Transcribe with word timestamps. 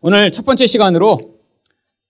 오늘 0.00 0.30
첫 0.30 0.44
번째 0.44 0.68
시간으로 0.68 1.40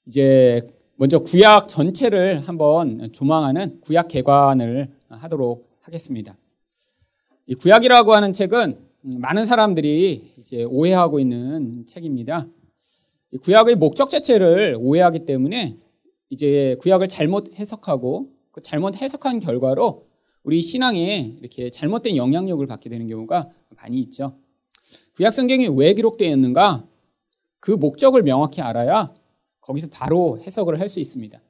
이제 0.05 0.61
먼저 0.97 1.21
구약 1.21 1.69
전체를 1.69 2.47
한번 2.47 3.11
조망하는 3.13 3.81
구약 3.81 4.09
개관을 4.09 4.91
하도록 5.09 5.67
하겠습니다. 5.81 6.37
이 7.47 7.55
구약이라고 7.55 8.13
하는 8.13 8.35
책은 8.35 8.79
많은 9.01 9.47
사람들이 9.47 10.35
이제 10.39 10.65
오해하고 10.65 11.19
있는 11.19 11.87
책입니다. 11.87 12.47
구약의 13.41 13.77
목적 13.77 14.11
자체를 14.11 14.77
오해하기 14.79 15.25
때문에 15.25 15.79
이제 16.29 16.77
구약을 16.81 17.09
잘못 17.09 17.55
해석하고 17.55 18.29
그 18.51 18.61
잘못 18.61 18.97
해석한 18.97 19.41
결과로 19.41 20.05
우리 20.43 20.61
신앙에 20.61 21.37
이렇게 21.41 21.71
잘못된 21.71 22.17
영향력을 22.17 22.67
받게 22.67 22.91
되는 22.91 23.09
경우가 23.09 23.49
많이 23.77 23.99
있죠. 24.01 24.37
구약 25.17 25.33
성경이 25.33 25.69
왜 25.69 25.95
기록되었는가? 25.95 26.88
그 27.61 27.71
목적을 27.73 28.23
명확히 28.23 28.61
알아야 28.63 29.13
거기서 29.61 29.89
바로 29.91 30.39
해석을 30.47 30.81
할 30.81 30.89
수 30.89 31.01
있습니다. 31.01 31.41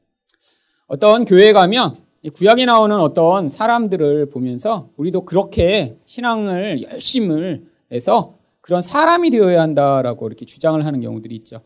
어떤 0.87 1.25
교회에 1.25 1.53
가면 1.53 1.99
구약에 2.35 2.65
나오는 2.67 2.99
어떤 2.99 3.49
사람들을 3.49 4.31
보면서 4.31 4.91
우리도 4.97 5.25
그렇게 5.25 5.97
신앙을 6.07 6.83
열심을 6.83 7.67
해서 7.93 8.35
그런 8.61 8.83
사람이 8.83 9.31
되어야 9.31 9.63
한다라고 9.63 10.27
이렇게 10.27 10.45
주장을 10.45 10.85
하는 10.85 11.01
경우들이 11.01 11.35
있죠. 11.37 11.61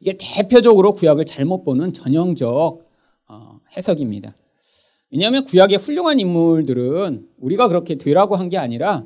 이게 0.00 0.16
대표적으로 0.18 0.92
구약을 0.92 1.26
잘못 1.26 1.64
보는 1.64 1.92
전형적 1.92 2.88
어, 3.28 3.60
해석입니다. 3.76 4.34
왜냐하면 5.10 5.44
구약의 5.44 5.78
훌륭한 5.78 6.20
인물들은 6.20 7.28
우리가 7.38 7.68
그렇게 7.68 7.96
되라고 7.96 8.36
한 8.36 8.48
게 8.48 8.56
아니라 8.58 9.04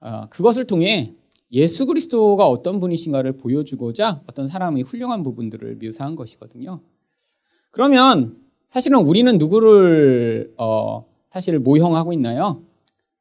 어, 0.00 0.26
그것을 0.30 0.66
통해 0.66 1.14
예수 1.52 1.86
그리스도가 1.86 2.46
어떤 2.46 2.78
분이신가를 2.80 3.32
보여주고자 3.32 4.22
어떤 4.26 4.46
사람의 4.46 4.84
훌륭한 4.84 5.22
부분들을 5.22 5.78
묘사한 5.82 6.14
것이거든요. 6.14 6.80
그러면 7.70 8.36
사실은 8.68 8.98
우리는 9.00 9.36
누구를 9.36 10.54
어, 10.56 11.06
사실 11.28 11.58
모형하고 11.58 12.12
있나요? 12.12 12.62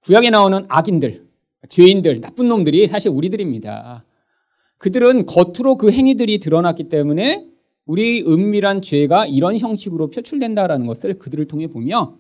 구약에 0.02 0.30
나오는 0.30 0.66
악인들, 0.68 1.26
죄인들, 1.70 2.22
나쁜 2.22 2.48
놈들이 2.48 2.88
사실 2.88 3.10
우리들입니다. 3.10 4.06
그들은 4.78 5.26
겉으로 5.26 5.78
그 5.78 5.92
행위들이 5.92 6.40
드러났기 6.40 6.86
때문에 6.86 7.48
우리 7.86 8.22
은밀한 8.22 8.84
죄가 8.84 9.26
이런 9.26 9.58
형식으로 9.58 10.12
표출된다라는 10.12 10.86
것을 10.86 11.18
그들을 11.18 11.46
통해 11.48 11.68
보며 11.68 12.18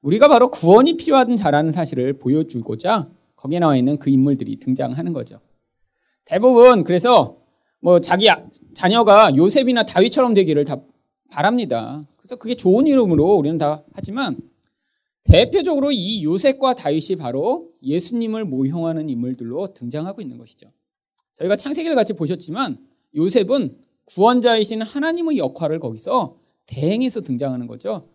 우리가 0.00 0.28
바로 0.28 0.50
구원이 0.50 0.96
필요한 0.96 1.36
자라는 1.36 1.72
사실을 1.72 2.14
보여주고자 2.14 3.08
거기에 3.46 3.60
나와 3.60 3.76
있는 3.76 3.96
그 3.98 4.10
인물들이 4.10 4.56
등장하는 4.56 5.12
거죠. 5.12 5.40
대부분 6.24 6.82
그래서 6.82 7.38
뭐 7.80 8.00
자기 8.00 8.28
자녀가 8.74 9.34
요셉이나 9.36 9.84
다윗처럼 9.86 10.34
되기를 10.34 10.64
다 10.64 10.80
바랍니다. 11.30 12.02
그래서 12.16 12.36
그게 12.36 12.56
좋은 12.56 12.88
이름으로 12.88 13.34
우리는 13.34 13.56
다 13.58 13.84
하지만 13.92 14.36
대표적으로 15.22 15.92
이 15.92 16.24
요셉과 16.24 16.74
다윗이 16.74 17.16
바로 17.18 17.70
예수님을 17.82 18.44
모형하는 18.44 19.08
인물들로 19.08 19.74
등장하고 19.74 20.20
있는 20.20 20.38
것이죠. 20.38 20.68
저희가 21.38 21.54
창세기를 21.54 21.94
같이 21.94 22.14
보셨지만 22.14 22.78
요셉은 23.14 23.76
구원자이신 24.06 24.82
하나님의 24.82 25.38
역할을 25.38 25.78
거기서 25.78 26.38
대행해서 26.66 27.20
등장하는 27.20 27.68
거죠. 27.68 28.08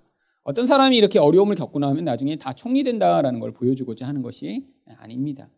어떤 0.43 0.65
사람이 0.65 0.97
이렇게 0.97 1.19
어려움을 1.19 1.55
겪고 1.55 1.79
나면 1.79 2.03
나중에 2.03 2.35
다 2.37 2.51
총리된다라는 2.53 3.39
걸 3.39 3.51
보여주고자 3.51 4.07
하는 4.07 4.21
것이 4.21 4.65
아닙니다. 4.99 5.49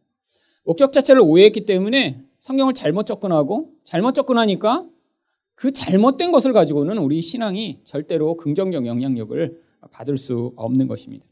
목적 0.63 0.93
자체를 0.93 1.21
오해했기 1.21 1.65
때문에 1.65 2.21
성경을 2.39 2.73
잘못 2.73 3.05
접근하고 3.05 3.71
잘못 3.83 4.13
접근하니까 4.13 4.85
그 5.55 5.71
잘못된 5.71 6.31
것을 6.31 6.53
가지고는 6.53 6.97
우리 6.97 7.21
신앙이 7.21 7.81
절대로 7.83 8.35
긍정적 8.35 8.85
영향력을 8.85 9.61
받을 9.91 10.17
수 10.17 10.53
없는 10.55 10.87
것입니다. 10.87 11.25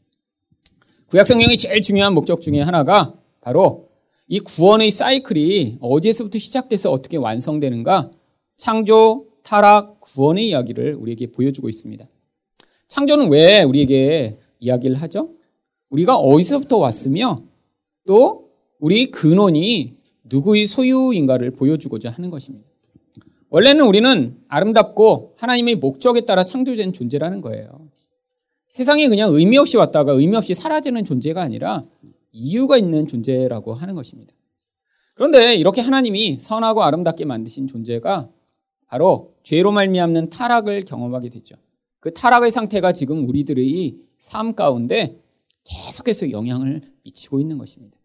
구약 1.06 1.26
성경의 1.26 1.56
제일 1.56 1.82
중요한 1.82 2.14
목적 2.14 2.40
중에 2.40 2.60
하나가 2.60 3.14
바로 3.40 3.90
이 4.28 4.40
구원의 4.40 4.90
사이클이 4.90 5.78
어디에서부터 5.80 6.38
시작돼서 6.38 6.90
어떻게 6.90 7.16
완성되는가 7.18 8.10
창조, 8.56 9.26
타락, 9.42 10.00
구원의 10.00 10.48
이야기를 10.48 10.94
우리에게 10.94 11.32
보여주고 11.32 11.68
있습니다. 11.68 12.06
창조는 12.88 13.30
왜 13.30 13.62
우리에게 13.62 14.38
이야기를 14.60 14.96
하죠? 15.02 15.34
우리가 15.90 16.16
어디서부터 16.16 16.78
왔으며 16.78 17.42
또 18.06 18.50
우리 18.78 19.10
근원이 19.10 19.94
누구의 20.24 20.66
소유인가를 20.66 21.52
보여주고자 21.52 22.10
하는 22.10 22.30
것입니다. 22.30 22.66
원래는 23.50 23.84
우리는 23.84 24.38
아름답고 24.48 25.34
하나님의 25.36 25.76
목적에 25.76 26.22
따라 26.22 26.42
창조된 26.42 26.92
존재라는 26.92 27.42
거예요. 27.42 27.88
세상에 28.68 29.08
그냥 29.08 29.34
의미 29.34 29.58
없이 29.58 29.76
왔다가 29.76 30.12
의미 30.12 30.36
없이 30.36 30.54
사라지는 30.54 31.04
존재가 31.04 31.42
아니라 31.42 31.84
이유가 32.32 32.78
있는 32.78 33.06
존재라고 33.06 33.74
하는 33.74 33.94
것입니다. 33.94 34.32
그런데 35.14 35.54
이렇게 35.54 35.82
하나님이 35.82 36.38
선하고 36.38 36.82
아름답게 36.82 37.26
만드신 37.26 37.68
존재가 37.68 38.30
바로 38.86 39.34
죄로 39.42 39.70
말미암는 39.72 40.30
타락을 40.30 40.86
경험하게 40.86 41.28
되죠. 41.28 41.56
그 42.00 42.12
타락의 42.12 42.50
상태가 42.50 42.92
지금 42.92 43.28
우리들의 43.28 43.96
삶 44.18 44.54
가운데 44.54 45.20
계속해서 45.64 46.30
영향을 46.30 46.80
미치고 47.04 47.40
있는 47.40 47.58
것입니다. 47.58 47.96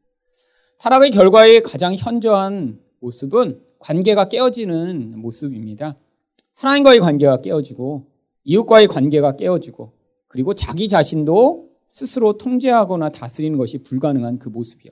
타락의 0.80 1.12
결과의 1.12 1.62
가장 1.62 1.96
현저한 1.96 2.80
모습은 3.00 3.62
관계가 3.80 4.30
깨어지는 4.30 5.20
모습입니다. 5.20 5.98
하나님과의 6.56 7.00
관계가 7.00 7.42
깨어지고 7.42 8.08
이웃과의 8.44 8.88
관계가 8.88 9.36
깨어지고 9.36 9.94
그리고 10.28 10.54
자기 10.54 10.88
자신도 10.88 11.70
스스로 11.90 12.38
통제하거나 12.38 13.10
다스리는 13.10 13.58
것이 13.58 13.80
불가능한 13.80 14.40
그 14.40 14.50
모습이요. 14.50 14.92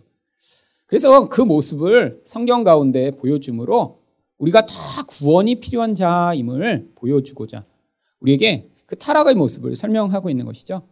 그래서 0.86 1.30
그 1.30 1.42
모습을 1.42 2.22
성경 2.26 2.64
가운데 2.64 3.12
보여줌으로 3.12 4.02
우리가 4.38 4.66
다 4.66 5.04
구원이 5.08 5.56
필요한 5.56 5.96
자임을 5.96 6.92
보여주고자 6.96 7.66
우리에게 8.20 8.70
그 8.86 8.96
타락의 8.96 9.36
모습을 9.36 9.76
설명하고 9.76 10.30
있는 10.30 10.46
것이죠. 10.46 10.88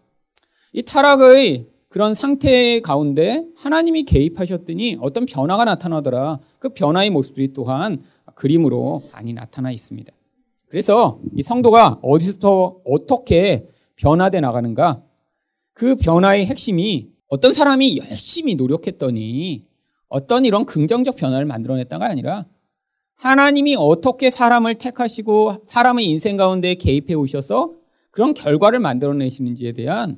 이 0.71 0.81
타락의 0.81 1.67
그런 1.93 2.15
상태 2.15 2.79
가운데 2.79 3.45
하나님이 3.55 4.05
개입하셨더니 4.05 4.97
어떤 4.99 5.27
변화가 5.27 5.63
나타나더라. 5.63 6.39
그 6.57 6.69
변화의 6.69 7.11
모습들이 7.11 7.53
또한 7.53 8.01
그림으로 8.33 9.03
많이 9.13 9.31
나타나 9.31 9.69
있습니다. 9.71 10.11
그래서 10.69 11.19
이 11.35 11.43
성도가 11.43 11.99
어디서부터 12.01 12.77
어떻게 12.83 13.67
변화돼 13.97 14.41
나가는가? 14.41 15.03
그 15.73 15.95
변화의 15.95 16.47
핵심이 16.47 17.11
어떤 17.27 17.53
사람이 17.53 17.99
열심히 17.99 18.55
노력했더니 18.55 19.67
어떤 20.07 20.45
이런 20.45 20.65
긍정적 20.65 21.15
변화를 21.15 21.45
만들어냈다가 21.45 22.07
아니라 22.07 22.47
하나님이 23.17 23.75
어떻게 23.77 24.31
사람을 24.31 24.79
택하시고 24.79 25.65
사람의 25.67 26.07
인생 26.07 26.37
가운데 26.37 26.73
개입해 26.73 27.13
오셔서 27.13 27.73
그런 28.09 28.33
결과를 28.33 28.79
만들어내시는지에 28.79 29.73
대한 29.73 30.17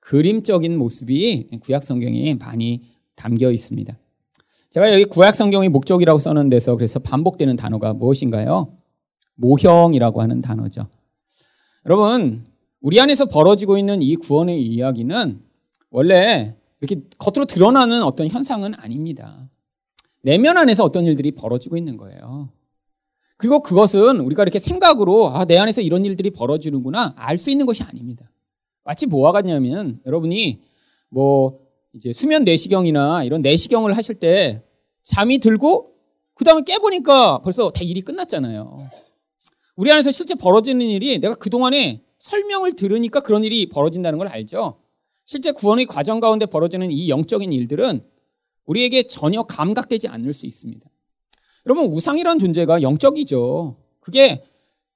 그림적인 0.00 0.76
모습이 0.76 1.48
구약 1.62 1.84
성경에 1.84 2.34
많이 2.34 2.82
담겨 3.14 3.50
있습니다. 3.50 3.96
제가 4.70 4.92
여기 4.92 5.04
구약 5.04 5.34
성경의 5.34 5.68
목적이라고 5.68 6.18
써놓은 6.18 6.48
데서 6.48 6.76
그래서 6.76 6.98
반복되는 6.98 7.56
단어가 7.56 7.92
무엇인가요? 7.92 8.76
모형이라고 9.36 10.22
하는 10.22 10.40
단어죠. 10.42 10.86
여러분, 11.86 12.44
우리 12.80 13.00
안에서 13.00 13.26
벌어지고 13.26 13.78
있는 13.78 14.02
이 14.02 14.16
구원의 14.16 14.62
이야기는 14.62 15.40
원래 15.90 16.54
이렇게 16.80 17.02
겉으로 17.18 17.46
드러나는 17.46 18.02
어떤 18.02 18.28
현상은 18.28 18.74
아닙니다. 18.74 19.48
내면 20.22 20.56
안에서 20.56 20.84
어떤 20.84 21.04
일들이 21.06 21.32
벌어지고 21.32 21.76
있는 21.76 21.96
거예요. 21.96 22.50
그리고 23.36 23.62
그것은 23.62 24.20
우리가 24.20 24.42
이렇게 24.42 24.58
생각으로 24.58 25.30
아, 25.30 25.46
내 25.46 25.56
안에서 25.58 25.80
이런 25.80 26.04
일들이 26.04 26.30
벌어지는구나 26.30 27.14
알 27.16 27.38
수 27.38 27.50
있는 27.50 27.64
것이 27.66 27.82
아닙니다. 27.82 28.30
마치 28.84 29.06
뭐와 29.06 29.32
같냐면 29.32 30.00
여러분이 30.06 30.60
뭐 31.08 31.60
이제 31.94 32.12
수면 32.12 32.44
내시경이나 32.44 33.24
이런 33.24 33.42
내시경을 33.42 33.96
하실 33.96 34.16
때 34.16 34.62
잠이 35.02 35.38
들고 35.38 35.94
그 36.34 36.44
다음에 36.44 36.62
깨보니까 36.62 37.42
벌써 37.42 37.70
다 37.70 37.82
일이 37.82 38.00
끝났잖아요. 38.00 38.88
우리 39.76 39.90
안에서 39.90 40.10
실제 40.10 40.34
벌어지는 40.34 40.86
일이 40.86 41.18
내가 41.18 41.34
그동안에 41.34 42.02
설명을 42.20 42.74
들으니까 42.74 43.20
그런 43.20 43.44
일이 43.44 43.68
벌어진다는 43.68 44.18
걸 44.18 44.28
알죠. 44.28 44.80
실제 45.26 45.52
구원의 45.52 45.86
과정 45.86 46.20
가운데 46.20 46.46
벌어지는 46.46 46.90
이 46.90 47.08
영적인 47.08 47.52
일들은 47.52 48.02
우리에게 48.66 49.04
전혀 49.04 49.42
감각되지 49.42 50.08
않을 50.08 50.32
수 50.32 50.46
있습니다. 50.46 50.88
여러분, 51.66 51.86
우상이라는 51.86 52.38
존재가 52.38 52.82
영적이죠. 52.82 53.76
그게 54.00 54.42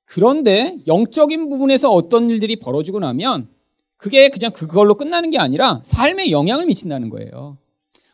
그런데 0.04 0.76
영적인 0.86 1.48
부분에서 1.48 1.90
어떤 1.90 2.30
일들이 2.30 2.56
벌어지고 2.56 3.00
나면 3.00 3.48
그게 3.96 4.28
그냥 4.28 4.52
그걸로 4.52 4.94
끝나는 4.94 5.30
게 5.30 5.38
아니라 5.38 5.80
삶에 5.84 6.30
영향을 6.30 6.66
미친다는 6.66 7.08
거예요. 7.08 7.58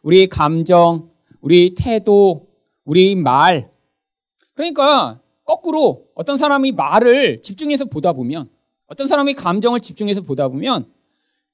우리 0.02 0.28
감정, 0.28 1.10
우리 1.40 1.74
태도, 1.74 2.48
우리 2.84 3.16
말, 3.16 3.70
그러니까 4.54 5.20
거꾸로 5.44 6.06
어떤 6.14 6.36
사람이 6.36 6.72
말을 6.72 7.42
집중해서 7.42 7.86
보다 7.86 8.12
보면 8.12 8.48
어떤 8.86 9.06
사람이 9.06 9.34
감정을 9.34 9.80
집중해서 9.80 10.22
보다 10.22 10.48
보면 10.48 10.90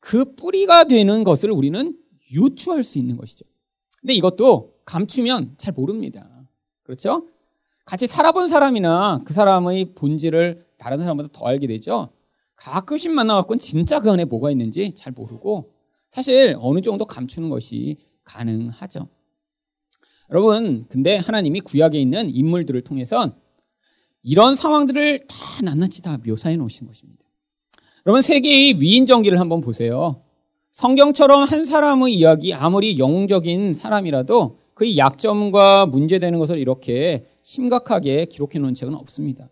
그 0.01 0.35
뿌리가 0.35 0.85
되는 0.85 1.25
것을 1.25 1.51
우리는 1.51 1.97
유추할 2.33 2.83
수 2.83 2.99
있는 2.99 3.17
것이죠. 3.17 3.45
근데 4.01 4.15
이것도 4.15 4.75
감추면 4.85 5.55
잘 5.57 5.73
모릅니다. 5.73 6.29
그렇죠? 6.83 7.29
같이 7.85 8.07
살아본 8.07 8.49
사람이나 8.49 9.21
그 9.25 9.33
사람의 9.33 9.95
본질을 9.95 10.67
다른 10.77 10.99
사람보다 10.99 11.29
더 11.33 11.47
알게 11.47 11.67
되죠. 11.67 12.11
가끔씩 12.57 13.13
만나갖고는 13.13 13.59
진짜 13.59 14.01
그 14.01 14.11
안에 14.11 14.25
뭐가 14.25 14.51
있는지 14.51 14.95
잘 14.95 15.13
모르고 15.13 15.73
사실 16.11 16.57
어느 16.59 16.81
정도 16.81 17.05
감추는 17.05 17.49
것이 17.49 17.99
가능하죠. 18.25 19.09
여러분, 20.31 20.87
근데 20.89 21.17
하나님이 21.17 21.61
구약에 21.61 22.01
있는 22.01 22.31
인물들을 22.31 22.81
통해선 22.83 23.35
이런 24.23 24.57
상황들을 24.57 25.27
다 25.29 25.37
낱낱이 25.63 26.03
다 26.03 26.19
묘사해 26.27 26.57
놓으신 26.57 26.87
것입니다. 26.87 27.25
여러분, 28.07 28.23
세계의 28.23 28.81
위인전기를 28.81 29.39
한번 29.39 29.61
보세요. 29.61 30.23
성경처럼 30.73 31.45
한 31.45 31.65
사람의 31.65 32.13
이야기, 32.13 32.53
아무리 32.53 32.99
영웅적인 32.99 33.75
사람이라도 33.75 34.59
그의 34.75 34.99
약점과 34.99 35.87
문제되는 35.87 36.39
것을 36.39 36.59
이렇게 36.59 37.27
심각하게 37.43 38.27
기록해 38.27 38.59
놓은 38.59 38.75
책은 38.75 38.95
없습니다. 38.95 39.49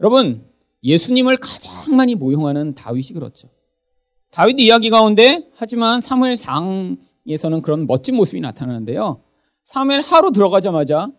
여러분, 0.00 0.49
예수님을 0.82 1.36
가장 1.36 1.96
많이 1.96 2.14
모형하는 2.14 2.74
다윗이 2.74 3.08
그렇죠. 3.14 3.48
다윗 4.30 4.58
이야기 4.58 4.90
가운데 4.90 5.48
하지만 5.54 6.00
사무엘 6.00 6.36
상에서는 6.36 7.62
그런 7.62 7.86
멋진 7.86 8.16
모습이 8.16 8.40
나타나는데요. 8.40 9.22
사무엘 9.64 10.00
하루 10.00 10.32
들어가자마자 10.32 11.10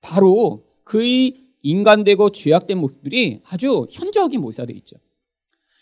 바로 0.00 0.64
그의 0.84 1.44
인간되고 1.62 2.30
죄악된 2.30 2.78
모습들이 2.78 3.42
아주 3.44 3.86
현저하게 3.90 4.38
묘사되어 4.38 4.74
있죠. 4.76 4.96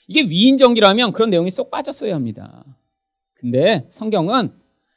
이게 0.08 0.23
위인전기라면 0.23 1.12
그런 1.12 1.31
내용이 1.31 1.50
쏙 1.50 1.70
빠졌어야 1.70 2.14
합니다. 2.14 2.64
근데 3.34 3.87
성경은 3.91 4.50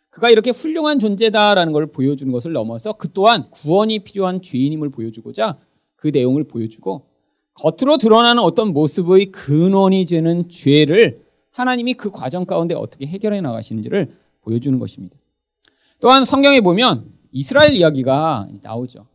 그가 0.10 0.30
이렇게 0.30 0.50
훌륭한 0.52 1.00
존재다라는 1.00 1.74
걸 1.74 1.88
보여주는 1.88 2.32
것을 2.32 2.54
넘어서 2.54 2.94
그 2.94 3.12
또한 3.14 3.50
구원이 3.52 4.00
필요한 4.00 4.42
죄인임을 4.42 4.90
보여주고자 4.90 5.58
그 5.96 6.08
내용을 6.08 6.46
보여주고 6.46 7.11
겉으로 7.56 7.98
드러나는 7.98 8.42
어떤 8.42 8.74
모습의 8.74 9.32
근원이 9.32 10.06
되는 10.06 10.50
죄를 10.50 11.24
하나님이 11.52 11.96
그 11.96 12.12
과정 12.12 12.46
가운데 12.46 12.76
어떻게 12.76 13.06
해결해 13.06 13.42
나가시는지를 13.42 14.16
보여주는 14.42 14.78
것입니다. 14.80 15.18
또한 16.00 16.26
성경에 16.26 16.62
보면 16.62 17.12
이스라엘 17.32 17.76
이야기가 17.76 18.48
나오죠. 18.62 19.06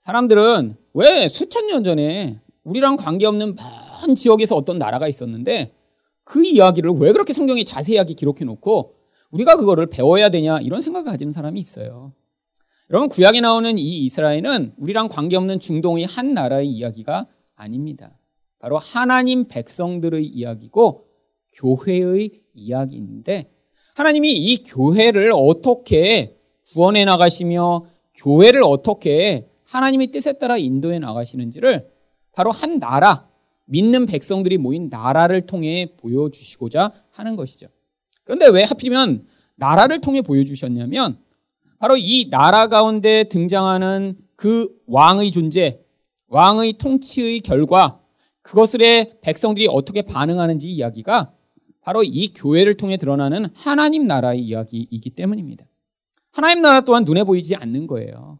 사람들은 0.00 0.76
왜 0.94 1.28
수천 1.28 1.66
년 1.66 1.82
전에 1.82 2.40
우리랑 2.62 2.96
관계없는 2.96 3.56
먼 3.56 4.14
지역에서 4.14 4.54
어떤 4.54 4.78
나라가 4.78 5.08
있었는데 5.08 5.74
그 6.24 6.44
이야기를 6.44 6.92
왜 6.92 7.12
그렇게 7.12 7.32
성경에 7.32 7.64
자세하게 7.64 8.14
기록해 8.14 8.44
놓고 8.44 8.94
우리가 9.30 9.56
그거를 9.56 9.86
배워야 9.86 10.28
되냐 10.28 10.58
이런 10.60 10.80
생각을 10.80 11.10
가지는 11.10 11.32
사람이 11.32 11.58
있어요. 11.58 12.12
여러분 12.90 13.08
구약에 13.08 13.40
나오는 13.40 13.78
이 13.78 14.04
이스라엘은 14.04 14.74
우리랑 14.76 15.08
관계없는 15.08 15.58
중동의 15.58 16.04
한 16.04 16.34
나라의 16.34 16.68
이야기가 16.68 17.26
아닙니다. 17.56 18.18
바로 18.58 18.78
하나님 18.78 19.48
백성들의 19.48 20.24
이야기고 20.24 21.06
교회의 21.52 22.30
이야기인데 22.54 23.50
하나님이 23.94 24.32
이 24.32 24.62
교회를 24.62 25.32
어떻게 25.34 26.38
구원해 26.72 27.04
나가시며 27.04 27.86
교회를 28.14 28.62
어떻게 28.62 29.48
하나님의 29.64 30.08
뜻에 30.08 30.34
따라 30.34 30.56
인도해 30.56 30.98
나가시는지를 30.98 31.88
바로 32.32 32.50
한 32.50 32.78
나라, 32.78 33.28
믿는 33.64 34.06
백성들이 34.06 34.58
모인 34.58 34.88
나라를 34.90 35.46
통해 35.46 35.94
보여주시고자 35.96 36.92
하는 37.10 37.36
것이죠. 37.36 37.68
그런데 38.24 38.46
왜 38.48 38.62
하필이면 38.64 39.24
나라를 39.56 40.00
통해 40.00 40.20
보여주셨냐면 40.20 41.18
바로 41.78 41.96
이 41.96 42.28
나라 42.30 42.68
가운데 42.68 43.24
등장하는 43.24 44.18
그 44.36 44.68
왕의 44.86 45.30
존재, 45.30 45.80
왕의 46.28 46.74
통치의 46.74 47.40
결과 47.40 48.00
그것을에 48.42 49.18
백성들이 49.22 49.68
어떻게 49.70 50.02
반응하는지 50.02 50.68
이야기가 50.68 51.32
바로 51.80 52.02
이 52.02 52.32
교회를 52.32 52.74
통해 52.76 52.96
드러나는 52.96 53.48
하나님 53.54 54.06
나라의 54.06 54.40
이야기이기 54.40 55.10
때문입니다. 55.10 55.66
하나님 56.32 56.62
나라 56.62 56.80
또한 56.80 57.04
눈에 57.04 57.24
보이지 57.24 57.54
않는 57.56 57.86
거예요. 57.86 58.38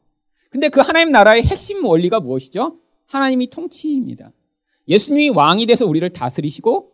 근데 0.51 0.69
그 0.69 0.81
하나님 0.81 1.13
나라의 1.13 1.43
핵심 1.43 1.85
원리가 1.85 2.21
무엇이죠? 2.21 2.79
하나님이 3.07 3.49
통치입니다. 3.51 4.33
예수님이 4.89 5.31
왕이 5.31 5.67
돼서 5.67 5.87
우리를 5.87 6.09
다스리시고 6.11 6.93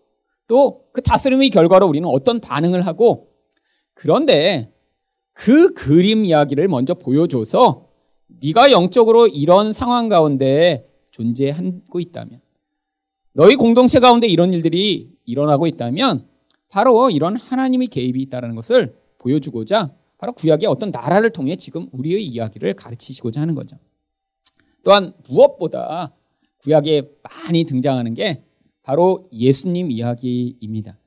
또 0.48 0.82
그 0.92 1.00
다스림의 1.02 1.50
결과로 1.50 1.86
우리는 1.86 2.08
어떤 2.08 2.40
반응을 2.40 2.86
하고 2.86 3.30
그런데 3.94 4.72
그 5.32 5.72
그림 5.72 6.24
이야기를 6.24 6.68
먼저 6.68 6.94
보여줘서 6.94 7.88
네가 8.42 8.72
영적으로 8.72 9.28
이런 9.28 9.72
상황 9.72 10.08
가운데 10.08 10.88
존재하고 11.12 12.00
있다면 12.00 12.40
너희 13.34 13.56
공동체 13.56 14.00
가운데 14.00 14.26
이런 14.26 14.52
일들이 14.52 15.10
일어나고 15.24 15.66
있다면 15.66 16.26
바로 16.68 17.10
이런 17.10 17.36
하나님의 17.36 17.88
개입이 17.88 18.20
있다는 18.22 18.54
것을 18.54 18.96
보여주고자 19.18 19.94
바로 20.18 20.32
구약의 20.32 20.66
어떤 20.68 20.90
나라를 20.90 21.30
통해 21.30 21.56
지금 21.56 21.88
우리의 21.92 22.24
이야기를 22.24 22.74
가르치시고자 22.74 23.40
하는 23.40 23.54
거죠. 23.54 23.76
또한 24.82 25.12
무엇보다 25.28 26.12
구약에 26.58 27.02
많이 27.22 27.64
등장하는 27.64 28.14
게 28.14 28.44
바로 28.82 29.28
예수님 29.32 29.90
이야기입니다. 29.90 30.98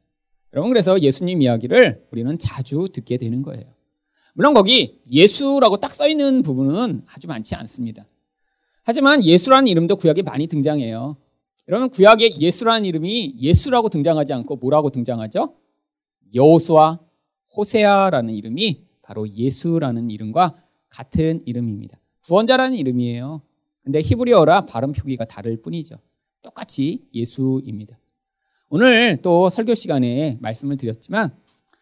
여러분 0.54 0.70
그래서 0.70 1.00
예수님 1.02 1.42
이야기를 1.42 2.08
우리는 2.12 2.38
자주 2.38 2.88
듣게 2.92 3.18
되는 3.18 3.42
거예요. 3.42 3.75
물론 4.36 4.54
거기 4.54 5.00
예수라고 5.10 5.78
딱 5.78 5.96
써 5.96 6.10
있는 6.10 6.44
부분은 6.44 7.04
아주 7.08 7.26
많지 7.28 7.56
않습니다. 7.56 8.06
하지만 8.84 9.24
예수라는 9.24 9.68
이름도 9.68 9.96
구약에 9.96 10.24
많이 10.24 10.48
등장해요. 10.48 11.16
여러분 11.70 11.90
구약에 11.90 12.38
예수라는 12.38 12.84
이름이 12.84 13.36
예수라고 13.40 13.88
등장하지 13.88 14.34
않고 14.34 14.58
뭐라고 14.58 14.90
등장하죠? 14.90 15.56
여호수아, 16.34 17.00
호세아라는 17.56 18.34
이름이 18.34 18.84
바로 19.02 19.26
예수라는 19.28 20.10
이름과 20.12 20.62
같은 20.90 21.42
이름입니다. 21.46 21.98
구원자라는 22.26 22.78
이름이에요. 22.78 23.42
근데 23.84 24.02
히브리어라 24.02 24.66
발음 24.66 24.92
표기가 24.92 25.24
다를 25.24 25.62
뿐이죠. 25.62 25.96
똑같이 26.42 27.08
예수입니다. 27.14 27.98
오늘 28.68 29.20
또 29.22 29.50
설교 29.50 29.76
시간에 29.76 30.38
말씀을 30.42 30.76
드렸지만 30.76 31.34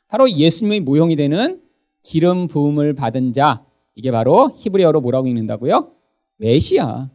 바로 0.07 0.29
예수님의 0.29 0.81
모형이 0.81 1.15
되는 1.15 1.62
기름 2.03 2.47
부음을 2.47 2.93
받은 2.93 3.33
자 3.33 3.65
이게 3.95 4.11
바로 4.11 4.51
히브리어로 4.55 5.01
뭐라고 5.01 5.27
읽는다고요? 5.27 5.91
메시아. 6.37 7.09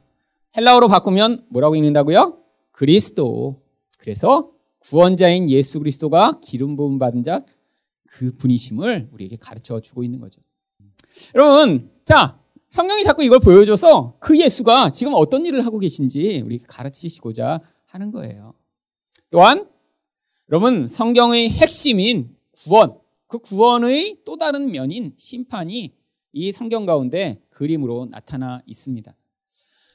헬라어로 0.56 0.88
바꾸면 0.88 1.46
뭐라고 1.50 1.76
읽는다고요? 1.76 2.38
그리스도. 2.72 3.62
그래서 3.98 4.50
구원자인 4.80 5.50
예수 5.50 5.78
그리스도가 5.78 6.40
기름 6.42 6.76
부음 6.76 6.98
받은 6.98 7.22
자 7.22 7.42
그 8.08 8.32
분이심을 8.36 9.10
우리에게 9.12 9.36
가르쳐 9.36 9.80
주고 9.80 10.02
있는 10.02 10.18
거죠. 10.18 10.40
여러분, 11.34 11.90
자, 12.04 12.38
성경이 12.70 13.04
자꾸 13.04 13.22
이걸 13.22 13.38
보여줘서 13.38 14.16
그 14.18 14.38
예수가 14.38 14.90
지금 14.90 15.12
어떤 15.14 15.46
일을 15.46 15.64
하고 15.64 15.78
계신지 15.78 16.42
우리 16.44 16.58
가르치시고자 16.58 17.60
하는 17.86 18.10
거예요. 18.10 18.54
또한 19.30 19.68
여러분 20.50 20.88
성경의 20.88 21.50
핵심인 21.50 22.34
구원, 22.52 22.98
그 23.28 23.38
구원의 23.38 24.18
또 24.24 24.36
다른 24.36 24.70
면인 24.70 25.14
심판이 25.18 25.94
이 26.32 26.52
성경 26.52 26.86
가운데 26.86 27.40
그림으로 27.50 28.06
나타나 28.10 28.62
있습니다. 28.66 29.14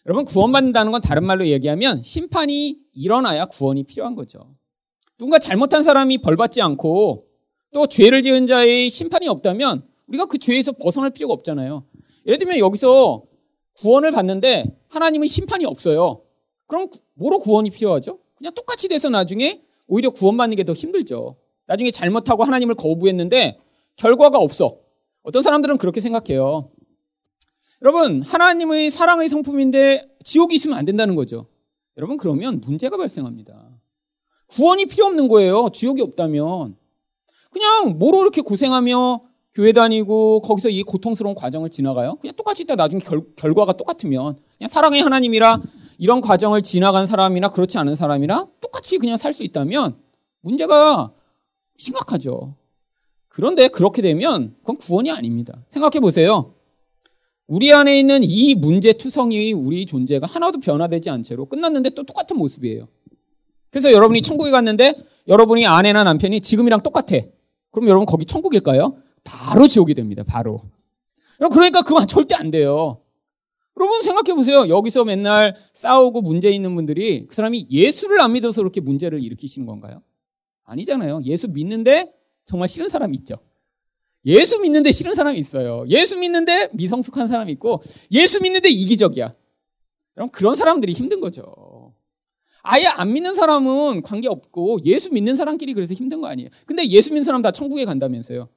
여러분 0.06 0.26
구원받는다는 0.26 0.92
건 0.92 1.02
다른 1.02 1.26
말로 1.26 1.48
얘기하면 1.48 2.04
심판이 2.04 2.78
일어나야 2.94 3.46
구원이 3.48 3.84
필요한 3.84 4.16
거죠. 4.16 4.56
누군가 5.18 5.40
잘못한 5.40 5.82
사람이 5.84 6.20
벌받지 6.20 6.62
않고 6.62 7.28
또 7.74 7.88
죄를 7.88 8.22
지은 8.22 8.46
자의 8.46 8.90
심판이 8.90 9.28
없다면 9.28 9.88
우리가 10.08 10.26
그 10.28 10.38
죄에서 10.38 10.74
벗어날 10.74 11.10
필요가 11.10 11.34
없잖아요. 11.34 11.86
예를 12.28 12.38
들면 12.38 12.60
여기서 12.60 13.24
구원을 13.78 14.12
받는데 14.12 14.78
하나님의 14.90 15.28
심판이 15.28 15.66
없어요. 15.66 16.22
그럼 16.68 16.90
뭐로 17.16 17.40
구원이 17.40 17.72
필요하죠? 17.72 18.20
그냥 18.36 18.54
똑같이 18.54 18.88
돼서 18.88 19.10
나중에 19.10 19.64
오히려 19.88 20.12
구원받는 20.12 20.56
게 20.58 20.64
더 20.64 20.74
힘들죠. 20.74 21.38
나중에 21.68 21.92
잘못하고 21.92 22.44
하나님을 22.44 22.76
거부했는데 22.76 23.58
결과가 23.96 24.38
없어. 24.38 24.78
어떤 25.24 25.42
사람들은 25.42 25.78
그렇게 25.78 26.00
생각해요. 26.02 26.70
여러분, 27.82 28.22
하나님의 28.22 28.92
사랑의 28.92 29.30
성품인데 29.30 30.08
지옥이 30.24 30.56
있으면 30.56 30.78
안 30.78 30.86
된다는 30.86 31.16
거죠. 31.16 31.48
여러분, 31.98 32.18
그러면 32.18 32.62
문제가 32.62 32.98
발생합니다. 32.98 33.70
구원이 34.48 34.86
필요 34.86 35.06
없는 35.06 35.28
거예요. 35.28 35.70
지옥이 35.74 36.02
없다면. 36.02 36.76
그냥 37.52 37.98
뭐로 38.00 38.22
이렇게 38.22 38.42
고생하며 38.42 39.22
교회 39.54 39.72
다니고 39.72 40.42
거기서 40.42 40.70
이 40.70 40.82
고통스러운 40.84 41.36
과정을 41.36 41.70
지나가요? 41.70 42.16
그냥 42.16 42.36
똑같이 42.36 42.64
있다 42.64 42.76
나중에 42.76 43.00
결, 43.04 43.22
결과가 43.36 43.74
똑같으면 43.74 44.38
그냥 44.58 44.68
사랑의 44.70 45.02
하나님이라 45.02 45.62
이런 46.00 46.22
과정을 46.22 46.64
지나간 46.64 47.06
사람이나 47.06 47.50
그렇지 47.50 47.78
않은 47.78 47.96
사람이나 47.96 48.48
똑같이 48.60 48.98
그냥 48.98 49.18
살 49.18 49.32
수 49.34 49.44
있다면 49.44 49.96
문제가 50.42 51.14
심각하죠. 51.78 52.56
그런데 53.28 53.68
그렇게 53.68 54.02
되면 54.02 54.56
그건 54.60 54.78
구원이 54.78 55.12
아닙니다. 55.12 55.64
생각해 55.70 56.00
보세요. 56.00 56.54
우리 57.48 57.74
안에 57.74 58.00
있는 58.00 58.24
이 58.24 58.56
문제 58.56 58.94
투성이 58.94 59.54
우리 59.54 59.86
존재가 59.86 60.28
하나도 60.28 60.60
변화되지 60.60 61.10
않은 61.10 61.24
채로 61.24 61.46
끝났는데 61.48 61.92
또 61.92 62.04
똑같은 62.04 62.38
모습이에요. 62.38 62.88
그래서 63.70 63.92
여러분이 63.92 64.22
천국에 64.22 64.52
갔는데 64.52 64.96
여러분이 65.28 65.66
아내나 65.66 66.04
남편이 66.04 66.42
지금이랑 66.42 66.82
똑같아. 66.82 67.18
그럼 67.72 67.90
여러분 67.90 68.06
거기 68.06 68.26
천국일까요? 68.26 68.98
바로 69.24 69.68
지옥이 69.68 69.94
됩니다. 69.94 70.24
바로. 70.24 70.62
그러니까 71.38 71.82
그건 71.82 72.08
절대 72.08 72.36
안 72.36 72.52
돼요. 72.52 73.00
여러분 73.78 74.02
생각해 74.04 74.36
보세요. 74.36 74.70
여기서 74.70 75.04
맨날 75.04 75.56
싸우고 75.74 76.22
문제 76.22 76.52
있는 76.52 76.76
분들이 76.76 77.26
그 77.28 77.34
사람이 77.34 77.68
예수를 77.72 78.22
안 78.22 78.34
믿어서 78.34 78.62
그렇게 78.62 78.80
문제를 78.80 79.22
일으키시는 79.24 79.66
건가요? 79.66 80.02
아니잖아요. 80.64 81.22
예수 81.26 81.50
믿는데 81.50 82.14
정말 82.46 82.70
싫은 82.70 82.90
사람이 82.90 83.18
있죠. 83.20 83.38
예수 84.26 84.60
믿는데 84.60 84.92
싫은 84.92 85.16
사람이 85.16 85.38
있어요. 85.40 85.86
예수 85.90 86.18
믿는데 86.18 86.70
미성숙한 86.74 87.28
사람이 87.28 87.52
있고 87.54 87.82
예수 88.12 88.42
믿는데 88.42 88.70
이기적이야. 88.70 89.36
그럼 90.14 90.30
그런 90.30 90.56
사람들이 90.56 90.94
힘든 90.94 91.20
거죠. 91.20 91.94
아예 92.62 92.86
안 92.86 93.12
믿는 93.12 93.34
사람은 93.34 94.04
관계 94.04 94.30
없고 94.30 94.80
예수 94.86 95.12
믿는 95.12 95.36
사람끼리 95.36 95.74
그래서 95.74 95.94
힘든 95.94 96.22
거 96.22 96.28
아니에요. 96.28 96.50
근데 96.66 96.88
예수 96.88 97.10
믿는 97.10 97.24
사람 97.24 97.42
다 97.42 97.52
천국에 97.52 97.84
간다면서요. 97.84 98.48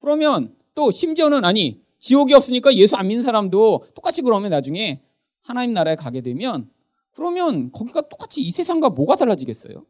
그러면 0.00 0.54
또 0.74 0.90
심지어는 0.90 1.44
아니 1.44 1.82
지옥이 1.98 2.32
없으니까 2.32 2.74
예수 2.74 2.96
안 2.96 3.08
믿는 3.08 3.22
사람도 3.22 3.86
똑같이 3.94 4.22
그러면 4.22 4.50
나중에 4.50 5.02
하나님 5.42 5.74
나라에 5.74 5.96
가게 5.96 6.22
되면 6.22 6.70
그러면 7.12 7.70
거기가 7.72 8.00
똑같이 8.02 8.40
이 8.40 8.50
세상과 8.50 8.90
뭐가 8.90 9.16
달라지겠어요? 9.16 9.84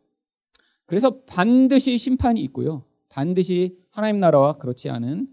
그래서 0.93 1.23
반드시 1.25 1.97
심판이 1.97 2.43
있고요. 2.43 2.85
반드시 3.09 3.79
하나님 3.89 4.21
나라와 4.21 4.59
그렇지 4.59 4.91
않은 4.91 5.27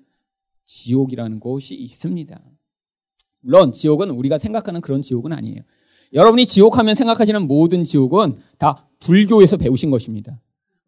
지옥이라는 0.63 1.41
곳이 1.41 1.75
있습니다. 1.75 2.41
물론 3.41 3.73
지옥은 3.73 4.09
우리가 4.11 4.37
생각하는 4.37 4.79
그런 4.79 5.01
지옥은 5.01 5.33
아니에요. 5.33 5.59
여러분이 6.13 6.45
지옥하면 6.45 6.95
생각하시는 6.95 7.45
모든 7.45 7.83
지옥은 7.83 8.37
다 8.57 8.87
불교에서 9.01 9.57
배우신 9.57 9.91
것입니다. 9.91 10.39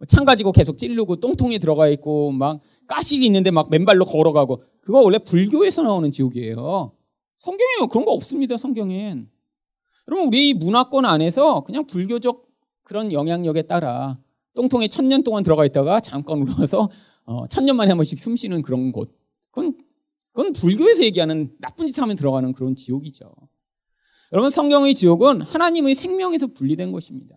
창 0.08 0.24
가지고 0.24 0.54
계속 0.54 0.78
찌르고 0.78 1.18
똥통에 1.18 1.58
들어가 1.58 1.90
있고 1.90 2.32
막 2.32 2.62
가식이 2.88 3.26
있는데 3.26 3.52
막 3.52 3.70
맨발로 3.70 4.06
걸어가고 4.06 4.64
그거 4.80 5.02
원래 5.02 5.18
불교에서 5.18 5.82
나오는 5.82 6.10
지옥이에요. 6.14 6.94
성경에 7.40 7.88
그런 7.92 8.06
거 8.06 8.14
없습니다. 8.14 8.56
성경엔. 8.56 9.30
여러분 10.08 10.28
우리 10.28 10.54
문화권 10.54 11.04
안에서 11.04 11.66
그냥 11.66 11.86
불교적 11.88 12.48
그런 12.84 13.12
영향력에 13.12 13.64
따라 13.64 14.18
똥통에 14.54 14.88
천년 14.88 15.24
동안 15.24 15.44
들어가 15.44 15.66
있다가 15.66 16.00
잠깐 16.00 16.42
올라와서 16.42 16.90
어, 17.26 17.48
천년 17.48 17.78
만에 17.78 17.90
한 17.90 17.98
번씩 17.98 18.20
숨 18.20 18.36
쉬는 18.36 18.62
그런 18.62 18.92
곳. 18.92 19.16
그건, 19.52 19.78
그건 20.34 20.54
불교에서 20.54 21.04
얘기하는 21.04 21.52
나쁜 21.60 21.88
짓 21.88 22.00
하면 22.02 22.16
들어가는 22.16 22.52
그런 22.54 22.76
지옥이죠. 22.76 23.32
여러분, 24.34 24.50
성경의 24.50 24.96
지옥은 24.96 25.42
하나님의 25.42 25.96
생명에서 25.96 26.48
분리된 26.48 26.92
것입니다. 26.92 27.36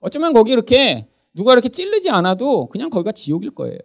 어쩌면 0.00 0.32
거기 0.32 0.52
이렇게 0.52 1.08
누가 1.34 1.52
이렇게 1.52 1.68
찔르지 1.68 2.10
않아도 2.10 2.66
그냥 2.66 2.90
거기가 2.90 3.12
지옥일 3.12 3.50
거예요. 3.50 3.78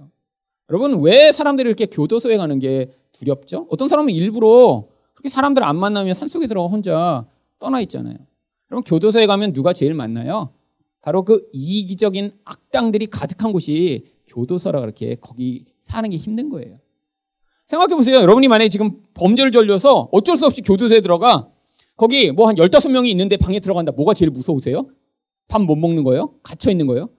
여러분, 0.70 1.02
왜 1.02 1.32
사람들이 1.32 1.68
이렇게 1.68 1.86
교도소에 1.86 2.38
가는 2.38 2.58
게 2.60 2.92
두렵죠? 3.12 3.68
어떤 3.70 3.88
사람은 3.88 4.14
일부러 4.14 4.88
그렇게 5.14 5.30
사람들 5.30 5.64
안 5.64 5.78
만나면 5.78 6.14
산속에 6.14 6.48
들어가 6.48 6.70
혼자 6.70 7.28
떠나 7.60 7.82
있잖아요. 7.82 8.18
그럼 8.68 8.84
교도소에 8.84 9.28
가면 9.28 9.54
누가 9.54 9.74
제일 9.74 9.94
만나요? 9.94 10.54
바로 11.06 11.24
그 11.24 11.48
이기적인 11.54 12.32
악당들이 12.46 13.06
가득한 13.06 13.52
곳이 13.52 14.06
교도소라 14.28 14.82
그렇게 14.82 15.14
거기 15.22 15.66
사는 15.84 16.10
게 16.10 16.18
힘든 16.18 16.50
거예요. 16.50 16.80
생각해 17.68 17.94
보세요. 17.96 18.16
여러분이 18.18 18.48
만약에 18.48 18.70
지금 18.70 19.04
범죄를 19.14 19.52
저질러서 19.52 20.10
어쩔 20.12 20.36
수 20.36 20.48
없이 20.48 20.64
교도소에 20.64 21.02
들어가 21.02 21.48
거기 21.96 22.32
뭐 22.32 22.48
한 22.48 22.56
15명이 22.56 23.08
있는데 23.10 23.38
방에 23.38 23.60
들어간다. 23.60 23.92
뭐가 23.92 24.16
제일 24.16 24.32
무서우세요? 24.32 24.88
밥 25.48 25.62
못 25.62 25.76
먹는 25.76 26.04
거예요? 26.04 26.34
갇혀 26.42 26.72
있는 26.72 26.88
거예요? 26.88 27.10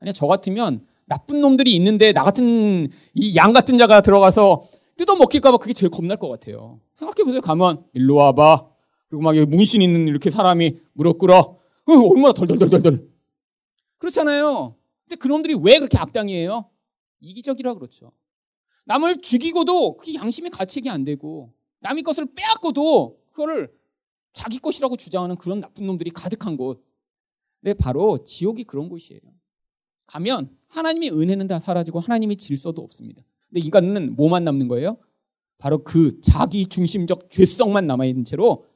아니야, 0.00 0.14
저 0.14 0.26
같으면 0.26 0.86
나쁜 1.04 1.42
놈들이 1.42 1.76
있는데 1.76 2.14
나 2.14 2.24
같은 2.24 2.88
이 3.14 3.36
양 3.36 3.52
같은 3.52 3.76
자가 3.76 4.00
들어가서 4.00 4.64
뜯어 4.96 5.16
먹힐까봐 5.16 5.58
그게 5.58 5.74
제일 5.74 5.90
겁날 5.90 6.16
것 6.16 6.30
같아요. 6.30 6.80
생각해 6.94 7.24
보세요. 7.24 7.42
가면 7.42 7.84
일로 7.92 8.14
와봐. 8.14 8.64
그리고 9.10 9.22
막 9.22 9.36
문신 9.36 9.82
있는 9.82 10.08
이렇게 10.08 10.30
사람이 10.30 10.76
무릎 10.94 11.18
꿇어. 11.18 11.58
얼마나 11.86 12.32
덜덜덜덜덜. 12.32 13.13
그렇잖아요. 14.04 14.76
근데 15.04 15.16
그놈들이 15.16 15.54
왜 15.54 15.78
그렇게 15.78 15.96
악당이에요? 15.96 16.68
이기적이라 17.20 17.74
그렇죠. 17.74 18.12
남을 18.84 19.22
죽이고도 19.22 19.96
그게 19.96 20.14
양심의 20.14 20.50
가책이 20.50 20.90
안 20.90 21.04
되고 21.04 21.54
남의 21.80 22.02
것을 22.02 22.26
빼앗고도 22.34 23.18
그거를 23.30 23.72
자기 24.34 24.58
것이라고 24.58 24.96
주장하는 24.96 25.36
그런 25.36 25.60
나쁜 25.60 25.86
놈들이 25.86 26.10
가득한 26.10 26.56
곳. 26.56 26.84
네, 27.60 27.72
바로 27.72 28.24
지옥이 28.24 28.64
그런 28.64 28.90
곳이에요. 28.90 29.20
가면 30.06 30.54
하나님의 30.68 31.10
은혜는 31.12 31.46
다 31.46 31.58
사라지고 31.58 32.00
하나님의 32.00 32.36
질서도 32.36 32.82
없습니다. 32.82 33.22
근데 33.48 33.60
인간은 33.60 34.16
뭐만 34.16 34.44
남는 34.44 34.68
거예요? 34.68 34.98
바로 35.56 35.82
그 35.82 36.20
자기 36.20 36.66
중심적 36.66 37.30
죄성만 37.30 37.86
남아있는 37.86 38.26
채로 38.26 38.66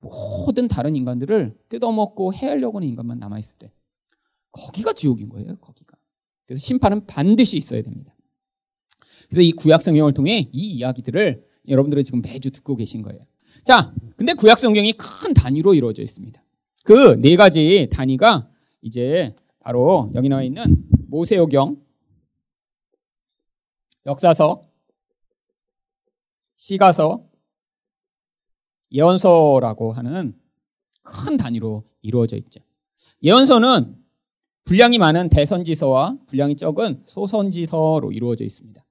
모든 0.00 0.66
다른 0.66 0.96
인간들을 0.96 1.58
뜯어먹고 1.68 2.32
해하려고 2.32 2.78
하는 2.78 2.88
인간만 2.88 3.18
남아있을 3.18 3.58
때 3.58 3.72
거기가 4.52 4.92
지옥인 4.92 5.28
거예요. 5.28 5.56
거기가. 5.56 5.96
그래서 6.46 6.60
심판은 6.60 7.06
반드시 7.06 7.56
있어야 7.56 7.82
됩니다. 7.82 8.14
그래서 9.28 9.40
이 9.40 9.52
구약 9.52 9.82
성경을 9.82 10.12
통해 10.14 10.48
이 10.52 10.70
이야기들을 10.72 11.46
여러분들은 11.68 12.04
지금 12.04 12.20
매주 12.20 12.50
듣고 12.50 12.76
계신 12.76 13.02
거예요. 13.02 13.20
자, 13.64 13.94
근데 14.16 14.34
구약 14.34 14.58
성경이 14.58 14.92
큰 14.94 15.32
단위로 15.34 15.74
이루어져 15.74 16.02
있습니다. 16.02 16.42
그 16.84 17.16
네 17.16 17.36
가지 17.36 17.88
단위가 17.90 18.50
이제 18.82 19.34
바로 19.60 20.10
여기 20.14 20.28
나와 20.28 20.42
있는 20.42 20.84
모세오경, 21.08 21.80
역사서, 24.06 24.68
시가서, 26.56 27.24
예언서라고 28.90 29.92
하는 29.92 30.38
큰 31.02 31.36
단위로 31.36 31.84
이루어져 32.02 32.36
있죠. 32.36 32.60
예언서는 33.22 34.01
분량이 34.64 34.98
많은 34.98 35.28
대선지서와 35.28 36.18
분량이 36.26 36.56
적은 36.56 37.02
소선지서로 37.04 38.12
이루어져 38.12 38.44
있습니다. 38.44 38.84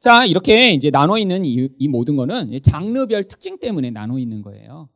자, 0.00 0.26
이렇게 0.26 0.72
이제 0.72 0.90
나눠 0.90 1.18
있는 1.18 1.44
이, 1.44 1.68
이 1.78 1.88
모든 1.88 2.16
거는 2.16 2.58
장르별 2.62 3.24
특징 3.24 3.58
때문에 3.58 3.90
나눠 3.90 4.18
있는 4.18 4.42
거예요. 4.42 4.88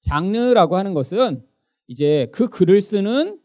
장르라고 0.00 0.76
하는 0.76 0.94
것은 0.94 1.44
이제 1.86 2.28
그 2.32 2.48
글을 2.48 2.80
쓰는 2.80 3.38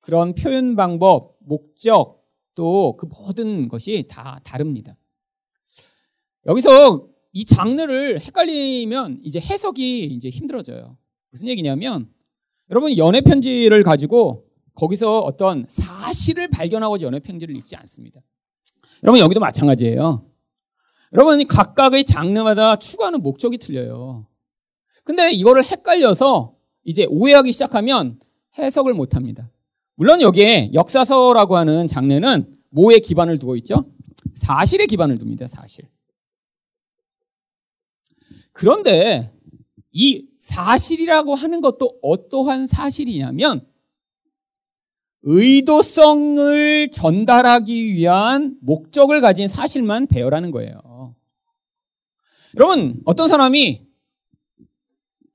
그런 0.00 0.34
표현 0.34 0.76
방법, 0.76 1.36
목적, 1.40 2.22
또 2.54 2.96
그 2.98 3.06
모든 3.06 3.68
것이 3.68 4.04
다 4.08 4.40
다릅니다. 4.44 4.96
여기서 6.46 7.08
이 7.32 7.44
장르를 7.44 8.20
헷갈리면 8.20 9.20
이제 9.22 9.40
해석이 9.40 10.04
이제 10.06 10.28
힘들어져요. 10.28 10.98
무슨 11.30 11.48
얘기냐면 11.48 12.10
여러분 12.70 12.96
연애 12.98 13.20
편지를 13.20 13.82
가지고 13.82 14.46
거기서 14.74 15.20
어떤 15.20 15.66
사실을 15.68 16.48
발견하고자 16.48 17.06
연애 17.06 17.20
편지를 17.20 17.56
읽지 17.56 17.76
않습니다. 17.76 18.20
여러분 19.02 19.20
여기도 19.20 19.40
마찬가지예요. 19.40 20.24
여러분 21.12 21.46
각각의 21.46 22.04
장르마다 22.04 22.76
추구하는 22.76 23.20
목적이 23.22 23.58
틀려요. 23.58 24.26
근데 25.04 25.30
이거를 25.30 25.64
헷갈려서 25.64 26.54
이제 26.84 27.06
오해하기 27.08 27.52
시작하면 27.52 28.18
해석을 28.58 28.94
못 28.94 29.14
합니다. 29.14 29.50
물론 29.94 30.20
여기에 30.20 30.70
역사서라고 30.72 31.56
하는 31.56 31.86
장르는 31.86 32.56
뭐에 32.70 33.00
기반을 33.00 33.38
두고 33.38 33.56
있죠? 33.56 33.84
사실에 34.34 34.86
기반을 34.86 35.18
둡니다. 35.18 35.46
사실. 35.46 35.88
그런데 38.52 39.32
이 39.90 40.26
사실이라고 40.40 41.34
하는 41.34 41.60
것도 41.60 41.98
어떠한 42.02 42.66
사실이냐면 42.66 43.66
의도성을 45.22 46.90
전달하기 46.90 47.94
위한 47.94 48.56
목적을 48.60 49.20
가진 49.20 49.48
사실만 49.48 50.06
배열하는 50.06 50.50
거예요. 50.50 51.14
여러분, 52.56 53.00
어떤 53.04 53.28
사람이 53.28 53.82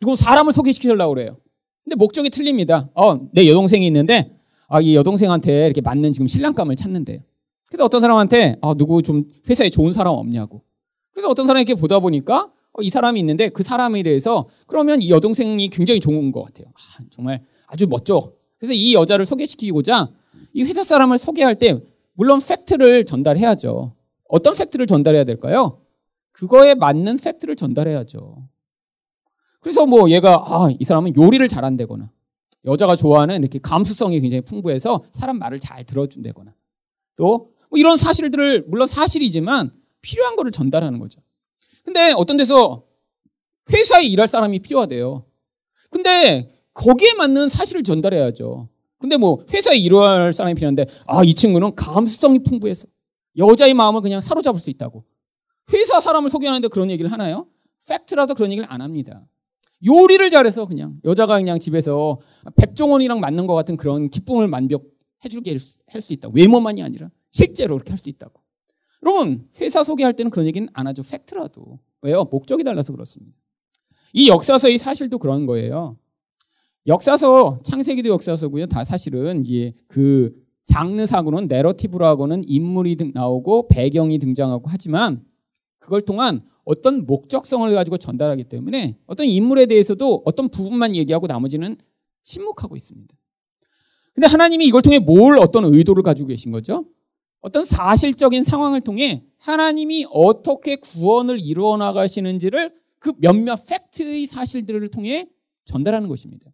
이거 0.01 0.15
사람을 0.15 0.53
소개시키려고 0.53 1.13
그래요. 1.13 1.37
근데 1.83 1.95
목적이 1.95 2.29
틀립니다. 2.29 2.89
어, 2.93 3.29
내 3.31 3.47
여동생이 3.47 3.87
있는데, 3.87 4.37
아, 4.67 4.81
이 4.81 4.95
여동생한테 4.95 5.65
이렇게 5.65 5.81
맞는 5.81 6.13
지금 6.13 6.27
신랑감을 6.27 6.75
찾는데요. 6.75 7.21
그래서 7.69 7.85
어떤 7.85 8.01
사람한테 8.01 8.57
아, 8.61 8.73
누구 8.73 9.01
좀 9.01 9.25
회사에 9.49 9.69
좋은 9.69 9.93
사람 9.93 10.13
없냐고. 10.13 10.63
그래서 11.11 11.29
어떤 11.29 11.47
사람이 11.47 11.63
이렇게 11.63 11.79
보다 11.79 11.99
보니까 11.99 12.51
어, 12.73 12.81
이 12.81 12.89
사람이 12.89 13.19
있는데 13.19 13.49
그 13.49 13.63
사람에 13.63 14.03
대해서 14.03 14.47
그러면 14.67 15.01
이 15.01 15.09
여동생이 15.09 15.69
굉장히 15.69 15.99
좋은 15.99 16.31
것 16.31 16.43
같아요. 16.43 16.67
아, 16.75 17.03
정말 17.09 17.43
아주 17.65 17.87
멋져. 17.87 18.33
그래서 18.57 18.73
이 18.73 18.93
여자를 18.93 19.25
소개시키고자 19.25 20.09
이 20.53 20.63
회사 20.63 20.83
사람을 20.83 21.17
소개할 21.17 21.55
때 21.59 21.79
물론 22.13 22.39
팩트를 22.39 23.05
전달해야죠. 23.05 23.93
어떤 24.27 24.55
팩트를 24.55 24.87
전달해야 24.87 25.23
될까요? 25.23 25.81
그거에 26.31 26.75
맞는 26.75 27.17
팩트를 27.17 27.55
전달해야죠. 27.55 28.47
그래서 29.59 29.85
뭐 29.85 30.09
얘가 30.09 30.43
아, 30.47 30.69
이 30.77 30.83
사람은 30.83 31.15
요리를 31.15 31.47
잘한다거나 31.47 32.11
여자가 32.65 32.95
좋아하는 32.95 33.41
이렇게 33.41 33.59
감수성이 33.59 34.19
굉장히 34.21 34.41
풍부해서 34.41 35.03
사람 35.13 35.39
말을 35.39 35.59
잘 35.59 35.85
들어준다거나 35.85 36.53
또 37.15 37.57
뭐 37.69 37.79
이런 37.79 37.97
사실들을 37.97 38.65
물론 38.67 38.87
사실이지만 38.87 39.71
필요한 40.01 40.35
거를 40.35 40.51
전달하는 40.51 40.99
거죠. 40.99 41.21
근데 41.83 42.13
어떤 42.15 42.37
데서 42.37 42.83
회사에 43.71 44.03
일할 44.05 44.27
사람이 44.27 44.59
필요하대요. 44.59 45.25
근데 45.89 46.56
거기에 46.77 47.13
맞는 47.15 47.49
사실을 47.49 47.81
전달해야죠. 47.83 48.69
근데 48.99 49.17
뭐 49.17 49.43
회사에 49.51 49.75
일할 49.77 50.31
사람이 50.31 50.53
필요한데 50.55 50.85
아, 51.07 51.23
이 51.23 51.33
친구는 51.33 51.75
감수성이 51.75 52.39
풍부해서 52.39 52.87
여자의 53.37 53.73
마음을 53.73 54.01
그냥 54.01 54.21
사로잡을 54.21 54.59
수 54.59 54.69
있다고. 54.69 55.03
회사 55.73 55.99
사람을 55.99 56.29
소개하는데 56.29 56.67
그런 56.69 56.89
얘기를 56.91 57.11
하나요? 57.11 57.47
팩트라도 57.87 58.35
그런 58.35 58.51
얘기를 58.51 58.71
안 58.71 58.81
합니다. 58.81 59.27
요리를 59.85 60.29
잘해서 60.29 60.65
그냥 60.65 60.99
여자가 61.03 61.37
그냥 61.37 61.59
집에서 61.59 62.19
백종원이랑 62.55 63.19
맞는 63.19 63.47
것 63.47 63.53
같은 63.55 63.75
그런 63.77 64.09
기쁨을 64.09 64.47
만족해주게 64.47 65.57
할 65.87 66.01
수 66.01 66.13
있다. 66.13 66.29
외모만이 66.33 66.81
아니라 66.83 67.09
실제로 67.31 67.75
그렇게 67.75 67.91
할 67.91 67.97
수 67.97 68.09
있다고. 68.09 68.39
여러분 69.03 69.47
회사 69.61 69.83
소개할 69.83 70.13
때는 70.15 70.29
그런 70.31 70.45
얘기는 70.47 70.67
안 70.73 70.87
하죠. 70.87 71.01
팩트라도. 71.03 71.79
왜요? 72.01 72.23
목적이 72.25 72.63
달라서 72.63 72.93
그렇습니다. 72.93 73.35
이 74.13 74.29
역사서의 74.29 74.77
사실도 74.77 75.17
그런 75.17 75.45
거예요. 75.45 75.97
역사서 76.87 77.59
창세기도 77.63 78.09
역사서고요. 78.09 78.67
다 78.67 78.83
사실은 78.83 79.45
이게 79.45 79.73
그 79.87 80.33
장르상으로는 80.65 81.47
내러티브라고는 81.47 82.43
인물이 82.47 82.97
나오고 83.13 83.67
배경이 83.67 84.19
등장하고 84.19 84.65
하지만 84.67 85.23
그걸 85.79 86.01
통한 86.01 86.41
어떤 86.63 87.05
목적성을 87.05 87.71
가지고 87.73 87.97
전달하기 87.97 88.45
때문에 88.45 88.97
어떤 89.05 89.25
인물에 89.25 89.65
대해서도 89.67 90.23
어떤 90.25 90.49
부분만 90.49 90.95
얘기하고 90.95 91.27
나머지는 91.27 91.77
침묵하고 92.23 92.75
있습니다. 92.75 93.15
근데 94.13 94.27
하나님이 94.27 94.65
이걸 94.65 94.81
통해 94.81 94.99
뭘 94.99 95.37
어떤 95.37 95.63
의도를 95.65 96.03
가지고 96.03 96.27
계신 96.27 96.51
거죠? 96.51 96.85
어떤 97.39 97.63
사실적인 97.63 98.43
상황을 98.43 98.81
통해 98.81 99.23
하나님이 99.37 100.07
어떻게 100.11 100.75
구원을 100.75 101.39
이루어 101.39 101.77
나가시는지를 101.77 102.73
그 102.99 103.13
몇몇 103.19 103.65
팩트의 103.65 104.25
사실들을 104.25 104.89
통해 104.89 105.29
전달하는 105.65 106.09
것입니다. 106.09 106.51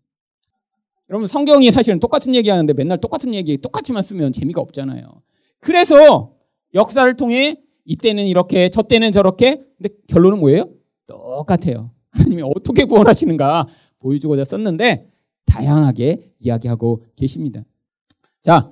여러분 1.10 1.28
성경이 1.28 1.72
사실은 1.72 2.00
똑같은 2.00 2.34
얘기하는데 2.36 2.74
맨날 2.74 2.98
똑같은 3.00 3.34
얘기 3.34 3.58
똑같이만 3.58 4.02
쓰면 4.04 4.34
재미가 4.34 4.62
없잖아요. 4.62 5.22
그래서 5.60 6.34
역사를 6.74 7.14
통해 7.16 7.58
이때는 7.86 8.26
이렇게 8.26 8.70
저때는 8.70 9.12
저렇게 9.12 9.62
근데 9.78 9.90
결론은 10.08 10.40
뭐예요? 10.40 10.70
똑같아요. 11.08 11.92
하나님이 12.12 12.42
어떻게 12.44 12.86
구원하시는가 12.86 13.68
보여주고자 14.00 14.46
썼는데 14.46 15.10
다양하게 15.46 16.32
이야기하고 16.40 17.06
계십니다. 17.16 17.64
자, 18.42 18.72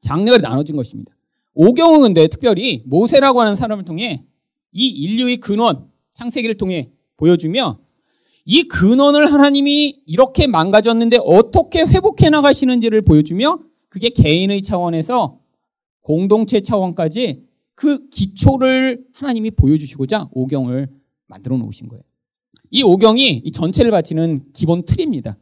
장르가 0.00 0.38
나눠진 0.38 0.76
것입니다. 0.76 1.14
오경은 1.54 2.00
근데 2.00 2.28
특별히 2.28 2.82
모세라고 2.86 3.40
하는 3.40 3.56
사람을 3.56 3.84
통해 3.84 4.24
이 4.72 4.88
인류의 4.88 5.38
근원, 5.38 5.90
창세기를 6.14 6.56
통해 6.56 6.90
보여주며 7.16 7.78
이 8.46 8.62
근원을 8.62 9.32
하나님이 9.32 10.02
이렇게 10.06 10.46
망가졌는데 10.46 11.18
어떻게 11.24 11.80
회복해 11.80 12.30
나가시는지를 12.30 13.02
보여주며 13.02 13.58
그게 13.88 14.10
개인의 14.10 14.62
차원에서 14.62 15.40
공동체 16.00 16.60
차원까지 16.60 17.42
그 17.74 18.08
기초를 18.08 19.04
하나님이 19.12 19.50
보여주시고자 19.50 20.28
오경을 20.30 20.88
만들어 21.26 21.58
놓으신 21.58 21.88
거예요. 21.88 22.02
이 22.70 22.84
오경이 22.84 23.42
이 23.44 23.52
전체를 23.52 23.90
바치는 23.90 24.52
기본 24.52 24.84
틀입니다. 24.84 25.36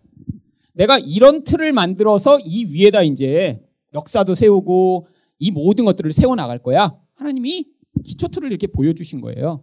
내가 0.72 0.98
이런 0.98 1.44
틀을 1.44 1.72
만들어서 1.74 2.38
이 2.40 2.64
위에다 2.72 3.02
이제 3.02 3.62
역사도 3.92 4.34
세우고 4.34 5.06
이 5.38 5.50
모든 5.50 5.84
것들을 5.84 6.12
세워 6.14 6.34
나갈 6.36 6.58
거야. 6.58 6.98
하나님이 7.14 7.66
기초 8.02 8.28
틀을 8.28 8.48
이렇게 8.48 8.66
보여주신 8.66 9.20
거예요. 9.20 9.62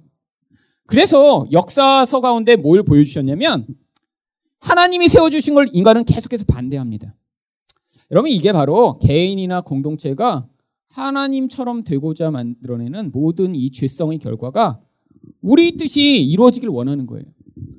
그래서 0.86 1.48
역사서 1.52 2.22
가운데 2.22 2.56
뭘 2.56 2.84
보여주셨냐면 2.84 3.66
하나님이 4.60 5.10
세워주신 5.10 5.56
걸 5.56 5.68
인간은 5.72 6.06
계속해서 6.06 6.46
반대합니다. 6.46 7.16
여러분 8.12 8.30
이게 8.30 8.52
바로 8.52 9.00
개인이나 9.00 9.62
공동체가 9.62 10.48
하나님처럼 10.90 11.84
되고자 11.84 12.32
만들어내는 12.32 13.12
모든 13.14 13.56
이 13.56 13.72
죄성의 13.72 14.20
결과가 14.20 14.82
우리 15.42 15.78
뜻이 15.78 16.22
이루어지길 16.22 16.70
원하는 16.70 17.08
거예요. 17.08 17.26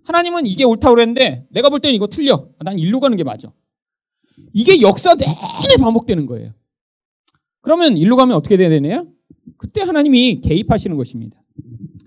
하나님은 0.05 0.47
이게 0.47 0.65
옳다고 0.65 0.95
그랬는데 0.95 1.47
내가 1.51 1.69
볼 1.69 1.81
때는 1.81 1.95
이거 1.95 2.07
틀려. 2.07 2.49
난 2.61 2.79
일로 2.79 3.01
가는 3.01 3.17
게 3.17 3.25
맞아. 3.25 3.53
이게 4.53 4.81
역사 4.81 5.15
내내 5.15 5.77
반복되는 5.79 6.27
거예요. 6.27 6.53
그러면 7.61 7.97
일로 7.97 8.17
가면 8.17 8.37
어떻게 8.37 8.57
돼야 8.57 8.69
되나요? 8.69 9.07
그때 9.59 9.83
하나님이 9.83 10.41
개입하시는 10.41 10.97
것입니다. 10.97 11.41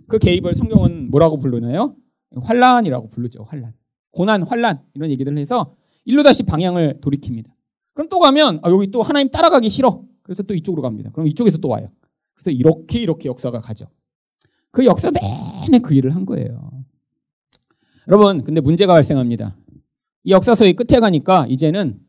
그 0.07 0.19
개입을 0.19 0.53
성경은 0.53 1.09
뭐라고 1.11 1.37
부르나요? 1.37 1.95
환란이라고 2.41 3.09
부르죠. 3.09 3.43
환란. 3.43 3.73
고난, 4.11 4.43
환란 4.43 4.81
이런 4.93 5.09
얘기들을 5.11 5.37
해서 5.37 5.75
일로 6.05 6.23
다시 6.23 6.43
방향을 6.43 6.99
돌이킵니다. 7.01 7.47
그럼 7.93 8.09
또 8.09 8.19
가면 8.19 8.59
아, 8.61 8.69
여기 8.69 8.91
또 8.91 9.01
하나님 9.01 9.29
따라가기 9.29 9.69
싫어. 9.69 10.03
그래서 10.21 10.43
또 10.43 10.53
이쪽으로 10.53 10.81
갑니다. 10.81 11.11
그럼 11.11 11.27
이쪽에서 11.27 11.57
또 11.57 11.69
와요. 11.69 11.89
그래서 12.33 12.51
이렇게 12.51 12.99
이렇게 12.99 13.29
역사가 13.29 13.61
가죠. 13.61 13.87
그 14.71 14.85
역사 14.85 15.09
내내 15.09 15.79
그 15.79 15.93
일을 15.93 16.15
한 16.15 16.25
거예요. 16.25 16.71
여러분, 18.07 18.43
근데 18.43 18.61
문제가 18.61 18.93
발생합니다. 18.93 19.57
이 20.23 20.31
역사서의 20.31 20.73
끝에 20.73 20.99
가니까 20.99 21.45
이제는 21.47 21.99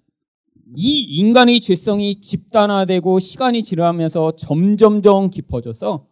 이 0.74 1.00
인간의 1.00 1.61
죄성이 1.61 2.20
집단화되고 2.20 3.20
시간이 3.20 3.62
지나면서 3.62 4.37
점점점 4.37 5.30
깊어져서 5.30 6.06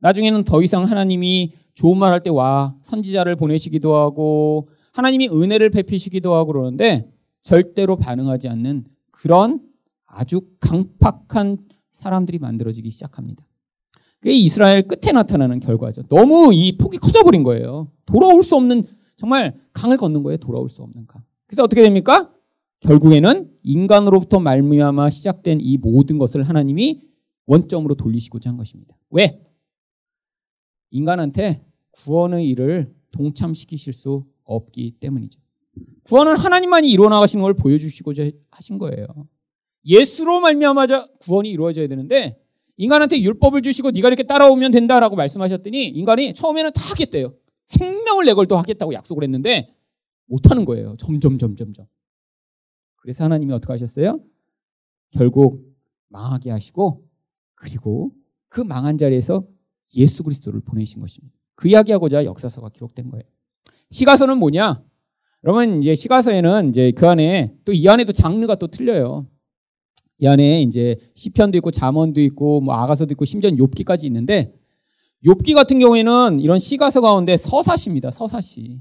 나중에는 0.00 0.44
더 0.44 0.62
이상 0.62 0.84
하나님이 0.84 1.52
좋은 1.74 1.98
말 1.98 2.12
할 2.12 2.20
때 2.22 2.30
와 2.30 2.74
선지자를 2.82 3.36
보내시기도 3.36 3.94
하고 3.96 4.68
하나님이 4.92 5.28
은혜를 5.28 5.70
베푸시기도 5.70 6.34
하고 6.34 6.52
그러는데 6.52 7.10
절대로 7.42 7.96
반응하지 7.96 8.48
않는 8.48 8.84
그런 9.10 9.60
아주 10.06 10.40
강팍한 10.60 11.58
사람들이 11.92 12.38
만들어지기 12.38 12.90
시작합니다. 12.90 13.44
그게 14.20 14.32
이스라엘 14.32 14.82
끝에 14.88 15.12
나타나는 15.12 15.60
결과죠. 15.60 16.02
너무 16.08 16.52
이 16.52 16.76
폭이 16.76 16.98
커져버린 16.98 17.44
거예요. 17.44 17.88
돌아올 18.06 18.42
수 18.42 18.56
없는 18.56 18.84
정말 19.16 19.54
강을 19.72 19.96
걷는 19.96 20.22
거예요. 20.24 20.38
돌아올 20.38 20.68
수 20.68 20.82
없는 20.82 21.06
강. 21.06 21.22
그래서 21.46 21.62
어떻게 21.62 21.82
됩니까? 21.82 22.32
결국에는 22.80 23.50
인간으로부터 23.62 24.40
말미암아 24.40 25.10
시작된 25.10 25.58
이 25.60 25.76
모든 25.78 26.18
것을 26.18 26.42
하나님이 26.42 27.02
원점으로 27.46 27.94
돌리시고자 27.94 28.50
한 28.50 28.56
것입니다. 28.56 28.96
왜? 29.10 29.40
인간한테 30.90 31.64
구원의 31.92 32.48
일을 32.48 32.94
동참시키실 33.10 33.92
수 33.92 34.24
없기 34.44 34.96
때문이죠. 35.00 35.40
구원은 36.04 36.36
하나님만이 36.36 36.90
이루어 36.90 37.08
나가시는 37.08 37.42
걸 37.42 37.54
보여주시고자 37.54 38.30
하신 38.50 38.78
거예요. 38.78 39.06
예수로 39.84 40.40
말미암아자 40.40 41.08
구원이 41.20 41.50
이루어져야 41.50 41.86
되는데 41.86 42.40
인간한테 42.76 43.20
율법을 43.20 43.62
주시고 43.62 43.90
네가 43.90 44.08
이렇게 44.08 44.22
따라오면 44.22 44.70
된다라고 44.70 45.16
말씀하셨더니 45.16 45.88
인간이 45.88 46.32
처음에는 46.32 46.72
다 46.72 46.82
하겠대요. 46.90 47.34
생명을 47.66 48.24
내걸도 48.24 48.56
하겠다고 48.56 48.94
약속을 48.94 49.24
했는데 49.24 49.74
못하는 50.26 50.64
거예요. 50.64 50.96
점점 50.98 51.38
점점 51.38 51.72
점. 51.72 51.86
그래서 52.96 53.24
하나님이 53.24 53.52
어떻게 53.52 53.72
하셨어요? 53.72 54.20
결국 55.10 55.74
망하게 56.08 56.50
하시고 56.50 57.04
그리고 57.54 58.12
그 58.48 58.60
망한 58.60 58.98
자리에서 58.98 59.46
예수 59.96 60.22
그리스도를 60.22 60.60
보내신 60.60 61.00
것입니다. 61.00 61.36
그 61.54 61.68
이야기하고자 61.68 62.24
역사서가 62.24 62.68
기록된 62.70 63.10
거예요. 63.10 63.24
시가서는 63.90 64.38
뭐냐? 64.38 64.82
여러분 65.44 65.82
이제 65.82 65.94
시가서에는 65.94 66.70
이제 66.70 66.90
그 66.92 67.08
안에 67.08 67.54
또 67.64 67.72
이 67.72 67.88
안에도 67.88 68.12
장르가 68.12 68.56
또 68.56 68.66
틀려요. 68.66 69.26
이 70.18 70.26
안에 70.26 70.62
이제 70.62 70.96
시편도 71.14 71.58
있고 71.58 71.70
잠언도 71.70 72.20
있고 72.20 72.60
뭐 72.60 72.74
아가서도 72.74 73.12
있고 73.12 73.24
심지어 73.24 73.50
욥기까지 73.50 74.04
있는데 74.04 74.52
욥기 75.24 75.54
같은 75.54 75.78
경우에는 75.78 76.40
이런 76.40 76.58
시가서 76.58 77.00
가운데 77.00 77.36
서사시입니다. 77.36 78.10
서사시. 78.10 78.80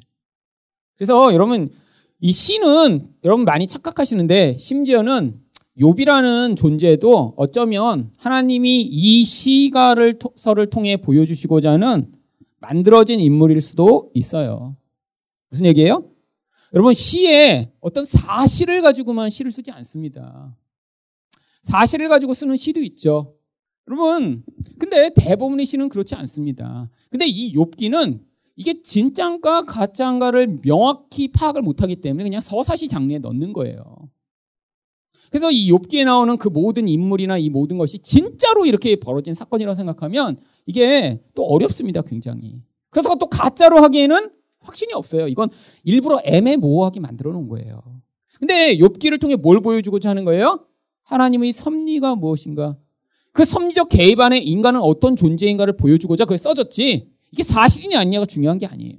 그래서 0.95 1.33
여러분 1.33 1.69
이 2.19 2.31
시는 2.31 3.07
여러분 3.23 3.45
많이 3.45 3.67
착각하시는데 3.67 4.57
심지어는 4.57 5.39
욥이라는 5.79 6.57
존재도 6.57 7.35
어쩌면 7.37 8.11
하나님이 8.17 8.81
이 8.81 9.23
시가를 9.23 10.17
서를 10.35 10.69
통해 10.69 10.97
보여주시고자 10.97 11.71
하는 11.73 12.11
만들어진 12.59 13.19
인물일 13.19 13.61
수도 13.61 14.09
있어요. 14.13 14.75
무슨 15.49 15.65
얘기예요? 15.65 16.09
여러분 16.73 16.93
시에 16.93 17.71
어떤 17.79 18.05
사실을 18.05 18.81
가지고만 18.81 19.29
시를 19.29 19.51
쓰지 19.51 19.71
않습니다. 19.71 20.55
사실을 21.61 22.09
가지고 22.09 22.33
쓰는 22.33 22.55
시도 22.55 22.81
있죠. 22.81 23.35
여러분, 23.87 24.43
근데 24.79 25.09
대부분의 25.15 25.65
시는 25.65 25.89
그렇지 25.89 26.15
않습니다. 26.15 26.89
근데 27.09 27.25
이 27.25 27.53
욥기는 27.53 28.19
이게 28.55 28.81
진짠가 28.81 29.63
가짜인가를 29.63 30.61
명확히 30.61 31.29
파악을 31.29 31.61
못하기 31.61 31.97
때문에 31.97 32.23
그냥 32.23 32.41
서사시 32.41 32.87
장르에 32.87 33.19
넣는 33.19 33.53
거예요. 33.53 34.09
그래서 35.29 35.51
이 35.51 35.71
욥기에 35.71 36.05
나오는 36.05 36.37
그 36.37 36.47
모든 36.47 36.87
인물이나 36.87 37.37
이 37.37 37.49
모든 37.49 37.77
것이 37.77 37.99
진짜로 37.99 38.65
이렇게 38.65 38.95
벌어진 38.95 39.33
사건이라고 39.33 39.75
생각하면 39.75 40.37
이게 40.65 41.21
또 41.35 41.43
어렵습니다, 41.43 42.01
굉장히. 42.01 42.61
그래서 42.89 43.15
또 43.15 43.27
가짜로 43.27 43.77
하기에는 43.81 44.31
확신이 44.59 44.93
없어요. 44.93 45.27
이건 45.27 45.49
일부러 45.83 46.19
애매모호하게 46.23 46.99
만들어 46.99 47.31
놓은 47.31 47.47
거예요. 47.47 47.81
근데 48.39 48.77
욥기를 48.77 49.19
통해 49.19 49.35
뭘 49.35 49.61
보여주고자 49.61 50.09
하는 50.09 50.25
거예요? 50.25 50.65
하나님의 51.03 51.53
섭리가 51.53 52.15
무엇인가? 52.15 52.77
그 53.31 53.45
섭리적 53.45 53.89
개입 53.89 54.19
안에 54.19 54.39
인간은 54.39 54.81
어떤 54.81 55.15
존재인가를 55.15 55.77
보여주고자 55.77 56.25
그게 56.25 56.37
써졌지. 56.37 57.07
이게 57.31 57.43
사실이냐 57.43 57.99
아니냐가 57.99 58.25
중요한 58.25 58.57
게 58.57 58.65
아니에요. 58.65 58.95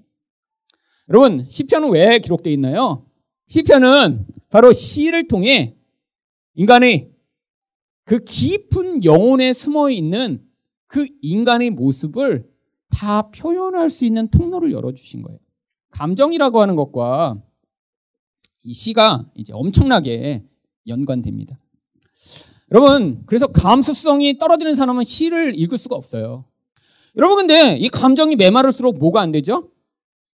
여러분, 1.08 1.46
시편은 1.48 1.90
왜 1.90 2.18
기록되어 2.18 2.52
있나요? 2.52 3.06
시편은 3.48 4.26
바로 4.50 4.72
시를 4.72 5.26
통해 5.26 5.74
인간의 6.58 7.12
그 8.04 8.18
깊은 8.24 9.04
영혼에 9.04 9.52
숨어 9.52 9.90
있는 9.90 10.44
그 10.88 11.06
인간의 11.22 11.70
모습을 11.70 12.50
다 12.90 13.30
표현할 13.30 13.90
수 13.90 14.04
있는 14.04 14.28
통로를 14.28 14.72
열어주신 14.72 15.22
거예요. 15.22 15.38
감정이라고 15.90 16.60
하는 16.60 16.74
것과 16.74 17.40
이 18.64 18.74
시가 18.74 19.30
이제 19.36 19.52
엄청나게 19.52 20.44
연관됩니다. 20.88 21.60
여러분, 22.72 23.22
그래서 23.26 23.46
감수성이 23.46 24.36
떨어지는 24.36 24.74
사람은 24.74 25.04
시를 25.04 25.58
읽을 25.58 25.78
수가 25.78 25.94
없어요. 25.94 26.44
여러분, 27.16 27.36
근데 27.36 27.76
이 27.76 27.88
감정이 27.88 28.34
메마를수록 28.34 28.98
뭐가 28.98 29.20
안 29.20 29.30
되죠? 29.30 29.70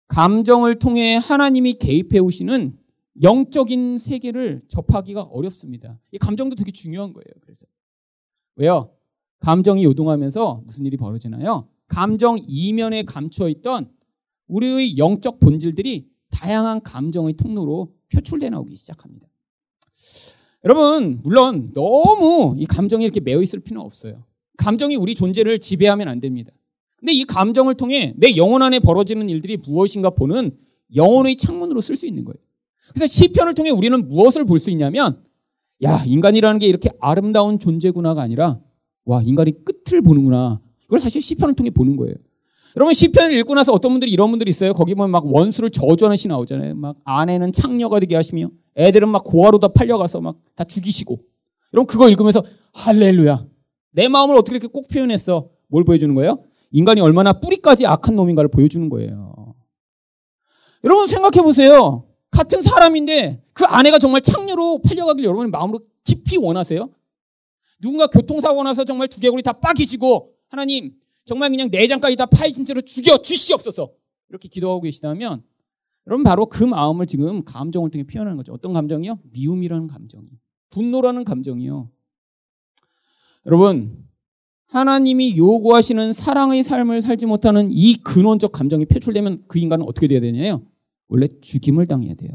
감정을 0.08 0.78
통해 0.78 1.16
하나님이 1.16 1.74
개입해 1.74 2.18
오시는 2.18 2.78
영적인 3.22 3.98
세계를 3.98 4.62
접하기가 4.68 5.22
어렵습니다. 5.22 5.98
이 6.10 6.18
감정도 6.18 6.56
되게 6.56 6.72
중요한 6.72 7.12
거예요. 7.12 7.26
그래서 7.40 7.66
왜요? 8.56 8.90
감정이 9.40 9.84
요동하면서 9.84 10.62
무슨 10.64 10.86
일이 10.86 10.96
벌어지나요? 10.96 11.68
감정 11.86 12.38
이면에 12.46 13.02
감추어 13.02 13.48
있던 13.48 13.90
우리의 14.48 14.98
영적 14.98 15.40
본질들이 15.40 16.08
다양한 16.30 16.82
감정의 16.82 17.34
통로로 17.34 17.94
표출돼 18.12 18.50
나오기 18.50 18.76
시작합니다. 18.76 19.28
여러분, 20.64 21.20
물론 21.22 21.72
너무 21.72 22.56
이 22.58 22.66
감정이 22.66 23.04
이렇게 23.04 23.20
매여 23.20 23.42
있을 23.42 23.60
필요는 23.60 23.84
없어요. 23.84 24.24
감정이 24.56 24.96
우리 24.96 25.14
존재를 25.14 25.58
지배하면 25.58 26.08
안 26.08 26.20
됩니다. 26.20 26.52
근데 26.96 27.12
이 27.12 27.24
감정을 27.24 27.74
통해 27.74 28.14
내 28.16 28.34
영혼 28.36 28.62
안에 28.62 28.80
벌어지는 28.80 29.28
일들이 29.28 29.58
무엇인가 29.58 30.10
보는 30.10 30.56
영혼의 30.94 31.36
창문으로 31.36 31.80
쓸 31.80 31.96
수 31.96 32.06
있는 32.06 32.24
거예요. 32.24 32.43
그래서 32.92 33.06
시편을 33.06 33.54
통해 33.54 33.70
우리는 33.70 34.08
무엇을 34.08 34.44
볼 34.44 34.58
수 34.60 34.70
있냐면 34.70 35.22
야, 35.82 36.04
인간이라는 36.06 36.58
게 36.60 36.66
이렇게 36.66 36.90
아름다운 37.00 37.58
존재구나가 37.58 38.22
아니라 38.22 38.60
와, 39.04 39.22
인간이 39.22 39.52
끝을 39.64 40.00
보는구나. 40.02 40.60
이걸 40.86 40.98
사실 40.98 41.20
시편을 41.20 41.54
통해 41.54 41.70
보는 41.70 41.96
거예요. 41.96 42.14
여러분 42.76 42.92
시편을 42.94 43.36
읽고 43.38 43.54
나서 43.54 43.72
어떤 43.72 43.92
분들이 43.92 44.10
이런 44.12 44.30
분들이 44.30 44.50
있어요. 44.50 44.72
거기 44.74 44.94
보면 44.94 45.10
막 45.10 45.24
원수를 45.26 45.70
저주하는 45.70 46.16
시 46.16 46.28
나오잖아요. 46.28 46.74
막 46.74 46.96
아내는 47.04 47.52
창녀가 47.52 48.00
되게 48.00 48.16
하시며 48.16 48.48
애들은 48.76 49.08
막 49.08 49.24
고아로 49.24 49.58
다 49.58 49.68
팔려가서 49.68 50.20
막 50.20 50.36
다 50.56 50.64
죽이시고. 50.64 51.18
여러분 51.72 51.86
그거 51.86 52.08
읽으면서 52.08 52.44
할렐루야. 52.72 53.46
내 53.92 54.08
마음을 54.08 54.36
어떻게 54.36 54.56
이렇게 54.56 54.68
꼭 54.68 54.88
표현했어? 54.88 55.48
뭘 55.68 55.84
보여주는 55.84 56.12
거예요? 56.14 56.42
인간이 56.70 57.00
얼마나 57.00 57.32
뿌리까지 57.32 57.86
악한 57.86 58.16
놈인가를 58.16 58.48
보여주는 58.50 58.88
거예요. 58.88 59.54
여러분 60.84 61.06
생각해 61.06 61.42
보세요. 61.42 62.04
같은 62.34 62.60
사람인데 62.62 63.42
그 63.52 63.64
아내가 63.64 63.98
정말 63.98 64.20
창녀로 64.20 64.82
팔려가길 64.82 65.24
여러분의 65.24 65.50
마음으로 65.50 65.80
깊이 66.02 66.36
원하세요? 66.36 66.90
누군가 67.80 68.08
교통사고 68.08 68.62
나서 68.62 68.84
정말 68.84 69.08
두개골이 69.08 69.42
다 69.42 69.52
빠개지고 69.52 70.32
하나님 70.48 70.92
정말 71.24 71.50
그냥 71.50 71.68
내장까지 71.70 72.16
다 72.16 72.26
파헤친 72.26 72.64
채로 72.64 72.80
죽여 72.80 73.22
주시옵소서 73.22 73.92
이렇게 74.28 74.48
기도하고 74.48 74.82
계시다면 74.82 75.42
여러분 76.06 76.24
바로 76.24 76.46
그 76.46 76.64
마음을 76.64 77.06
지금 77.06 77.44
감정을 77.44 77.90
통해 77.90 78.04
표현하는 78.04 78.36
거죠. 78.36 78.52
어떤 78.52 78.72
감정이요? 78.72 79.20
미움이라는 79.32 79.86
감정이. 79.86 80.26
분노라는 80.70 81.24
감정이요. 81.24 81.88
여러분 83.46 84.04
하나님이 84.66 85.36
요구하시는 85.36 86.12
사랑의 86.12 86.62
삶을 86.62 87.00
살지 87.00 87.26
못하는 87.26 87.68
이 87.70 87.94
근원적 87.94 88.50
감정이 88.50 88.86
표출되면 88.86 89.44
그 89.46 89.58
인간은 89.58 89.86
어떻게 89.86 90.08
돼야 90.08 90.20
되냐요? 90.20 90.62
원래 91.08 91.28
죽임을 91.40 91.86
당해야 91.86 92.14
돼요. 92.14 92.30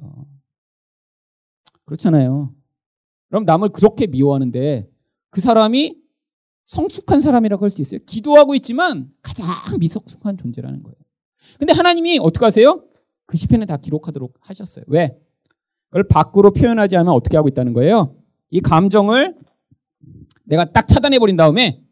그렇잖아요. 1.86 2.54
그럼 3.30 3.46
남을 3.46 3.70
그렇게 3.70 4.08
미워하는데 4.08 4.90
그 5.30 5.42
사람이 5.42 5.98
성숙한 6.66 7.22
사람이라고 7.22 7.64
할 7.64 7.70
수 7.72 7.82
있어요. 7.82 8.00
기도하고 8.06 8.54
있지만 8.56 9.12
가장 9.22 9.48
미성숙한 9.80 10.38
존재라는 10.38 10.84
거예요. 10.84 10.96
근데 11.58 11.74
하나님이 11.74 12.20
어떻게 12.20 12.46
하세요? 12.46 12.84
그 13.26 13.38
시편에 13.38 13.66
다 13.66 13.78
기록하도록 13.78 14.36
하셨어요. 14.40 14.86
왜? 14.88 15.20
그걸 15.88 16.04
밖으로 16.04 16.52
표현하지 16.52 16.96
않으면 16.98 17.14
어떻게 17.14 17.38
하고 17.38 17.48
있다는 17.48 17.74
거예요? 17.74 18.16
이 18.52 18.60
감정을 18.62 19.36
내가 20.44 20.66
딱 20.72 20.88
차단해 20.88 21.18
버린 21.20 21.36
다음에 21.38 21.84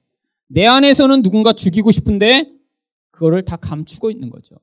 내 0.47 0.65
안에서는 0.65 1.21
누군가 1.23 1.53
죽이고 1.53 1.91
싶은데 1.91 2.51
그거를 3.11 3.41
다 3.43 3.55
감추고 3.55 4.11
있는 4.11 4.29
거죠. 4.29 4.55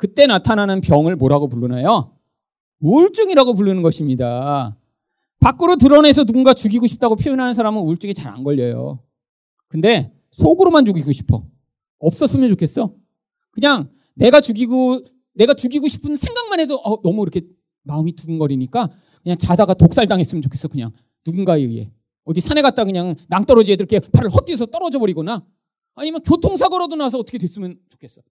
그때 0.00 0.26
나타나는 0.26 0.80
병을 0.80 1.14
뭐라고 1.16 1.46
부르나요? 1.46 2.16
우울증이라고 2.80 3.52
부르는 3.52 3.82
것입니다. 3.82 4.74
밖으로 5.40 5.76
드러내서 5.76 6.24
누군가 6.24 6.54
죽이고 6.54 6.86
싶다고 6.86 7.16
표현하는 7.16 7.52
사람은 7.52 7.82
우울증이 7.82 8.14
잘 8.14 8.32
안 8.32 8.42
걸려요. 8.42 9.00
근데 9.68 10.10
속으로만 10.30 10.86
죽이고 10.86 11.12
싶어. 11.12 11.44
없었으면 11.98 12.48
좋겠어. 12.48 12.94
그냥 13.50 13.90
내가 14.14 14.40
죽이고 14.40 15.00
내가 15.34 15.52
죽이고 15.52 15.86
싶은 15.86 16.16
생각만 16.16 16.60
해도 16.60 16.76
어, 16.76 17.02
너무 17.02 17.22
이렇게 17.22 17.42
마음이 17.82 18.16
두근거리니까 18.16 18.90
그냥 19.22 19.36
자다가 19.36 19.74
독살 19.74 20.08
당했으면 20.08 20.40
좋겠어. 20.40 20.68
그냥 20.68 20.92
누군가에 21.26 21.60
의해 21.60 21.92
어디 22.24 22.40
산에 22.40 22.62
갔다 22.62 22.86
그냥 22.86 23.16
낭떠러지 23.28 23.72
애들 23.72 23.86
이렇게 23.90 24.00
팔을 24.12 24.30
헛디뎌서 24.30 24.66
떨어져 24.66 24.98
버리거나 24.98 25.44
아니면 25.94 26.22
교통사고라도 26.22 26.96
나서 26.96 27.18
어떻게 27.18 27.36
됐으면 27.36 27.76
좋겠어. 27.90 28.22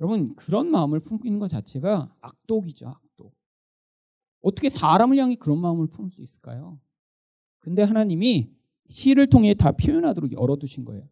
여러분 0.00 0.34
그런 0.34 0.70
마음을 0.70 1.00
품고 1.00 1.26
있는 1.26 1.38
것 1.38 1.48
자체가 1.48 2.14
악독이죠. 2.20 2.88
악독. 2.88 3.34
어떻게 4.42 4.68
사람을 4.68 5.16
향해 5.18 5.36
그런 5.36 5.58
마음을 5.58 5.86
품을 5.86 6.10
수 6.10 6.22
있을까요? 6.22 6.78
근데 7.58 7.82
하나님이 7.82 8.50
시를 8.88 9.26
통해 9.26 9.54
다 9.54 9.72
표현하도록 9.72 10.32
열어두신 10.32 10.84
거예요. 10.84 11.08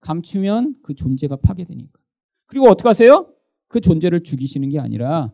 감추면 0.00 0.76
그 0.82 0.94
존재가 0.94 1.36
파괴되니까. 1.36 2.00
그리고 2.46 2.68
어떻게 2.68 2.88
하세요? 2.88 3.32
그 3.68 3.80
존재를 3.80 4.22
죽이시는 4.22 4.68
게 4.68 4.78
아니라 4.78 5.32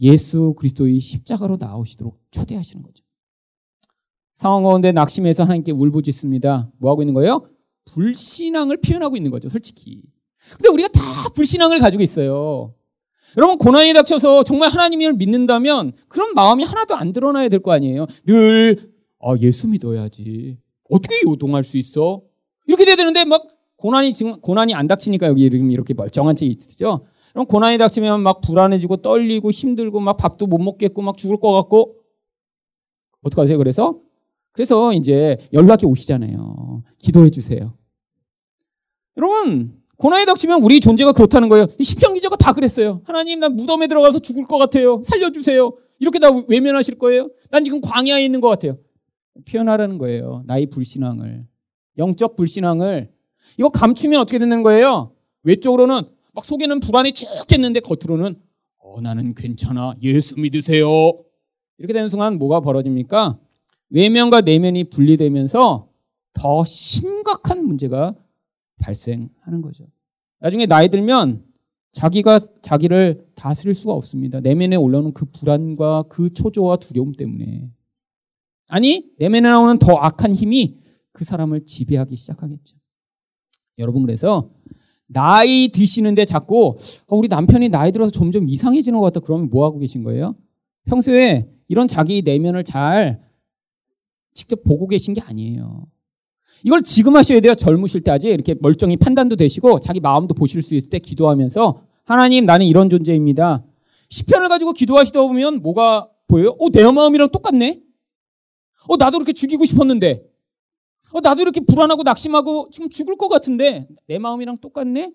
예수 0.00 0.54
그리스도의 0.58 1.00
십자가로 1.00 1.56
나오시도록 1.56 2.20
초대하시는 2.30 2.82
거죠. 2.82 3.04
상황 4.34 4.64
가운데 4.64 4.92
낙심해서 4.92 5.44
하나님께 5.44 5.72
울부짖습니다. 5.72 6.72
뭐 6.78 6.90
하고 6.90 7.02
있는 7.02 7.14
거예요? 7.14 7.48
불신앙을 7.86 8.78
표현하고 8.78 9.16
있는 9.16 9.30
거죠, 9.30 9.48
솔직히. 9.48 10.02
근데 10.52 10.68
우리가 10.68 10.88
다 10.88 11.00
불신앙을 11.34 11.78
가지고 11.78 12.02
있어요. 12.02 12.74
여러분 13.36 13.58
고난이 13.58 13.92
닥쳐서 13.94 14.44
정말 14.44 14.70
하나님을 14.70 15.14
믿는다면 15.14 15.92
그런 16.08 16.34
마음이 16.34 16.62
하나도 16.64 16.94
안 16.94 17.12
드러나야 17.12 17.48
될 17.48 17.60
거 17.60 17.72
아니에요. 17.72 18.06
늘 18.26 18.92
아, 19.20 19.34
예수 19.40 19.66
믿어야지. 19.68 20.58
어떻게 20.90 21.22
요동할 21.26 21.64
수 21.64 21.76
있어? 21.78 22.22
이렇게 22.66 22.84
돼야 22.84 22.94
되는데 22.96 23.24
막 23.24 23.48
고난이 23.76 24.14
지금 24.14 24.40
고난이 24.40 24.74
안 24.74 24.86
닥치니까 24.86 25.26
여기 25.26 25.42
이렇게 25.44 25.94
멀쩡한 25.94 26.36
채 26.36 26.46
있죠. 26.46 27.06
그럼 27.32 27.46
고난이 27.46 27.78
닥치면 27.78 28.22
막 28.22 28.40
불안해지고 28.42 28.98
떨리고 28.98 29.50
힘들고 29.50 29.98
막 30.00 30.16
밥도 30.16 30.46
못 30.46 30.58
먹겠고 30.58 31.02
막 31.02 31.16
죽을 31.16 31.38
것 31.38 31.52
같고 31.52 31.96
어떡하세요? 33.22 33.58
그래서 33.58 33.98
그래서 34.52 34.92
이제 34.92 35.36
연락이 35.52 35.84
오시잖아요. 35.86 36.84
기도해 36.98 37.30
주세요. 37.30 37.74
여러분 39.16 39.82
고난이 39.96 40.26
닥치면 40.26 40.62
우리 40.62 40.80
존재가 40.80 41.12
그렇다는 41.12 41.48
거예요. 41.48 41.66
시편 41.80 42.14
기자가 42.14 42.36
다 42.36 42.52
그랬어요. 42.52 43.00
하나님 43.04 43.40
난 43.40 43.54
무덤에 43.54 43.86
들어가서 43.86 44.18
죽을 44.18 44.44
것 44.44 44.58
같아요. 44.58 45.00
살려주세요. 45.04 45.72
이렇게 46.00 46.18
다 46.18 46.28
외면하실 46.48 46.98
거예요. 46.98 47.30
난 47.50 47.64
지금 47.64 47.80
광야에 47.80 48.24
있는 48.24 48.40
것 48.40 48.48
같아요. 48.48 48.76
표현하라는 49.48 49.98
거예요. 49.98 50.42
나의 50.46 50.66
불신앙을. 50.66 51.46
영적 51.98 52.36
불신앙을. 52.36 53.10
이거 53.58 53.68
감추면 53.68 54.20
어떻게 54.20 54.38
되는 54.38 54.62
거예요? 54.62 55.12
외적으로는 55.44 56.02
막 56.32 56.44
속에는 56.44 56.80
불안이 56.80 57.12
쭉겠는데 57.12 57.80
겉으로는 57.80 58.34
어, 58.78 59.00
나는 59.00 59.34
괜찮아. 59.34 59.94
예수 60.02 60.38
믿으세요. 60.38 61.12
이렇게 61.78 61.92
되는 61.92 62.08
순간 62.08 62.38
뭐가 62.38 62.60
벌어집니까? 62.60 63.38
외면과 63.90 64.40
내면이 64.40 64.84
분리되면서 64.84 65.88
더 66.32 66.64
심각한 66.64 67.64
문제가 67.64 68.14
발생하는 68.80 69.62
거죠. 69.62 69.86
나중에 70.40 70.66
나이 70.66 70.88
들면 70.88 71.44
자기가 71.92 72.40
자기를 72.60 73.26
다스릴 73.34 73.74
수가 73.74 73.92
없습니다. 73.94 74.40
내면에 74.40 74.76
올라오는 74.76 75.12
그 75.12 75.26
불안과 75.26 76.02
그 76.08 76.32
초조와 76.32 76.76
두려움 76.76 77.12
때문에. 77.12 77.70
아니, 78.68 79.10
내면에 79.18 79.48
나오는 79.48 79.78
더 79.78 79.94
악한 79.94 80.34
힘이 80.34 80.80
그 81.12 81.24
사람을 81.24 81.66
지배하기 81.66 82.16
시작하겠죠. 82.16 82.76
여러분, 83.78 84.02
그래서 84.02 84.50
나이 85.06 85.68
드시는데 85.68 86.24
자꾸 86.24 86.76
어, 87.06 87.16
우리 87.16 87.28
남편이 87.28 87.68
나이 87.68 87.92
들어서 87.92 88.10
점점 88.10 88.48
이상해지는 88.48 88.98
것 88.98 89.04
같다. 89.06 89.20
그러면 89.20 89.48
뭐 89.50 89.64
하고 89.64 89.78
계신 89.78 90.02
거예요? 90.02 90.34
평소에 90.86 91.48
이런 91.68 91.86
자기 91.86 92.22
내면을 92.22 92.64
잘 92.64 93.22
직접 94.34 94.62
보고 94.64 94.88
계신 94.88 95.14
게 95.14 95.20
아니에요. 95.20 95.86
이걸 96.64 96.82
지금 96.82 97.14
하셔야 97.14 97.40
돼요. 97.40 97.54
젊으실 97.54 98.00
때 98.00 98.10
아직 98.10 98.30
이렇게 98.30 98.54
멀쩡히 98.58 98.96
판단도 98.96 99.36
되시고 99.36 99.80
자기 99.80 100.00
마음도 100.00 100.32
보실 100.32 100.62
수 100.62 100.74
있을 100.74 100.88
때 100.88 100.98
기도하면서 100.98 101.82
하나님 102.04 102.46
나는 102.46 102.64
이런 102.66 102.88
존재입니다. 102.88 103.62
시편을 104.08 104.48
가지고 104.48 104.72
기도하시다 104.72 105.20
보면 105.20 105.60
뭐가 105.60 106.08
보여요? 106.26 106.56
어, 106.58 106.70
내 106.70 106.90
마음이랑 106.90 107.28
똑같네? 107.28 107.82
어, 108.88 108.96
나도 108.96 109.18
이렇게 109.18 109.34
죽이고 109.34 109.66
싶었는데. 109.66 110.24
어, 111.12 111.20
나도 111.20 111.42
이렇게 111.42 111.60
불안하고 111.60 112.02
낙심하고 112.02 112.70
지금 112.72 112.88
죽을 112.88 113.16
것 113.16 113.28
같은데 113.28 113.86
내 114.06 114.18
마음이랑 114.18 114.58
똑같네? 114.58 115.12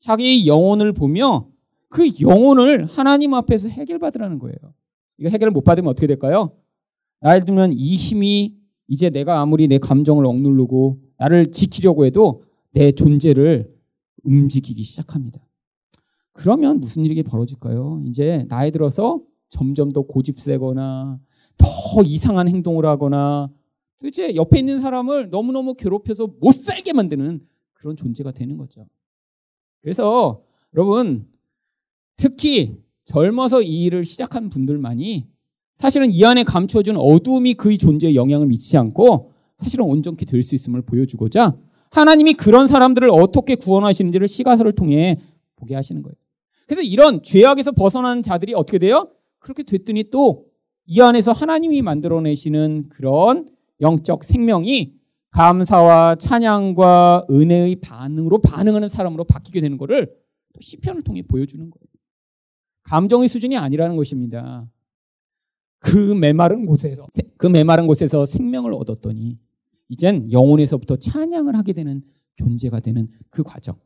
자기 0.00 0.48
영혼을 0.48 0.92
보며 0.92 1.48
그 1.88 2.08
영혼을 2.20 2.86
하나님 2.86 3.34
앞에서 3.34 3.68
해결받으라는 3.68 4.40
거예요. 4.40 4.56
이거 5.18 5.28
해결을 5.28 5.52
못 5.52 5.62
받으면 5.62 5.90
어떻게 5.90 6.08
될까요? 6.08 6.56
나를 7.20 7.44
들면 7.44 7.72
이 7.74 7.94
힘이 7.96 8.61
이제 8.92 9.08
내가 9.08 9.40
아무리 9.40 9.68
내 9.68 9.78
감정을 9.78 10.26
억누르고 10.26 11.00
나를 11.16 11.50
지키려고 11.50 12.04
해도 12.04 12.44
내 12.72 12.92
존재를 12.92 13.74
움직이기 14.22 14.82
시작합니다. 14.82 15.40
그러면 16.34 16.78
무슨 16.78 17.06
일이 17.06 17.22
벌어질까요? 17.22 18.02
이제 18.04 18.44
나이 18.50 18.70
들어서 18.70 19.22
점점 19.48 19.92
더 19.92 20.02
고집세거나 20.02 21.18
더 21.56 22.02
이상한 22.04 22.48
행동을 22.48 22.84
하거나 22.84 23.50
도대체 23.98 24.34
옆에 24.34 24.58
있는 24.58 24.78
사람을 24.78 25.30
너무너무 25.30 25.72
괴롭혀서 25.72 26.34
못 26.38 26.52
살게 26.52 26.92
만드는 26.92 27.40
그런 27.72 27.96
존재가 27.96 28.32
되는 28.32 28.58
거죠. 28.58 28.86
그래서 29.80 30.44
여러분 30.74 31.26
특히 32.16 32.76
젊어서 33.06 33.62
이 33.62 33.84
일을 33.84 34.04
시작한 34.04 34.50
분들만이 34.50 35.30
사실은 35.76 36.10
이 36.10 36.24
안에 36.24 36.44
감춰준 36.44 36.96
어둠이 36.96 37.54
그의 37.54 37.78
존재에 37.78 38.14
영향을 38.14 38.46
미치지 38.46 38.76
않고 38.76 39.32
사실은 39.56 39.84
온전케 39.84 40.24
될 40.24 40.42
수 40.42 40.54
있음을 40.54 40.82
보여주고자 40.82 41.56
하나님이 41.90 42.34
그런 42.34 42.66
사람들을 42.66 43.10
어떻게 43.10 43.54
구원하시는지를 43.54 44.28
시가서를 44.28 44.72
통해 44.72 45.18
보게 45.56 45.74
하시는 45.74 46.02
거예요. 46.02 46.14
그래서 46.66 46.82
이런 46.82 47.22
죄악에서 47.22 47.72
벗어난 47.72 48.22
자들이 48.22 48.54
어떻게 48.54 48.78
돼요? 48.78 49.08
그렇게 49.38 49.62
됐더니 49.62 50.10
또 50.10 50.52
이 50.86 51.00
안에서 51.00 51.32
하나님이 51.32 51.80
만들어내시는 51.80 52.88
그런 52.88 53.48
영적 53.80 54.24
생명이 54.24 54.94
감사와 55.30 56.16
찬양과 56.16 57.26
은혜의 57.30 57.76
반응으로 57.76 58.40
반응하는 58.40 58.88
사람으로 58.88 59.24
바뀌게 59.24 59.60
되는 59.60 59.78
것을 59.78 60.12
시편을 60.60 61.02
통해 61.02 61.22
보여주는 61.22 61.62
거예요. 61.70 61.86
감정의 62.82 63.28
수준이 63.28 63.56
아니라는 63.56 63.96
것입니다. 63.96 64.68
그 65.82 66.14
메마른 66.14 66.64
곳에서 66.64 67.06
그 67.36 67.46
메마른 67.46 67.86
곳에서 67.86 68.24
생명을 68.24 68.72
얻었더니 68.72 69.38
이젠 69.88 70.30
영혼에서부터 70.32 70.96
찬양을 70.96 71.56
하게 71.56 71.72
되는 71.72 72.02
존재가 72.36 72.80
되는 72.80 73.08
그 73.30 73.42
과정. 73.42 73.76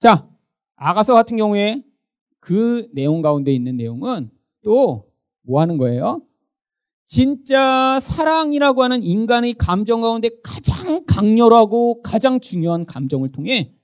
자, 0.00 0.28
아가서 0.76 1.14
같은 1.14 1.36
경우에 1.36 1.82
그 2.40 2.88
내용 2.92 3.22
가운데 3.22 3.52
있는 3.52 3.76
내용은 3.76 4.30
또 4.62 5.12
뭐 5.42 5.60
하는 5.60 5.76
거예요? 5.78 6.22
진짜 7.06 8.00
사랑이라고 8.00 8.82
하는 8.82 9.02
인간의 9.02 9.54
감정 9.54 10.00
가운데 10.00 10.30
가장 10.42 11.04
강렬하고 11.04 12.00
가장 12.02 12.40
중요한 12.40 12.86
감정을 12.86 13.30
통해 13.30 13.74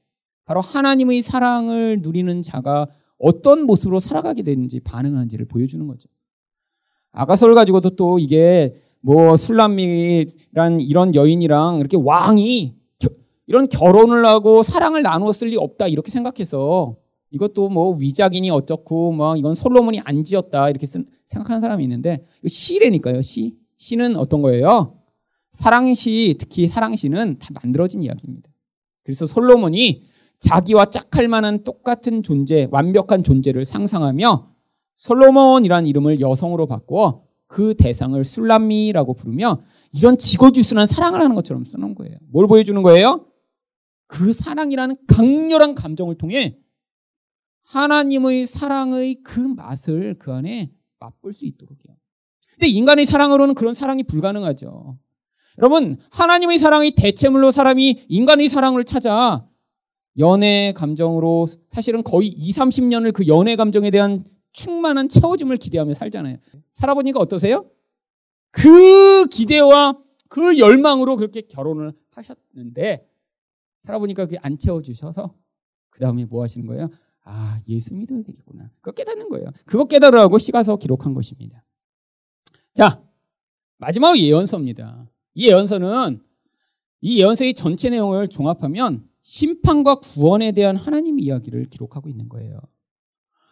바로 0.47 0.61
하나님의 0.61 1.21
사랑을 1.21 2.01
누리는 2.01 2.41
자가 2.41 2.89
어떤 3.19 3.65
모습으로 3.67 4.01
살아가게 4.01 4.43
되는지 4.45 4.81
반응하는지를 4.81 5.47
보여주는 5.47 5.87
거죠. 5.87 6.09
아가서를 7.13 7.55
가지고도 7.55 7.91
또 7.91 8.19
이게 8.19 8.75
뭐 9.01 9.37
술람미란 9.37 10.81
이런 10.81 11.15
여인이랑 11.15 11.79
이렇게 11.81 11.97
왕이 11.97 12.77
이런 13.47 13.69
결혼을 13.69 14.27
하고 14.27 14.63
사랑을 14.63 15.03
나누었을 15.03 15.49
리 15.49 15.57
없다 15.57 15.89
이렇게 15.89 16.11
생각해서 16.11 16.97
이것도 17.31 17.69
뭐 17.69 17.97
위작이니 17.97 18.51
어쩌고 18.51 19.13
뭐 19.13 19.37
이건 19.37 19.55
솔로몬이 19.55 20.01
안 20.05 20.25
지었다 20.25 20.69
이렇게 20.71 20.87
생각하는 20.87 21.61
사람이 21.61 21.83
있는데 21.85 22.25
시래니까요 22.47 23.23
시 23.23 23.57
시는 23.77 24.17
어떤 24.17 24.43
거예요? 24.43 24.99
사랑시 25.53 26.37
특히 26.39 26.67
사랑시는 26.69 27.39
다 27.39 27.49
만들어진 27.63 28.03
이야기입니다. 28.03 28.51
그래서 29.03 29.27
솔로몬이 29.27 30.03
자기와 30.41 30.87
짝할 30.87 31.29
만한 31.29 31.65
똑같은 31.65 32.23
존재 32.23 32.69
완벽한 32.71 33.23
존재를 33.23 33.65
상상하며 33.65 34.58
솔로몬이라는 34.99 35.89
이름을 35.89 36.21
여성으로 36.21 36.67
바꾸어 36.67 37.25
그 37.47 37.75
대상을 37.75 38.23
술람미라고 38.23 39.15
부르며 39.15 39.63
이런 39.93 40.19
지고지순한 40.19 40.87
사랑을 40.87 41.21
하는 41.21 41.35
것처럼 41.35 41.65
쓰는 41.65 41.95
거예요. 41.95 42.19
뭘 42.31 42.47
보여주는 42.47 42.81
거예요? 42.83 43.27
그 44.07 44.33
사랑이라는 44.33 44.97
강렬한 45.07 45.75
감정을 45.75 46.19
통해 46.19 46.59
하나님의 47.63 48.47
사랑의 48.47 49.17
그 49.23 49.41
맛을 49.41 50.17
그 50.19 50.33
안에 50.33 50.73
맛볼 50.99 51.33
수 51.33 51.47
있도록요. 51.47 51.97
근데 52.55 52.67
인간의 52.69 53.07
사랑으로는 53.07 53.55
그런 53.55 53.75
사랑이 53.75 54.03
불가능하죠. 54.03 54.99
여러분, 55.59 55.99
하나님의 56.11 56.59
사랑이 56.59 56.93
대체물로 56.93 57.51
사람이 57.51 58.05
인간의 58.09 58.49
사랑을 58.49 58.85
찾아 58.85 59.47
연애 60.19 60.73
감정으로 60.75 61.47
사실은 61.71 62.03
거의 62.03 62.29
2, 62.29 62.51
30년을 62.53 63.13
그 63.13 63.27
연애 63.27 63.55
감정에 63.55 63.91
대한 63.91 64.25
충만한 64.53 65.09
채워짐을 65.09 65.57
기대하며 65.57 65.95
살잖아요. 65.95 66.39
살아보니까 66.75 67.21
어떠세요? 67.21 67.71
그 68.51 69.27
기대와 69.27 69.99
그 70.29 70.59
열망으로 70.59 71.17
그렇게 71.17 71.43
결혼을 71.43 71.93
하셨는데 72.11 73.09
살아보니까 73.85 74.27
그게 74.27 74.39
안 74.43 74.59
채워주셔서 74.59 75.35
그 75.91 76.01
다음에 76.01 76.25
뭐 76.25 76.43
하시는 76.43 76.67
거예요? 76.67 76.91
아 77.25 77.61
예수 77.69 77.95
믿어야 77.95 78.23
되겠구나. 78.23 78.71
그거 78.81 78.93
깨닫는 78.93 79.29
거예요. 79.29 79.51
그거 79.65 79.85
깨달으라고 79.85 80.39
시가서 80.39 80.77
기록한 80.77 81.15
것입니다. 81.15 81.65
자 82.75 83.03
마지막 83.77 84.19
예언서입니다. 84.19 85.09
이 85.35 85.49
예언서는 85.49 86.23
이 87.01 87.21
예언서의 87.21 87.55
전체 87.55 87.91
내용을 87.91 88.29
종합하면 88.29 89.09
심판과 89.23 89.97
구원에 89.97 90.53
대한 90.53 90.77
하나님의 90.77 91.25
이야기를 91.25 91.67
기록하고 91.67 92.09
있는 92.09 92.29
거예요. 92.29 92.61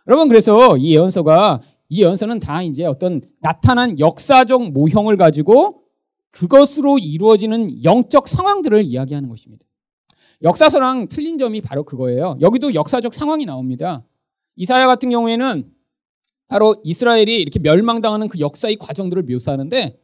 여러분 0.07 0.29
그래서 0.29 0.77
이 0.77 0.95
예언서가 0.95 1.61
이 1.88 2.03
예언서는 2.03 2.40
다 2.40 2.62
이제 2.62 2.85
어떤 2.85 3.21
나타난 3.40 3.99
역사적 3.99 4.73
모형을 4.73 5.16
가지고 5.16 5.83
그것으로 6.31 6.99
이루어지는 6.99 7.83
영적 7.85 8.29
상황들을 8.29 8.85
이야기하는 8.85 9.29
것입니다. 9.29 9.64
역사서랑 10.42 11.09
틀린 11.09 11.38
점이 11.38 11.61
바로 11.62 11.85
그거예요. 11.85 12.37
여기도 12.40 12.75
역사적 12.75 13.14
상황이 13.14 13.47
나옵니다. 13.47 14.05
이사야 14.57 14.87
같은 14.87 15.09
경우에는 15.11 15.71
바로 16.49 16.77
이스라엘이 16.85 17.40
이렇게 17.40 17.59
멸망당하는 17.59 18.29
그 18.29 18.38
역사의 18.38 18.77
과정들을 18.77 19.23
묘사하는데 19.25 19.99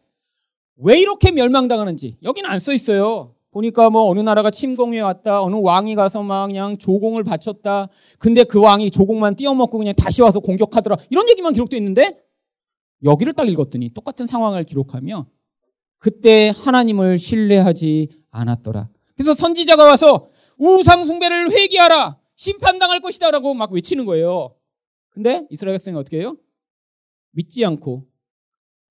왜 0.77 1.01
이렇게 1.01 1.31
멸망당하는지 1.31 2.17
여기는 2.23 2.49
안 2.49 2.59
써 2.59 2.73
있어요. 2.73 3.35
보니까 3.53 3.91
뭐 3.91 4.09
어느 4.09 4.21
나라가 4.21 4.51
침공해 4.51 5.01
왔다. 5.01 5.43
어느 5.43 5.57
왕이 5.57 5.95
가서 5.95 6.23
막 6.23 6.47
그냥 6.47 6.79
조공을 6.79 7.23
바쳤다. 7.23 7.89
근데 8.19 8.45
그 8.45 8.61
왕이 8.61 8.91
조공만 8.91 9.37
띄어먹고 9.37 9.79
그냥 9.79 9.95
다시 9.95 10.23
와서 10.23 10.41
공격하더라. 10.41 10.97
이런 11.11 11.29
얘기만 11.29 11.53
기록되어 11.53 11.79
있는데 11.79 12.19
여기를 13.05 13.35
딱 13.35 13.49
읽었더니 13.49 13.91
똑같은 13.91 14.27
상황을 14.27 14.65
기록하며 14.65 15.27
그때 15.99 16.53
하나님을 16.57 17.19
신뢰하지 17.19 18.09
않았더라. 18.31 18.89
그래서 19.15 19.35
선지자가 19.35 19.85
와서 19.85 20.29
우상 20.57 21.05
숭배를 21.05 21.53
회개하라. 21.53 22.19
심판당할 22.37 23.01
것이다. 23.01 23.31
라고 23.31 23.53
막 23.53 23.71
외치는 23.71 24.07
거예요. 24.07 24.55
근데 25.11 25.47
이스라엘 25.51 25.75
백성이 25.75 25.97
어떻게 25.97 26.19
해요? 26.19 26.39
믿지 27.33 27.65
않고 27.65 28.07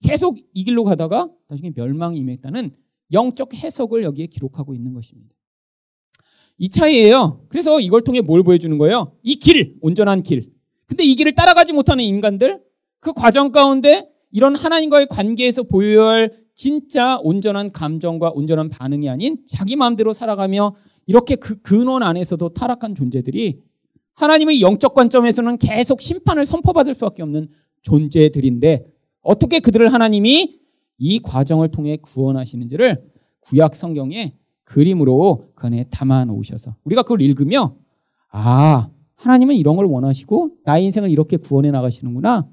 계속 0.03 0.37
이 0.53 0.63
길로 0.63 0.83
가다가 0.83 1.29
나중에 1.47 1.71
멸망이 1.75 2.19
임했다는 2.19 2.75
영적 3.11 3.53
해석을 3.53 4.03
여기에 4.03 4.27
기록하고 4.27 4.73
있는 4.73 4.93
것입니다. 4.93 5.35
이 6.57 6.69
차이예요. 6.69 7.45
그래서 7.49 7.79
이걸 7.79 8.03
통해 8.03 8.21
뭘 8.21 8.43
보여주는 8.43 8.77
거예요? 8.77 9.17
이 9.23 9.37
길, 9.37 9.77
온전한 9.81 10.21
길. 10.23 10.51
근데 10.85 11.03
이 11.03 11.15
길을 11.15 11.33
따라가지 11.33 11.73
못하는 11.73 12.03
인간들, 12.03 12.61
그 12.99 13.13
과정 13.13 13.51
가운데 13.51 14.09
이런 14.31 14.55
하나님과의 14.55 15.07
관계에서 15.07 15.63
보여야 15.63 16.09
할 16.09 16.41
진짜 16.53 17.17
온전한 17.23 17.71
감정과 17.71 18.31
온전한 18.35 18.69
반응이 18.69 19.09
아닌 19.09 19.39
자기 19.47 19.75
마음대로 19.75 20.13
살아가며 20.13 20.75
이렇게 21.07 21.35
그 21.35 21.59
근원 21.61 22.03
안에서도 22.03 22.49
타락한 22.49 22.93
존재들이 22.93 23.61
하나님의 24.13 24.61
영적 24.61 24.93
관점에서는 24.93 25.57
계속 25.57 26.01
심판을 26.01 26.45
선포받을 26.45 26.93
수밖에 26.93 27.23
없는 27.23 27.47
존재들인데 27.81 28.85
어떻게 29.21 29.59
그들을 29.59 29.91
하나님이 29.91 30.60
이 31.01 31.19
과정을 31.19 31.71
통해 31.71 31.97
구원하시는지를 31.97 33.03
구약 33.41 33.75
성경에 33.75 34.35
그림으로 34.63 35.47
그 35.55 35.65
안에 35.65 35.85
담아 35.89 36.25
놓으셔서 36.25 36.75
우리가 36.83 37.01
그걸 37.01 37.21
읽으며 37.21 37.75
아 38.29 38.87
하나님은 39.15 39.55
이런 39.55 39.75
걸 39.75 39.85
원하시고 39.85 40.51
나의 40.63 40.85
인생을 40.85 41.09
이렇게 41.09 41.37
구원해 41.37 41.71
나가시는구나. 41.71 42.47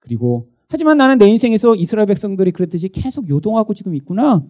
그리고 0.00 0.48
하지만 0.68 0.96
나는 0.96 1.16
내 1.16 1.28
인생에서 1.28 1.76
이스라엘 1.76 2.06
백성들이 2.06 2.50
그랬듯이 2.50 2.88
계속 2.88 3.28
요동하고 3.28 3.72
지금 3.72 3.94
있구나. 3.94 4.42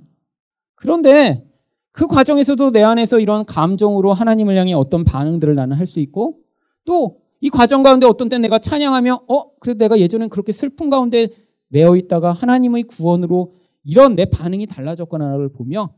그런데 0.74 1.44
그 1.92 2.06
과정에서도 2.06 2.70
내 2.70 2.82
안에서 2.82 3.20
이런 3.20 3.44
감정으로 3.44 4.14
하나님을 4.14 4.56
향해 4.56 4.72
어떤 4.72 5.04
반응들을 5.04 5.54
나는 5.54 5.76
할 5.76 5.86
수 5.86 6.00
있고 6.00 6.38
또 6.86 7.22
이 7.42 7.50
과정 7.50 7.82
가운데 7.82 8.06
어떤 8.06 8.28
때 8.28 8.38
내가 8.38 8.60
찬양하며 8.60 9.24
어 9.28 9.50
그래도 9.58 9.78
내가 9.78 9.98
예전엔 9.98 10.28
그렇게 10.28 10.52
슬픈 10.52 10.88
가운데 10.90 11.28
매어 11.72 11.96
있다가 11.96 12.32
하나님의 12.32 12.84
구원으로 12.84 13.54
이런 13.82 14.14
내 14.14 14.26
반응이 14.26 14.66
달라졌거나를 14.66 15.52
보며 15.52 15.94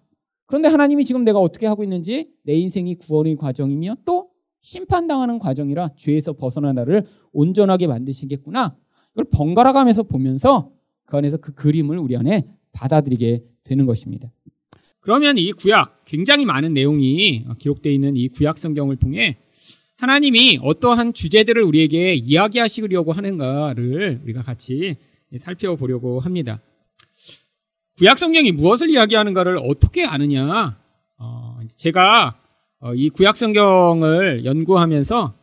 그런데 0.47 0.69
하나님이 0.69 1.05
지금 1.05 1.25
내가 1.25 1.41
어떻게 1.41 1.67
하고 1.67 1.83
있는지 1.83 2.31
내 2.45 2.55
인생이 2.55 2.95
구원의 2.95 3.37
과정이며 3.37 3.97
또 4.05 4.31
심판당하는 4.61 5.39
과정이라 5.39 5.91
죄에서 5.97 6.35
벗어난 6.35 6.77
나를 6.77 7.07
온전하게 7.33 7.87
만드시겠구나. 7.87 8.77
이걸 9.13 9.25
번갈아 9.31 9.73
가면서 9.73 10.05
보면서 10.05 10.71
그 11.07 11.17
안에서 11.17 11.37
그 11.39 11.53
그림을 11.55 11.99
우리 11.99 12.17
안에 12.17 12.47
받아들이게 12.73 13.45
되는 13.65 13.87
것입니다. 13.87 14.31
그러면 15.01 15.39
이 15.39 15.53
구약 15.53 16.05
굉장히 16.05 16.45
많은 16.45 16.73
내용이 16.73 17.45
기록되어 17.59 17.93
있는 17.93 18.17
이 18.17 18.29
구약 18.29 18.57
성경을 18.59 18.97
통해 18.97 19.37
하나님이 19.97 20.61
어떠한 20.63 21.13
주제들을 21.13 21.63
우리에게 21.63 22.15
이야기하시려고 22.15 23.13
하는가를 23.13 24.21
우리가 24.25 24.43
같이 24.43 24.97
살펴보려고 25.39 26.21
합니다. 26.21 26.61
구약 27.97 28.19
성경이 28.19 28.53
무엇을 28.53 28.91
이야기하는가를 28.91 29.59
어떻게 29.59 30.05
아느냐? 30.05 30.77
어, 31.19 31.61
제가 31.77 32.37
어, 32.81 32.95
이 32.95 33.09
구약 33.09 33.37
성경을 33.37 34.45
연구하면서 34.45 35.35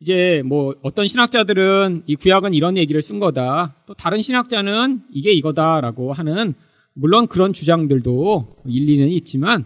이제 0.00 0.42
뭐 0.44 0.74
어떤 0.82 1.06
신학자들은 1.06 2.02
이 2.06 2.14
구약은 2.16 2.52
이런 2.52 2.76
얘기를 2.76 3.00
쓴 3.00 3.18
거다. 3.20 3.74
또 3.86 3.94
다른 3.94 4.20
신학자는 4.20 5.00
이게 5.10 5.32
이거다라고 5.32 6.12
하는 6.12 6.54
물론 6.92 7.26
그런 7.26 7.52
주장들도 7.52 8.58
일리는 8.66 9.08
있지만 9.08 9.64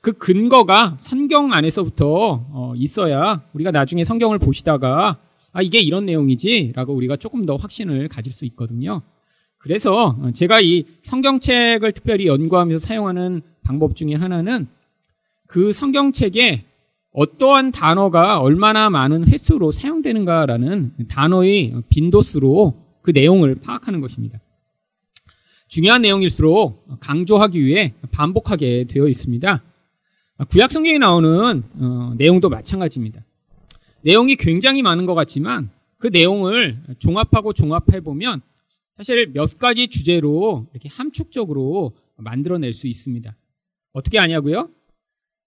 그 0.00 0.12
근거가 0.12 0.96
성경 0.98 1.52
안에서부터 1.52 2.46
어, 2.50 2.72
있어야 2.76 3.42
우리가 3.52 3.70
나중에 3.70 4.04
성경을 4.04 4.38
보시다가 4.38 5.18
아 5.52 5.62
이게 5.62 5.80
이런 5.80 6.06
내용이지 6.06 6.72
라고 6.74 6.94
우리가 6.94 7.16
조금 7.16 7.46
더 7.46 7.56
확신을 7.56 8.08
가질 8.08 8.32
수 8.32 8.44
있거든요. 8.46 9.02
그래서 9.58 10.18
제가 10.34 10.60
이 10.60 10.84
성경책을 11.02 11.92
특별히 11.92 12.26
연구하면서 12.26 12.84
사용하는 12.84 13.42
방법 13.62 13.94
중에 13.94 14.14
하나는 14.14 14.66
그 15.46 15.72
성경책에 15.72 16.64
어떠한 17.12 17.72
단어가 17.72 18.40
얼마나 18.40 18.90
많은 18.90 19.28
횟수로 19.28 19.70
사용되는가라는 19.70 20.94
단어의 21.08 21.82
빈도수로 21.90 22.74
그 23.02 23.10
내용을 23.10 23.56
파악하는 23.56 24.00
것입니다. 24.00 24.40
중요한 25.68 26.02
내용일수록 26.02 27.00
강조하기 27.00 27.62
위해 27.62 27.94
반복하게 28.10 28.84
되어 28.84 29.08
있습니다. 29.08 29.62
구약 30.48 30.72
성경에 30.72 30.98
나오는 30.98 31.62
어, 31.78 32.14
내용도 32.16 32.48
마찬가지입니다. 32.48 33.22
내용이 34.02 34.36
굉장히 34.36 34.82
많은 34.82 35.06
것 35.06 35.14
같지만 35.14 35.70
그 35.98 36.08
내용을 36.08 36.82
종합하고 36.98 37.52
종합해 37.52 38.00
보면 38.00 38.42
사실 38.96 39.32
몇 39.32 39.58
가지 39.58 39.88
주제로 39.88 40.66
이렇게 40.72 40.88
함축적으로 40.88 41.92
만들어낼 42.16 42.72
수 42.72 42.86
있습니다. 42.88 43.34
어떻게 43.92 44.18
하냐고요? 44.18 44.70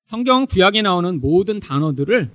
성경 0.04 0.46
구약에 0.46 0.82
나오는 0.82 1.20
모든 1.20 1.60
단어들을 1.60 2.30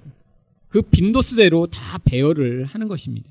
그 0.69 0.83
빈도수대로 0.83 1.67
다 1.67 1.99
배열을 1.99 2.65
하는 2.65 2.89
것입니다. 2.89 3.31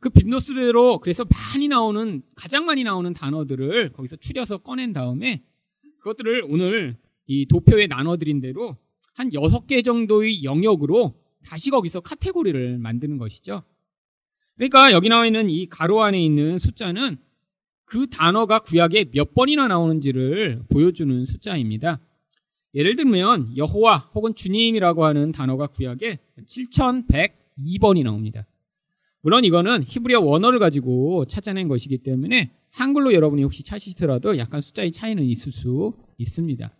그 0.00 0.10
빈도수대로 0.10 0.98
그래서 0.98 1.24
많이 1.24 1.68
나오는 1.68 2.22
가장 2.34 2.64
많이 2.66 2.84
나오는 2.84 3.12
단어들을 3.12 3.92
거기서 3.92 4.16
추려서 4.16 4.58
꺼낸 4.58 4.92
다음에 4.92 5.42
그것들을 5.98 6.44
오늘 6.48 6.96
이 7.26 7.46
도표에 7.46 7.86
나눠드린 7.88 8.40
대로 8.40 8.76
한 9.14 9.32
여섯 9.32 9.66
개 9.66 9.82
정도의 9.82 10.44
영역으로 10.44 11.14
다시 11.46 11.70
거기서 11.70 12.00
카테고리를 12.00 12.78
만드는 12.78 13.18
것이죠. 13.18 13.62
그러니까 14.56 14.92
여기 14.92 15.08
나와 15.08 15.26
있는 15.26 15.48
이 15.48 15.66
가로 15.66 16.02
안에 16.02 16.22
있는 16.22 16.58
숫자는 16.58 17.18
그 17.84 18.08
단어가 18.08 18.58
구약에 18.58 19.10
몇 19.12 19.32
번이나 19.32 19.68
나오는지를 19.68 20.64
보여주는 20.68 21.24
숫자입니다. 21.24 22.00
예를 22.74 22.96
들면 22.96 23.56
여호와 23.56 24.10
혹은 24.14 24.34
주님이라고 24.34 25.04
하는 25.04 25.32
단어가 25.32 25.68
구약에 25.68 26.18
7102번이 26.44 28.02
나옵니다. 28.02 28.46
물론 29.22 29.44
이거는 29.44 29.84
히브리어 29.86 30.20
원어를 30.20 30.58
가지고 30.58 31.24
찾아낸 31.26 31.68
것이기 31.68 31.98
때문에 31.98 32.52
한글로 32.70 33.14
여러분이 33.14 33.42
혹시 33.42 33.62
찾으시더라도 33.62 34.36
약간 34.38 34.60
숫자의 34.60 34.92
차이는 34.92 35.22
있을 35.24 35.52
수 35.52 35.94
있습니다. 36.18 36.70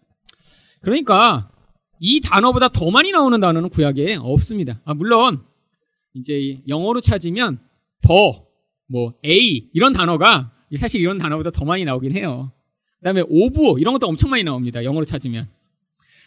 그러니까 0.80 1.50
이 1.98 2.20
단어보다 2.20 2.68
더 2.68 2.90
많이 2.90 3.10
나오는 3.10 3.38
단어는 3.40 3.68
구약에 3.70 4.18
없습니다. 4.20 4.80
아, 4.84 4.94
물론 4.94 5.42
이제 6.14 6.60
영어로 6.68 7.00
찾으면 7.00 7.58
더, 8.02 8.46
뭐 8.86 9.14
A 9.24 9.68
이런 9.72 9.92
단어가 9.92 10.52
사실 10.76 11.00
이런 11.00 11.18
단어보다 11.18 11.50
더 11.50 11.64
많이 11.64 11.84
나오긴 11.84 12.16
해요. 12.16 12.52
그다음에 12.98 13.22
of 13.28 13.78
이런 13.78 13.94
것도 13.94 14.06
엄청 14.06 14.30
많이 14.30 14.42
나옵니다. 14.42 14.82
영어로 14.84 15.04
찾으면. 15.04 15.48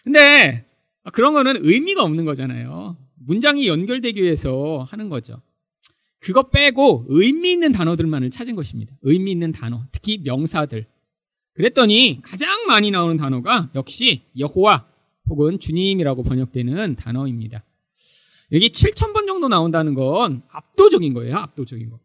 근데 0.03 0.65
그런 1.11 1.33
거는 1.33 1.65
의미가 1.65 2.03
없는 2.03 2.25
거잖아요. 2.25 2.97
문장이 3.15 3.67
연결되기 3.67 4.21
위해서 4.21 4.85
하는 4.89 5.09
거죠. 5.09 5.41
그거 6.19 6.49
빼고 6.49 7.05
의미 7.07 7.51
있는 7.51 7.71
단어들만을 7.71 8.29
찾은 8.29 8.55
것입니다. 8.55 8.93
의미 9.01 9.31
있는 9.31 9.51
단어, 9.51 9.85
특히 9.91 10.19
명사들. 10.23 10.85
그랬더니 11.53 12.19
가장 12.23 12.65
많이 12.67 12.91
나오는 12.91 13.17
단어가 13.17 13.69
역시 13.75 14.23
여호와 14.37 14.85
혹은 15.29 15.59
주님이라고 15.59 16.23
번역되는 16.23 16.95
단어입니다. 16.95 17.63
여기 18.51 18.69
7,000번 18.69 19.27
정도 19.27 19.47
나온다는 19.47 19.93
건 19.93 20.41
압도적인 20.49 21.13
거예요. 21.13 21.37
압도적인 21.37 21.89
거. 21.89 21.99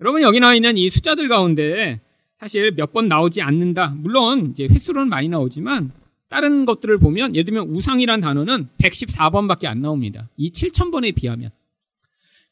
여러분 0.00 0.22
여기 0.22 0.40
나와 0.40 0.54
있는 0.54 0.76
이 0.76 0.88
숫자들 0.90 1.28
가운데 1.28 2.00
사실 2.38 2.72
몇 2.72 2.92
번 2.92 3.08
나오지 3.08 3.42
않는다. 3.42 3.94
물론 3.96 4.50
이제 4.50 4.66
횟수로는 4.70 5.08
많이 5.08 5.28
나오지만 5.28 5.92
다른 6.28 6.64
것들을 6.64 6.98
보면 6.98 7.34
예를 7.34 7.44
들면 7.44 7.68
우상이란 7.70 8.20
단어는 8.20 8.68
114번밖에 8.78 9.66
안 9.66 9.80
나옵니다. 9.82 10.28
이 10.36 10.50
7,000번에 10.50 11.14
비하면. 11.14 11.50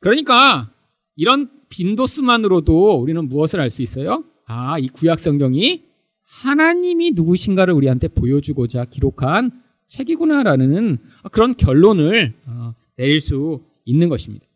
그러니까 0.00 0.70
이런 1.16 1.48
빈도수만으로도 1.68 3.00
우리는 3.00 3.28
무엇을 3.28 3.60
알 3.60 3.70
수 3.70 3.82
있어요? 3.82 4.24
아, 4.46 4.78
이 4.78 4.88
구약 4.88 5.20
성경이 5.20 5.82
하나님이 6.24 7.12
누구신가를 7.12 7.74
우리한테 7.74 8.08
보여주고자 8.08 8.86
기록한 8.86 9.50
책이구나라는 9.88 10.98
그런 11.32 11.56
결론을 11.56 12.34
어, 12.46 12.74
내릴 12.96 13.20
수 13.20 13.60
있는 13.84 14.08
것입니다. 14.08 14.46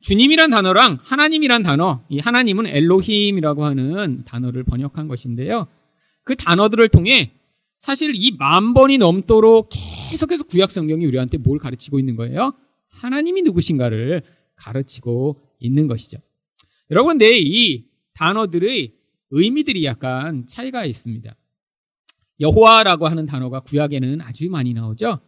주님이란 0.00 0.50
단어랑 0.50 0.98
하나님이란 1.02 1.62
단어, 1.64 2.02
이 2.08 2.20
하나님은 2.20 2.66
엘로힘이라고 2.66 3.64
하는 3.64 4.22
단어를 4.24 4.62
번역한 4.62 5.08
것인데요. 5.08 5.66
그 6.24 6.36
단어들을 6.36 6.88
통해 6.88 7.32
사실 7.78 8.12
이 8.14 8.32
만 8.38 8.74
번이 8.74 8.98
넘도록 8.98 9.68
계속해서 10.10 10.44
구약 10.44 10.70
성경이 10.70 11.04
우리한테 11.06 11.38
뭘 11.38 11.58
가르치고 11.58 11.98
있는 11.98 12.16
거예요? 12.16 12.52
하나님이 12.88 13.42
누구신가를 13.42 14.22
가르치고 14.56 15.40
있는 15.60 15.86
것이죠. 15.86 16.18
여러분, 16.90 17.18
내 17.18 17.38
이 17.38 17.84
단어들의 18.14 18.92
의미들이 19.30 19.84
약간 19.84 20.46
차이가 20.46 20.84
있습니다. 20.84 21.34
여호와라고 22.40 23.08
하는 23.08 23.26
단어가 23.26 23.60
구약에는 23.60 24.20
아주 24.20 24.48
많이 24.50 24.72
나오죠. 24.74 25.20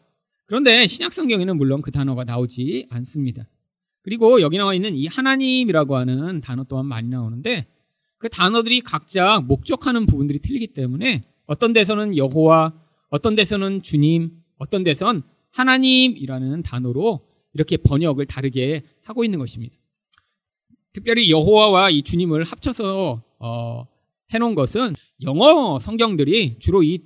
그런데 0.46 0.86
신약 0.86 1.12
성경에는 1.12 1.56
물론 1.56 1.82
그 1.82 1.90
단어가 1.90 2.24
나오지 2.24 2.88
않습니다. 2.90 3.48
그리고 4.02 4.40
여기 4.40 4.58
나와 4.58 4.74
있는 4.74 4.96
이 4.96 5.06
하나님이라고 5.06 5.96
하는 5.96 6.40
단어 6.40 6.64
또한 6.64 6.86
많이 6.86 7.08
나오는데 7.08 7.66
그 8.18 8.28
단어들이 8.28 8.80
각자 8.80 9.40
목적하는 9.40 10.06
부분들이 10.06 10.38
틀리기 10.40 10.68
때문에 10.68 11.24
어떤 11.46 11.72
데서는 11.72 12.16
여호와, 12.16 12.74
어떤 13.08 13.34
데서는 13.34 13.82
주님, 13.82 14.30
어떤 14.58 14.84
데선 14.84 15.22
하나님이라는 15.52 16.62
단어로 16.62 17.26
이렇게 17.54 17.76
번역을 17.76 18.26
다르게 18.26 18.82
하고 19.02 19.24
있는 19.24 19.38
것입니다. 19.38 19.76
특별히 20.92 21.30
여호와와 21.30 21.90
이 21.90 22.02
주님을 22.02 22.44
합쳐서 22.44 23.22
어, 23.38 23.86
해놓은 24.32 24.54
것은 24.54 24.94
영어 25.22 25.78
성경들이 25.80 26.56
주로 26.58 26.82
이 26.82 27.00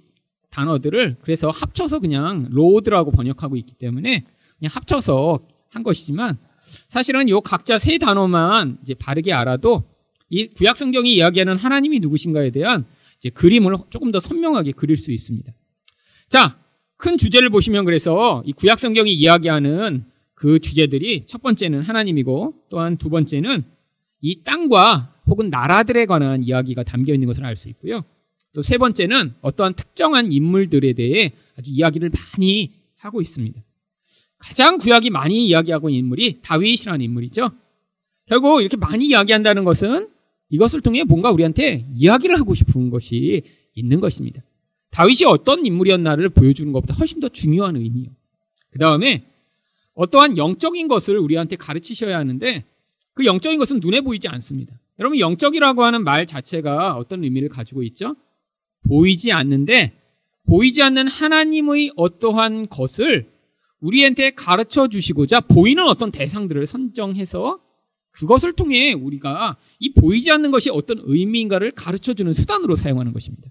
단어들을 0.51 1.17
그래서 1.21 1.51
합쳐서 1.51 1.99
그냥 1.99 2.47
로드라고 2.51 3.11
번역하고 3.11 3.57
있기 3.57 3.75
때문에 3.75 4.25
그냥 4.59 4.71
합쳐서 4.73 5.41
한 5.71 5.83
것이지만 5.83 6.39
사실은 6.89 7.29
요 7.29 7.41
각자 7.41 7.79
세 7.79 7.99
단어만 7.99 8.79
이제 8.83 8.95
바르게 8.95 9.33
알아도 9.33 9.85
이 10.31 10.47
구약 10.47 10.77
성경이 10.77 11.15
이야기하는 11.15 11.57
하나님이 11.57 12.01
누구신가에 12.01 12.51
대한 12.51 12.85
이제 13.19 13.31
그림을 13.31 13.77
조금 13.91 14.11
더 14.11 14.21
선명하게 14.21 14.73
그릴 14.73 14.97
수 14.97 15.13
있습니다. 15.13 15.53
자, 16.29 16.59
큰 16.97 17.17
주제를 17.17 17.51
보시면 17.51 17.85
그래서 17.85 18.43
이 18.47 18.53
구약 18.53 18.79
성경이 18.79 19.13
이야기하는 19.13 20.05
그 20.35 20.59
주제들이 20.59 21.27
첫 21.27 21.43
번째는 21.43 21.83
하나님이고 21.83 22.55
또한 22.71 22.97
두 22.97 23.11
번째는 23.11 23.65
이 24.21 24.43
땅과 24.43 25.14
혹은 25.27 25.51
나라들에 25.51 26.07
관한 26.07 26.43
이야기가 26.43 26.83
담겨 26.83 27.15
있는 27.15 27.27
것을 27.27 27.45
알 27.45 27.57
수 27.57 27.69
있고요. 27.71 28.05
또 28.55 28.63
세 28.63 28.79
번째는 28.79 29.35
어떠한 29.41 29.75
특정한 29.75 30.31
인물들에 30.31 30.93
대해 30.93 31.33
아주 31.59 31.71
이야기를 31.73 32.11
많이 32.11 32.73
하고 32.97 33.21
있습니다. 33.21 33.61
가장 34.39 34.79
구약이 34.79 35.11
많이 35.11 35.47
이야기하고 35.49 35.89
있는 35.91 36.01
인물이 36.05 36.41
다윗이라는 36.43 37.01
인물이죠. 37.01 37.51
결국 38.27 38.61
이렇게 38.61 38.77
많이 38.77 39.07
이야기한다는 39.09 39.65
것은 39.65 40.09
이것을 40.51 40.83
통해 40.83 41.03
뭔가 41.03 41.31
우리한테 41.31 41.87
이야기를 41.97 42.39
하고 42.39 42.55
싶은 42.55 42.91
것이 42.91 43.43
있는 43.75 44.01
것입니다. 44.01 44.43
다윗이 44.91 45.25
어떤 45.27 45.67
인물이었나를 45.67 46.29
보여주는 46.29 46.71
것보다 46.73 46.95
훨씬 46.95 47.19
더 47.21 47.29
중요한 47.29 47.77
의미요. 47.77 48.11
그 48.71 48.79
다음에 48.79 49.25
어떠한 49.95 50.37
영적인 50.37 50.87
것을 50.89 51.19
우리한테 51.19 51.57
가르치셔야 51.57 52.19
하는데 52.19 52.65
그 53.15 53.25
영적인 53.25 53.59
것은 53.59 53.81
눈에 53.81 54.01
보이지 54.01 54.29
않습니다. 54.29 54.79
여러분 54.99 55.19
영적이라고 55.19 55.83
하는 55.83 56.05
말 56.05 56.27
자체가 56.27 56.97
어떤 56.97 57.25
의미를 57.25 57.49
가지고 57.49 57.83
있죠? 57.83 58.17
보이지 58.89 59.33
않는데 59.33 60.01
보이지 60.47 60.83
않는 60.83 61.09
하나님의 61.09 61.93
어떠한 61.97 62.69
것을 62.69 63.33
우리한테 63.81 64.31
가르쳐 64.31 64.89
주시고자 64.89 65.41
보이는 65.41 65.85
어떤 65.85 66.11
대상들을 66.11 66.67
선정해서 66.67 67.61
그것을 68.11 68.53
통해 68.53 68.93
우리가 68.93 69.57
이 69.81 69.93
보이지 69.93 70.31
않는 70.31 70.51
것이 70.51 70.71
어떤 70.71 71.01
의미인가를 71.03 71.73
가르쳐 71.73 72.15
주는 72.15 72.33
수단으로 72.33 72.77
사용하는 72.77 73.13
것입니다. 73.13 73.51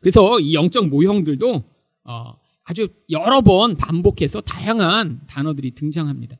그래서 0.00 0.38
이 0.38 0.54
영적 0.54 0.88
모형들도 0.88 1.64
어, 2.04 2.38
아주 2.64 2.88
여러 3.10 3.40
번 3.40 3.76
반복해서 3.76 4.40
다양한 4.42 5.22
단어들이 5.26 5.70
등장합니다. 5.72 6.36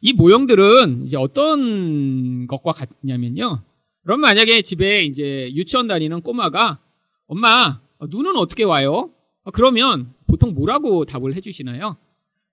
이 0.00 0.12
모형들은 0.12 1.06
이제 1.06 1.16
어떤 1.16 2.46
것과 2.46 2.72
같냐면요. 2.72 3.62
그럼 4.02 4.20
만약에 4.20 4.62
집에 4.62 5.04
이제 5.04 5.50
유치원 5.54 5.86
다니는 5.86 6.22
꼬마가 6.22 6.78
엄마 7.26 7.80
눈은 8.00 8.36
어떻게 8.36 8.64
와요? 8.64 9.10
그러면 9.52 10.12
보통 10.26 10.54
뭐라고 10.54 11.04
답을 11.04 11.34
해주시나요? 11.34 11.96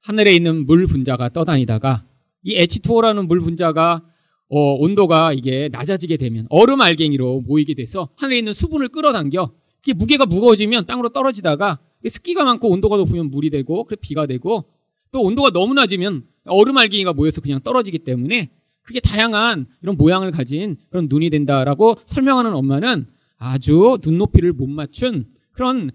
하늘에 0.01 0.35
있는 0.35 0.65
물 0.65 0.87
분자가 0.87 1.29
떠다니다가 1.29 2.03
이 2.43 2.55
H2O라는 2.55 3.27
물 3.27 3.41
분자가 3.41 4.03
어, 4.49 4.73
온도가 4.75 5.33
이게 5.33 5.67
낮아지게 5.71 6.17
되면 6.17 6.47
얼음 6.49 6.79
알갱이로 6.79 7.41
모이게 7.41 7.73
돼서 7.73 8.09
하늘에 8.15 8.37
있는 8.37 8.53
수분을 8.53 8.87
끌어당겨 8.89 9.51
이게 9.83 9.93
무게가 9.93 10.25
무거워지면 10.25 10.85
땅으로 10.85 11.09
떨어지다가 11.09 11.79
습기가 12.07 12.43
많고 12.45 12.69
온도가 12.69 12.95
높으면 12.97 13.29
물이 13.29 13.49
되고 13.49 13.83
그래 13.83 13.97
비가 13.99 14.25
되고 14.25 14.65
또 15.11 15.21
온도가 15.21 15.51
너무 15.51 15.73
낮으면 15.73 16.23
얼음 16.45 16.77
알갱이가 16.77 17.13
모여서 17.13 17.41
그냥 17.41 17.59
떨어지기 17.61 17.99
때문에 17.99 18.49
그게 18.81 18.99
다양한 18.99 19.65
이런 19.81 19.97
모양을 19.97 20.31
가진 20.31 20.77
그런 20.89 21.07
눈이 21.09 21.29
된다라고 21.29 21.95
설명하는 22.05 22.53
엄마는 22.53 23.05
아주 23.37 23.97
눈높이를 24.03 24.53
못 24.53 24.67
맞춘 24.67 25.25
그런 25.51 25.91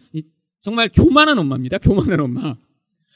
정말 0.61 0.89
교만한 0.93 1.39
엄마입니다. 1.39 1.79
교만한 1.79 2.21
엄마. 2.21 2.55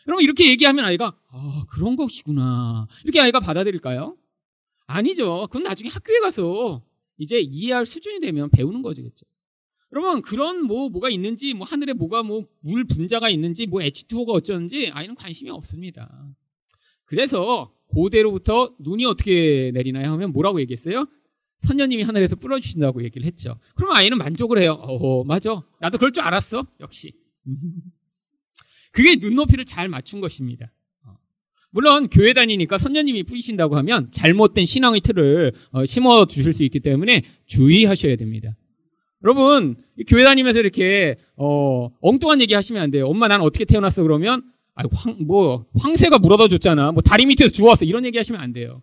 여러분 0.08 0.22
이렇게 0.24 0.48
얘기하면 0.48 0.84
아이가 0.84 1.14
아 1.30 1.64
그런 1.68 1.96
것이구나 1.96 2.86
이렇게 3.04 3.20
아이가 3.20 3.40
받아들일까요? 3.40 4.16
아니죠. 4.86 5.48
그건 5.50 5.64
나중에 5.64 5.90
학교에 5.90 6.20
가서 6.20 6.82
이제 7.18 7.40
이해할 7.40 7.86
수준이 7.86 8.20
되면 8.20 8.48
배우는 8.50 8.82
거겠죠. 8.82 9.26
여러분 9.96 10.20
그런 10.20 10.62
뭐 10.62 10.90
뭐가 10.90 11.08
있는지 11.08 11.54
뭐 11.54 11.66
하늘에 11.66 11.94
뭐가 11.94 12.22
뭐 12.22 12.44
물 12.60 12.84
분자가 12.84 13.30
있는지 13.30 13.64
뭐 13.66 13.80
H2O가 13.80 14.30
어쩌는지 14.30 14.90
아이는 14.92 15.14
관심이 15.14 15.48
없습니다. 15.50 16.28
그래서 17.06 17.72
고대로부터 17.86 18.74
눈이 18.80 19.06
어떻게 19.06 19.70
내리나요 19.72 20.10
하면 20.12 20.32
뭐라고 20.32 20.60
얘기했어요? 20.60 21.06
선녀님이 21.58 22.02
하늘에서 22.02 22.36
뿌려주신다고 22.36 23.02
얘기를 23.04 23.26
했죠. 23.26 23.58
그러면 23.74 23.96
아이는 23.96 24.18
만족을 24.18 24.58
해요. 24.58 24.72
어, 24.72 25.24
맞아. 25.24 25.62
나도 25.80 25.96
그럴 25.96 26.12
줄 26.12 26.24
알았어. 26.24 26.66
역시. 26.80 27.14
그게 28.92 29.16
눈높이를 29.16 29.64
잘 29.64 29.88
맞춘 29.88 30.20
것입니다. 30.20 30.70
어. 31.06 31.16
물론 31.70 32.08
교회 32.10 32.34
다니니까 32.34 32.76
선녀님이 32.76 33.22
뿌리신다고 33.22 33.76
하면 33.76 34.10
잘못된 34.10 34.66
신앙의 34.66 35.00
틀을 35.00 35.52
어, 35.70 35.86
심어 35.86 36.26
주실 36.26 36.52
수 36.52 36.64
있기 36.64 36.80
때문에 36.80 37.22
주의하셔야 37.46 38.16
됩니다. 38.16 38.56
여러분 39.26 39.74
교회 40.06 40.22
다니면서 40.22 40.60
이렇게 40.60 41.16
어, 41.34 41.90
엉뚱한 42.00 42.40
얘기 42.40 42.54
하시면 42.54 42.80
안 42.80 42.92
돼요. 42.92 43.08
엄마 43.08 43.26
난 43.26 43.40
어떻게 43.40 43.64
태어났어 43.64 44.04
그러면 44.04 44.44
아, 44.76 44.84
황, 44.92 45.16
뭐 45.26 45.66
황새가 45.76 46.20
물어다 46.20 46.46
줬잖아. 46.46 46.92
뭐 46.92 47.02
다리 47.02 47.26
밑에서 47.26 47.50
주웠어. 47.50 47.84
이런 47.84 48.04
얘기 48.04 48.18
하시면 48.18 48.40
안 48.40 48.52
돼요. 48.52 48.82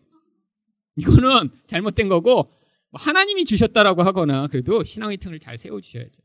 이거는 0.97 1.49
잘못된 1.67 2.09
거고 2.09 2.33
뭐 2.33 3.01
하나님이 3.01 3.45
주셨다라고 3.45 4.03
하거나 4.03 4.47
그래도 4.47 4.83
신앙의 4.83 5.15
틈을 5.17 5.39
잘 5.39 5.57
세워 5.57 5.79
주셔야죠. 5.79 6.21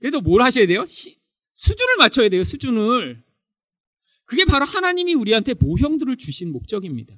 그래도 0.00 0.20
뭘 0.20 0.42
하셔야 0.42 0.66
돼요? 0.66 0.84
시, 0.86 1.16
수준을 1.54 1.96
맞춰야 1.96 2.28
돼요. 2.28 2.44
수준을. 2.44 3.22
그게 4.26 4.44
바로 4.44 4.66
하나님이 4.66 5.14
우리한테 5.14 5.54
모형들을 5.54 6.14
주신 6.18 6.52
목적입니다. 6.52 7.14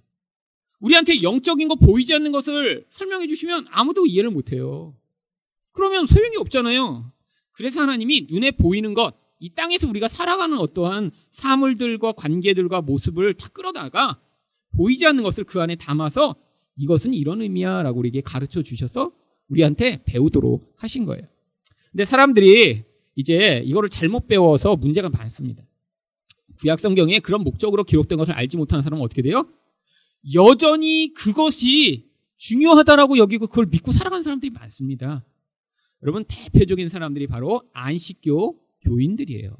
우리한테 0.78 1.20
영적인 1.22 1.66
거 1.66 1.74
보이지 1.74 2.14
않는 2.14 2.30
것을 2.30 2.86
설명해 2.90 3.26
주시면 3.26 3.66
아무도 3.70 4.06
이해를 4.06 4.30
못 4.30 4.52
해요. 4.52 4.94
그러면 5.78 6.06
소용이 6.06 6.36
없잖아요. 6.38 7.12
그래서 7.52 7.80
하나님이 7.80 8.26
눈에 8.28 8.50
보이는 8.50 8.94
것, 8.94 9.14
이 9.38 9.50
땅에서 9.54 9.88
우리가 9.88 10.08
살아가는 10.08 10.58
어떠한 10.58 11.12
사물들과 11.30 12.12
관계들과 12.12 12.80
모습을 12.80 13.34
다 13.34 13.48
끌어다가 13.50 14.20
보이지 14.76 15.06
않는 15.06 15.22
것을 15.22 15.44
그 15.44 15.62
안에 15.62 15.76
담아서 15.76 16.34
이것은 16.74 17.14
이런 17.14 17.42
의미야 17.42 17.82
라고 17.84 18.00
우리에게 18.00 18.22
가르쳐 18.22 18.60
주셔서 18.60 19.12
우리한테 19.46 20.02
배우도록 20.04 20.74
하신 20.78 21.06
거예요. 21.06 21.22
근데 21.92 22.04
사람들이 22.04 22.82
이제 23.14 23.62
이거를 23.64 23.88
잘못 23.88 24.26
배워서 24.26 24.74
문제가 24.74 25.08
많습니다. 25.08 25.62
구약 26.60 26.80
성경에 26.80 27.20
그런 27.20 27.44
목적으로 27.44 27.84
기록된 27.84 28.18
것을 28.18 28.34
알지 28.34 28.56
못하는 28.56 28.82
사람은 28.82 29.04
어떻게 29.04 29.22
돼요? 29.22 29.48
여전히 30.34 31.12
그것이 31.14 32.10
중요하다라고 32.36 33.18
여기고 33.18 33.46
그걸 33.46 33.66
믿고 33.66 33.92
살아가는 33.92 34.24
사람들이 34.24 34.50
많습니다. 34.50 35.24
여러분 36.02 36.24
대표적인 36.26 36.88
사람들이 36.88 37.26
바로 37.26 37.62
안식교 37.72 38.56
교인들이에요. 38.82 39.56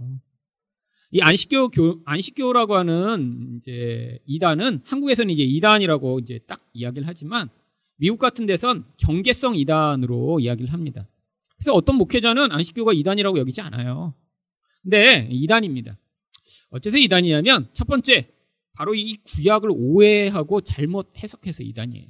이 1.11 1.21
안식교 1.21 1.71
교 1.71 2.01
안식교라고 2.05 2.77
하는 2.77 3.59
이제 3.59 4.19
이단은 4.27 4.83
한국에서는 4.85 5.33
이제 5.33 5.43
이단이라고 5.43 6.19
이제 6.21 6.39
딱 6.47 6.61
이야기를 6.75 7.09
하지만 7.09 7.49
미국 7.97 8.19
같은 8.19 8.47
데선 8.47 8.85
경계성 8.99 9.57
이단으로 9.57 10.39
이야기를 10.41 10.73
합니다. 10.73 11.09
그래서 11.57 11.73
어떤 11.73 11.97
목회자는 11.97 12.53
안식교가 12.53 12.93
이단이라고 12.93 13.39
여기지 13.39 13.61
않아요. 13.63 14.15
근데 14.83 15.29
이단입니다. 15.31 15.99
어째서 16.71 16.99
이단이냐면 16.99 17.69
첫 17.73 17.87
번째 17.89 18.29
바로 18.75 18.95
이 18.95 19.17
구약을 19.17 19.71
오해하고 19.73 20.61
잘못 20.61 21.11
해석해서 21.17 21.65
이단이에요. 21.65 22.07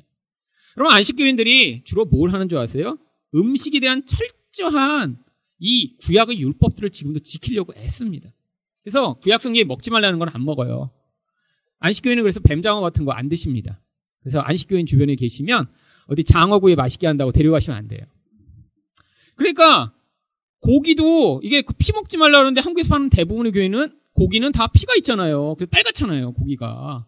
그럼 0.75 0.93
안식교인들이 0.93 1.83
주로 1.85 2.05
뭘 2.05 2.33
하는 2.33 2.49
줄 2.49 2.59
아세요? 2.59 2.99
음식에 3.35 3.81
대한 3.81 4.05
철저한 4.07 5.19
이 5.59 5.97
구약의 5.99 6.41
율법들을 6.41 6.91
지금도 6.91 7.21
지키려고 7.21 7.73
애씁니다. 7.77 8.31
그래서 8.83 9.15
구약 9.15 9.41
성경에 9.41 9.65
먹지 9.65 9.91
말라는 9.91 10.19
건 10.19 10.29
안 10.33 10.45
먹어요. 10.45 10.91
안식교인은 11.81 12.23
그래서 12.23 12.41
뱀장어 12.41 12.81
같은 12.81 13.05
거 13.05 13.13
안 13.13 13.29
드십니다. 13.29 13.81
그래서 14.21 14.41
안식교인 14.41 14.87
주변에 14.87 15.15
계시면 15.15 15.67
어디 16.07 16.25
장어구이 16.25 16.75
맛있게 16.75 17.07
한다고 17.07 17.33
데려가시면 17.33 17.77
안 17.77 17.89
돼요. 17.89 18.01
그러니까 19.37 19.93
고기도 20.61 21.41
이게 21.45 21.63
그피 21.63 21.93
먹지 21.93 22.17
말라 22.17 22.39
그러는데 22.39 22.61
한국에서 22.61 22.89
파는 22.89 23.11
대부분의 23.11 23.53
교회는 23.53 23.97
고기는 24.15 24.51
다 24.53 24.67
피가 24.67 24.95
있잖아요. 24.97 25.55
그래서 25.55 25.71
빨갛잖아요, 25.71 26.33
고기가. 26.33 27.07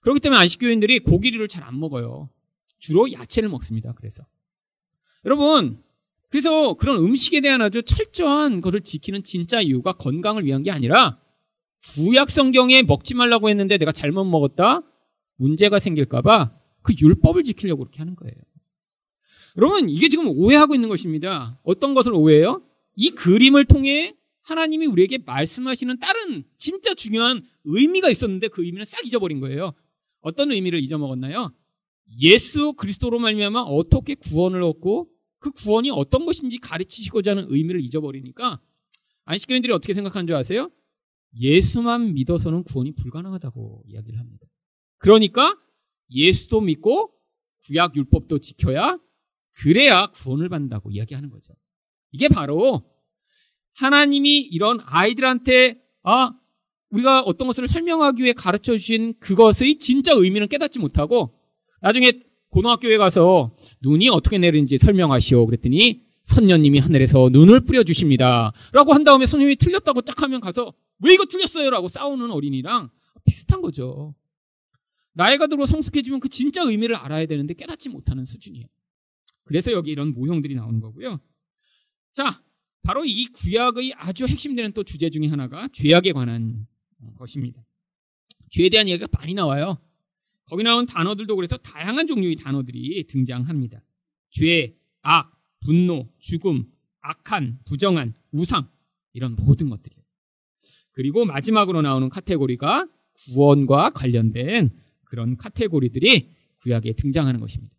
그렇기 0.00 0.18
때문에 0.20 0.40
안식교인들이 0.40 1.00
고기를 1.00 1.46
잘 1.46 1.62
안 1.62 1.78
먹어요. 1.78 2.28
주로 2.78 3.12
야채를 3.12 3.48
먹습니다. 3.48 3.92
그래서. 3.92 4.24
여러분, 5.24 5.82
그래서 6.30 6.74
그런 6.74 6.98
음식에 7.02 7.40
대한 7.40 7.60
아주 7.60 7.82
철저한 7.82 8.60
것을 8.60 8.82
지키는 8.82 9.22
진짜 9.24 9.60
이유가 9.60 9.92
건강을 9.92 10.44
위한 10.44 10.62
게 10.62 10.70
아니라 10.70 11.18
구약 11.94 12.30
성경에 12.30 12.82
먹지 12.82 13.14
말라고 13.14 13.48
했는데 13.48 13.78
내가 13.78 13.92
잘못 13.92 14.24
먹었다? 14.24 14.82
문제가 15.36 15.78
생길까봐 15.78 16.52
그 16.82 16.94
율법을 17.00 17.44
지키려고 17.44 17.84
그렇게 17.84 17.98
하는 17.98 18.14
거예요. 18.14 18.34
여러분, 19.56 19.88
이게 19.88 20.08
지금 20.08 20.28
오해하고 20.28 20.74
있는 20.74 20.88
것입니다. 20.88 21.58
어떤 21.64 21.94
것을 21.94 22.14
오해해요? 22.14 22.62
이 22.94 23.10
그림을 23.10 23.64
통해 23.64 24.14
하나님이 24.42 24.86
우리에게 24.86 25.18
말씀하시는 25.18 25.98
다른 25.98 26.44
진짜 26.56 26.94
중요한 26.94 27.42
의미가 27.64 28.08
있었는데 28.10 28.48
그 28.48 28.64
의미는 28.64 28.84
싹 28.84 29.04
잊어버린 29.04 29.40
거예요. 29.40 29.72
어떤 30.20 30.52
의미를 30.52 30.80
잊어먹었나요? 30.80 31.52
예수 32.18 32.72
그리스도로 32.74 33.18
말미암아 33.18 33.62
어떻게 33.62 34.14
구원을 34.14 34.62
얻고 34.62 35.10
그 35.38 35.52
구원이 35.52 35.90
어떤 35.90 36.26
것인지 36.26 36.58
가르치시고자 36.58 37.32
하는 37.32 37.46
의미를 37.48 37.80
잊어버리니까 37.80 38.60
안식교인들이 39.24 39.72
어떻게 39.72 39.92
생각하는 39.92 40.26
줄 40.26 40.36
아세요? 40.36 40.70
예수만 41.38 42.14
믿어서는 42.14 42.64
구원이 42.64 42.94
불가능하다고 42.96 43.84
이야기를 43.86 44.18
합니다. 44.18 44.46
그러니까 44.98 45.56
예수도 46.10 46.60
믿고 46.60 47.12
구약 47.64 47.96
율법도 47.96 48.40
지켜야 48.40 48.98
그래야 49.52 50.08
구원을 50.08 50.48
받는다고 50.48 50.90
이야기하는 50.90 51.30
거죠. 51.30 51.54
이게 52.10 52.28
바로 52.28 52.82
하나님이 53.74 54.40
이런 54.40 54.80
아이들한테 54.82 55.80
아 56.02 56.32
우리가 56.90 57.20
어떤 57.22 57.46
것을 57.46 57.68
설명하기 57.68 58.22
위해 58.22 58.32
가르쳐 58.32 58.76
주신 58.76 59.14
그것의 59.20 59.78
진짜 59.78 60.12
의미는 60.12 60.48
깨닫지 60.48 60.80
못하고 60.80 61.39
나중에 61.80 62.12
고등학교에 62.50 62.96
가서 62.98 63.56
눈이 63.82 64.08
어떻게 64.08 64.38
내리는지 64.38 64.78
설명하시오 64.78 65.46
그랬더니 65.46 66.02
선녀님이 66.24 66.78
하늘에서 66.78 67.30
눈을 67.32 67.60
뿌려 67.60 67.82
주십니다. 67.82 68.52
라고 68.72 68.92
한 68.92 69.04
다음에 69.04 69.26
선생님이 69.26 69.56
틀렸다고 69.56 70.02
딱 70.02 70.22
하면 70.22 70.40
가서 70.40 70.72
왜 71.00 71.14
이거 71.14 71.24
틀렸어요? 71.24 71.70
라고 71.70 71.88
싸우는 71.88 72.30
어린이랑 72.30 72.90
비슷한 73.24 73.62
거죠. 73.62 74.14
나이가 75.12 75.46
들어 75.46 75.66
성숙해지면 75.66 76.20
그 76.20 76.28
진짜 76.28 76.62
의미를 76.62 76.96
알아야 76.96 77.26
되는데 77.26 77.54
깨닫지 77.54 77.88
못하는 77.88 78.24
수준이에요. 78.24 78.66
그래서 79.44 79.72
여기 79.72 79.90
이런 79.90 80.12
모형들이 80.12 80.54
나오는 80.54 80.80
거고요. 80.80 81.20
자, 82.12 82.42
바로 82.82 83.04
이 83.04 83.26
구약의 83.26 83.94
아주 83.96 84.26
핵심되는 84.26 84.72
또 84.72 84.84
주제 84.84 85.10
중에 85.10 85.26
하나가 85.26 85.68
죄악에 85.72 86.12
관한 86.12 86.66
것입니다. 87.16 87.64
죄에 88.50 88.68
대한 88.68 88.88
이야기가 88.88 89.08
많이 89.18 89.34
나와요. 89.34 89.78
거기 90.50 90.64
나온 90.64 90.84
단어들도 90.84 91.36
그래서 91.36 91.56
다양한 91.56 92.08
종류의 92.08 92.34
단어들이 92.34 93.06
등장합니다. 93.06 93.82
죄, 94.30 94.74
악, 95.00 95.32
분노, 95.60 96.08
죽음, 96.18 96.64
악한, 97.02 97.60
부정한, 97.64 98.14
우상 98.32 98.68
이런 99.12 99.36
모든 99.36 99.70
것들이에요. 99.70 100.02
그리고 100.90 101.24
마지막으로 101.24 101.82
나오는 101.82 102.08
카테고리가 102.08 102.88
구원과 103.26 103.90
관련된 103.90 104.70
그런 105.04 105.36
카테고리들이 105.36 106.30
구약에 106.62 106.94
등장하는 106.94 107.38
것입니다. 107.38 107.72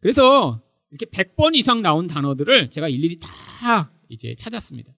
그래서 0.00 0.62
이렇게 0.90 1.06
100번 1.06 1.56
이상 1.56 1.80
나온 1.80 2.08
단어들을 2.08 2.70
제가 2.70 2.90
일일이 2.90 3.18
다 3.20 3.90
이제 4.10 4.34
찾았습니다. 4.34 4.94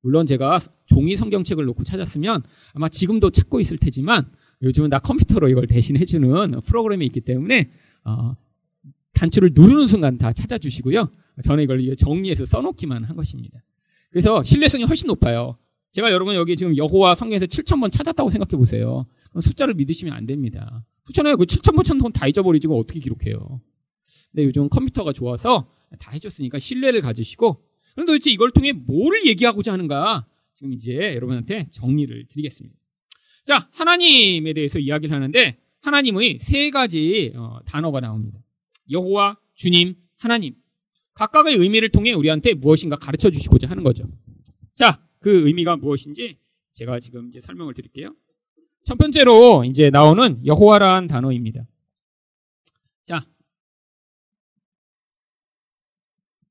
물론 0.00 0.26
제가 0.26 0.60
종이 0.86 1.16
성경책을 1.16 1.64
놓고 1.64 1.82
찾았으면 1.82 2.44
아마 2.74 2.88
지금도 2.88 3.30
찾고 3.30 3.58
있을 3.58 3.78
테지만 3.78 4.30
요즘은 4.62 4.90
나 4.90 4.98
컴퓨터로 4.98 5.48
이걸 5.48 5.66
대신해주는 5.66 6.60
프로그램이 6.62 7.04
있기 7.06 7.20
때문에 7.20 7.70
어, 8.04 8.36
단추를 9.14 9.50
누르는 9.54 9.86
순간 9.86 10.18
다 10.18 10.32
찾아주시고요. 10.32 11.10
저는 11.44 11.64
이걸 11.64 11.96
정리해서 11.96 12.44
써놓기만 12.44 13.04
한 13.04 13.16
것입니다. 13.16 13.62
그래서 14.10 14.42
신뢰성이 14.42 14.84
훨씬 14.84 15.06
높아요. 15.08 15.58
제가 15.92 16.10
여러분 16.10 16.34
여기 16.34 16.56
지금 16.56 16.76
여호와 16.76 17.14
성경에서 17.14 17.46
7천 17.46 17.80
번 17.80 17.90
찾았다고 17.90 18.28
생각해 18.28 18.58
보세요. 18.58 19.06
숫자를 19.40 19.74
믿으시면 19.74 20.14
안 20.14 20.26
됩니다. 20.26 20.84
그렇잖아요. 21.04 21.36
그 21.36 21.44
7천번 21.44 21.84
찾은 21.84 22.12
다 22.12 22.26
잊어버리지 22.26 22.66
어떻게 22.68 23.00
기록해요. 23.00 23.60
근데 24.30 24.44
요즘 24.44 24.68
컴퓨터가 24.68 25.12
좋아서 25.12 25.70
다 25.98 26.10
해줬으니까 26.10 26.58
신뢰를 26.58 27.00
가지시고 27.00 27.62
그럼 27.94 28.06
도대체 28.06 28.30
이걸 28.30 28.50
통해 28.50 28.72
뭘 28.72 29.24
얘기하고자 29.24 29.72
하는가 29.72 30.26
지금 30.54 30.72
이제 30.72 31.14
여러분한테 31.14 31.68
정리를 31.70 32.26
드리겠습니다. 32.28 32.76
자, 33.46 33.68
하나님에 33.72 34.52
대해서 34.52 34.80
이야기를 34.80 35.14
하는데 35.14 35.56
하나님의 35.80 36.40
세 36.40 36.70
가지 36.70 37.32
어, 37.36 37.60
단어가 37.64 38.00
나옵니다. 38.00 38.40
여호와, 38.90 39.38
주님, 39.54 39.94
하나님. 40.16 40.56
각각의 41.14 41.54
의미를 41.54 41.88
통해 41.88 42.12
우리한테 42.12 42.54
무엇인가 42.54 42.96
가르쳐 42.96 43.30
주시고자 43.30 43.70
하는 43.70 43.84
거죠. 43.84 44.04
자, 44.74 45.00
그 45.20 45.46
의미가 45.46 45.76
무엇인지 45.76 46.38
제가 46.72 46.98
지금 46.98 47.28
이제 47.28 47.40
설명을 47.40 47.72
드릴게요. 47.74 48.14
첫 48.84 48.98
번째로 48.98 49.64
이제 49.64 49.90
나오는 49.90 50.44
여호와라는 50.44 51.08
단어입니다. 51.08 51.66
자, 53.04 53.26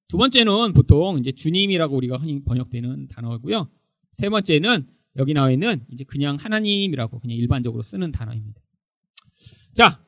두 0.07 0.17
번째는 0.17 0.73
보통 0.73 1.17
이제 1.19 1.33
주님이라고 1.33 1.95
우리가 1.95 2.17
흔히 2.17 2.41
번역되는 2.43 3.09
단어고요. 3.09 3.69
세 4.13 4.29
번째는 4.29 4.94
여기 5.17 5.33
나와 5.33 5.51
있는 5.51 5.85
이제 5.91 6.03
그냥 6.03 6.35
하나님이라고 6.35 7.19
그냥 7.19 7.37
일반적으로 7.37 7.83
쓰는 7.83 8.11
단어입니다. 8.11 8.61
자, 9.73 10.03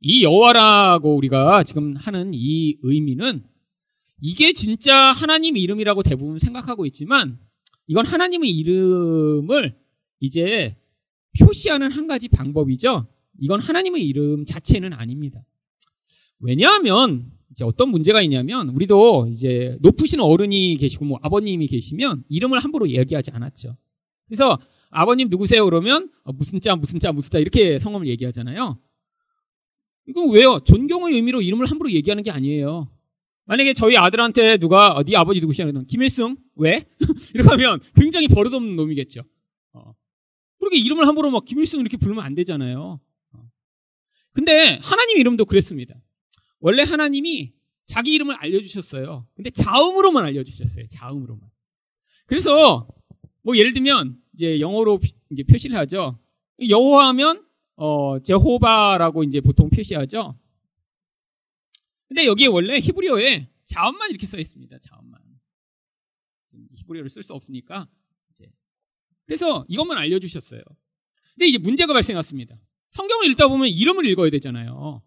이 0.00 0.24
여호와라고 0.24 1.16
우리가 1.16 1.62
지금 1.62 1.96
하는 1.96 2.32
이 2.34 2.78
의미는 2.82 3.44
이게 4.20 4.52
진짜 4.52 4.94
하나님 5.12 5.56
이름이라고 5.56 6.02
대부분 6.02 6.38
생각하고 6.38 6.86
있지만 6.86 7.38
이건 7.86 8.06
하나님의 8.06 8.50
이름을 8.50 9.76
이제 10.20 10.76
표시하는 11.38 11.90
한 11.90 12.06
가지 12.06 12.28
방법이죠. 12.28 13.06
이건 13.38 13.60
하나님의 13.60 14.06
이름 14.06 14.44
자체는 14.44 14.92
아닙니다. 14.92 15.44
왜냐하면 16.38 17.32
이제 17.50 17.64
어떤 17.64 17.90
문제가 17.90 18.22
있냐면 18.22 18.68
우리도 18.70 19.28
이제 19.32 19.76
높으신 19.80 20.20
어른이 20.20 20.76
계시고 20.78 21.04
뭐 21.04 21.18
아버님이 21.22 21.66
계시면 21.66 22.24
이름을 22.28 22.60
함부로 22.60 22.88
얘기하지 22.88 23.30
않았죠. 23.32 23.76
그래서 24.32 24.58
아버님 24.88 25.28
누구세요? 25.28 25.62
그러면 25.66 26.10
어, 26.24 26.32
무슨 26.32 26.58
자 26.58 26.74
무슨 26.74 26.98
자 26.98 27.12
무슨 27.12 27.30
자 27.30 27.38
이렇게 27.38 27.78
성함을 27.78 28.06
얘기하잖아요. 28.06 28.80
이건 30.06 30.30
왜요? 30.30 30.58
존경의 30.64 31.14
의미로 31.16 31.42
이름을 31.42 31.66
함부로 31.66 31.90
얘기하는 31.90 32.22
게 32.22 32.30
아니에요. 32.30 32.90
만약에 33.44 33.74
저희 33.74 33.98
아들한테 33.98 34.56
누가 34.56 34.94
어, 34.94 35.02
네 35.02 35.16
아버지 35.16 35.38
누구시냐 35.40 35.66
그러면 35.66 35.86
김일승 35.86 36.38
왜? 36.54 36.86
이렇게 37.34 37.50
하면 37.50 37.78
굉장히 37.94 38.26
버릇없는 38.26 38.74
놈이겠죠. 38.74 39.22
어. 39.74 39.94
그렇게 40.58 40.78
이름을 40.78 41.06
함부로 41.06 41.30
막 41.30 41.44
김일승 41.44 41.80
이렇게 41.80 41.98
부르면 41.98 42.24
안 42.24 42.34
되잖아요. 42.34 43.00
어. 43.32 43.50
근데 44.32 44.78
하나님 44.80 45.18
이름도 45.18 45.44
그랬습니다. 45.44 45.94
원래 46.58 46.84
하나님이 46.84 47.52
자기 47.84 48.14
이름을 48.14 48.36
알려주셨어요. 48.36 49.26
근데 49.34 49.50
자음으로만 49.50 50.24
알려주셨어요. 50.24 50.86
자음으로만. 50.88 51.50
그래서 52.24 52.88
뭐 53.42 53.58
예를 53.58 53.74
들면 53.74 54.21
이제 54.34 54.60
영어로 54.60 55.00
이제 55.30 55.42
표시를 55.42 55.76
하죠. 55.78 56.18
여호와 56.68 57.08
하면 57.08 57.46
어 57.76 58.18
제호바라고 58.20 59.24
이제 59.24 59.40
보통 59.40 59.70
표시하죠. 59.70 60.38
근데 62.08 62.26
여기에 62.26 62.48
원래 62.48 62.78
히브리어에 62.78 63.48
자음만 63.64 64.10
이렇게 64.10 64.26
써 64.26 64.38
있습니다. 64.38 64.78
자음만. 64.78 65.20
히브리어를 66.74 67.08
쓸 67.08 67.22
수 67.22 67.32
없으니까 67.32 67.88
이제 68.30 68.50
그래서 69.24 69.64
이것만 69.68 69.96
알려주셨어요. 69.98 70.62
근데 71.34 71.46
이제 71.46 71.58
문제가 71.58 71.92
발생했습니다. 71.94 72.54
성경을 72.88 73.30
읽다 73.30 73.48
보면 73.48 73.68
이름을 73.68 74.04
읽어야 74.06 74.30
되잖아요. 74.30 75.02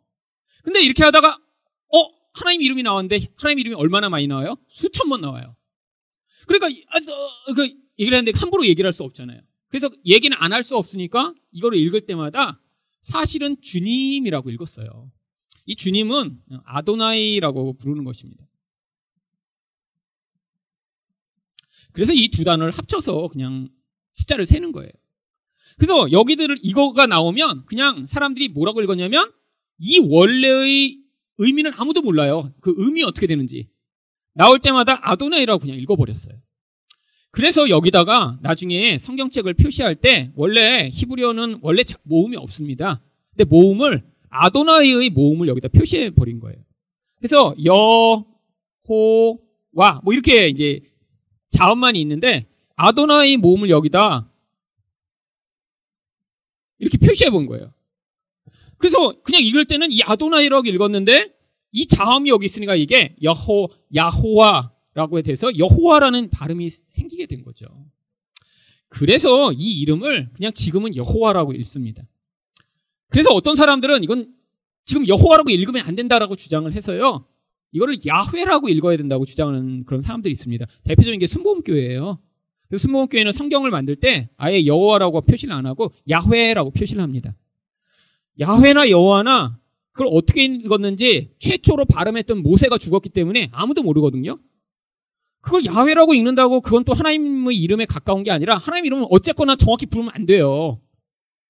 근데 0.63 0.83
이렇게 0.83 1.03
하다가 1.03 1.35
어 1.35 1.97
하나님 2.33 2.61
이름이 2.61 2.81
나왔는데 2.81 3.27
하나님 3.35 3.59
이름이 3.59 3.75
얼마나 3.75 4.09
많이 4.09 4.25
나와요? 4.25 4.55
수천 4.67 5.09
번 5.09 5.21
나와요. 5.21 5.55
그러니까 6.47 6.67
아, 6.89 6.97
어, 6.97 7.53
그 7.53 7.84
얘기를 7.99 8.17
하는데 8.17 8.31
함부로 8.37 8.65
얘기를 8.65 8.87
할 8.87 8.93
수 8.93 9.03
없잖아요. 9.03 9.41
그래서 9.69 9.89
얘기는 10.05 10.35
안 10.39 10.53
할 10.53 10.63
수 10.63 10.77
없으니까 10.77 11.33
이거를 11.51 11.77
읽을 11.79 12.01
때마다 12.05 12.61
사실은 13.01 13.59
주님이라고 13.61 14.49
읽었어요. 14.51 15.11
이 15.65 15.75
주님은 15.75 16.41
아도나이라고 16.65 17.73
부르는 17.77 18.03
것입니다. 18.03 18.45
그래서 21.93 22.13
이 22.13 22.29
두 22.29 22.43
단어를 22.43 22.71
합쳐서 22.73 23.29
그냥 23.29 23.69
숫자를 24.13 24.45
세는 24.45 24.71
거예요. 24.71 24.91
그래서 25.77 26.11
여기들을 26.11 26.57
이거가 26.61 27.05
나오면 27.07 27.65
그냥 27.65 28.07
사람들이 28.07 28.49
뭐라고 28.49 28.81
읽었냐면 28.81 29.31
이 29.77 29.99
원래의 29.99 30.99
의미는 31.37 31.71
아무도 31.75 32.01
몰라요. 32.01 32.53
그 32.61 32.73
의미 32.77 33.03
어떻게 33.03 33.27
되는지. 33.27 33.69
나올 34.33 34.59
때마다 34.59 34.99
아도나이라고 35.09 35.59
그냥 35.59 35.77
읽어버렸어요. 35.79 36.35
그래서 37.35 37.69
여기다가 37.69 38.39
나중에 38.41 38.97
성경책을 38.97 39.55
표시할 39.55 39.95
때 39.95 40.31
원래 40.35 40.89
히브리어는 40.93 41.59
원래 41.61 41.83
모음이 42.03 42.37
없습니다. 42.37 43.01
근데 43.31 43.43
모음을 43.43 44.05
아도나이의 44.29 45.09
모음을 45.09 45.49
여기다 45.49 45.67
표시해 45.67 46.11
버린 46.11 46.39
거예요. 46.39 46.57
그래서 47.17 47.53
야호와 47.65 48.21
뭐 50.01 50.13
이렇게 50.13 50.47
이제 50.47 50.79
자음만이 51.49 51.99
있는데 51.99 52.47
아도나이 52.77 53.35
모음을 53.35 53.69
여기다 53.69 54.31
이렇게 56.79 56.97
표시해 56.97 57.31
본 57.31 57.47
거예요. 57.47 57.73
그래서 58.77 59.21
그냥 59.23 59.41
읽을 59.41 59.65
때는 59.65 59.91
이 59.91 60.01
아도나이라고 60.03 60.67
읽었는데 60.67 61.33
이 61.73 61.85
자음이 61.85 62.29
여기 62.29 62.45
있으니까 62.45 62.75
이게 62.75 63.13
여호 63.21 63.67
야호와 63.93 64.71
라고 64.95 65.21
돼서 65.21 65.55
여호와라는 65.57 66.29
발음이 66.29 66.69
생기게 66.69 67.27
된 67.27 67.43
거죠. 67.43 67.67
그래서 68.87 69.51
이 69.51 69.81
이름을 69.81 70.31
그냥 70.33 70.53
지금은 70.53 70.95
여호와라고 70.95 71.51
읽습니다. 71.53 72.07
그래서 73.09 73.29
어떤 73.31 73.57
사람들은 73.57 74.03
이건 74.05 74.33
지금 74.85 75.05
여호와라고 75.05 75.51
읽으면 75.51 75.85
안 75.85 75.95
된다라고 75.95 76.37
주장을 76.37 76.71
해서요. 76.71 77.25
이거를 77.73 77.97
야훼라고 78.07 78.69
읽어야 78.69 78.95
된다고 78.95 79.25
주장하는 79.25 79.83
그런 79.83 80.01
사람들이 80.01 80.31
있습니다. 80.31 80.65
대표적인 80.85 81.19
게 81.19 81.27
순복음교회예요. 81.27 82.19
순복음교회는 82.75 83.33
성경을 83.33 83.71
만들 83.71 83.97
때 83.97 84.29
아예 84.37 84.65
여호와라고 84.65 85.21
표시를 85.21 85.53
안 85.53 85.65
하고 85.65 85.91
야훼라고 86.09 86.71
표시를 86.71 87.03
합니다. 87.03 87.35
야훼나 88.39 88.89
여호와나 88.89 89.59
그걸 89.91 90.07
어떻게 90.11 90.45
읽었는지 90.45 91.35
최초로 91.39 91.85
발음했던 91.85 92.43
모세가 92.43 92.77
죽었기 92.77 93.09
때문에 93.09 93.49
아무도 93.51 93.83
모르거든요. 93.83 94.39
그걸 95.45 95.63
야훼라고 95.63 96.15
읽는다고 96.15 96.59
그건 96.59 96.83
또 96.85 96.93
하나님의 96.93 97.55
이름에 97.55 97.85
가까운 97.85 98.23
게 98.23 98.31
아니라 98.31 98.57
하나님 98.57 98.87
이름은 98.87 99.05
어쨌거나 99.11 99.55
정확히 99.55 99.85
부르면 99.85 100.11
안 100.15 100.25
돼요. 100.25 100.81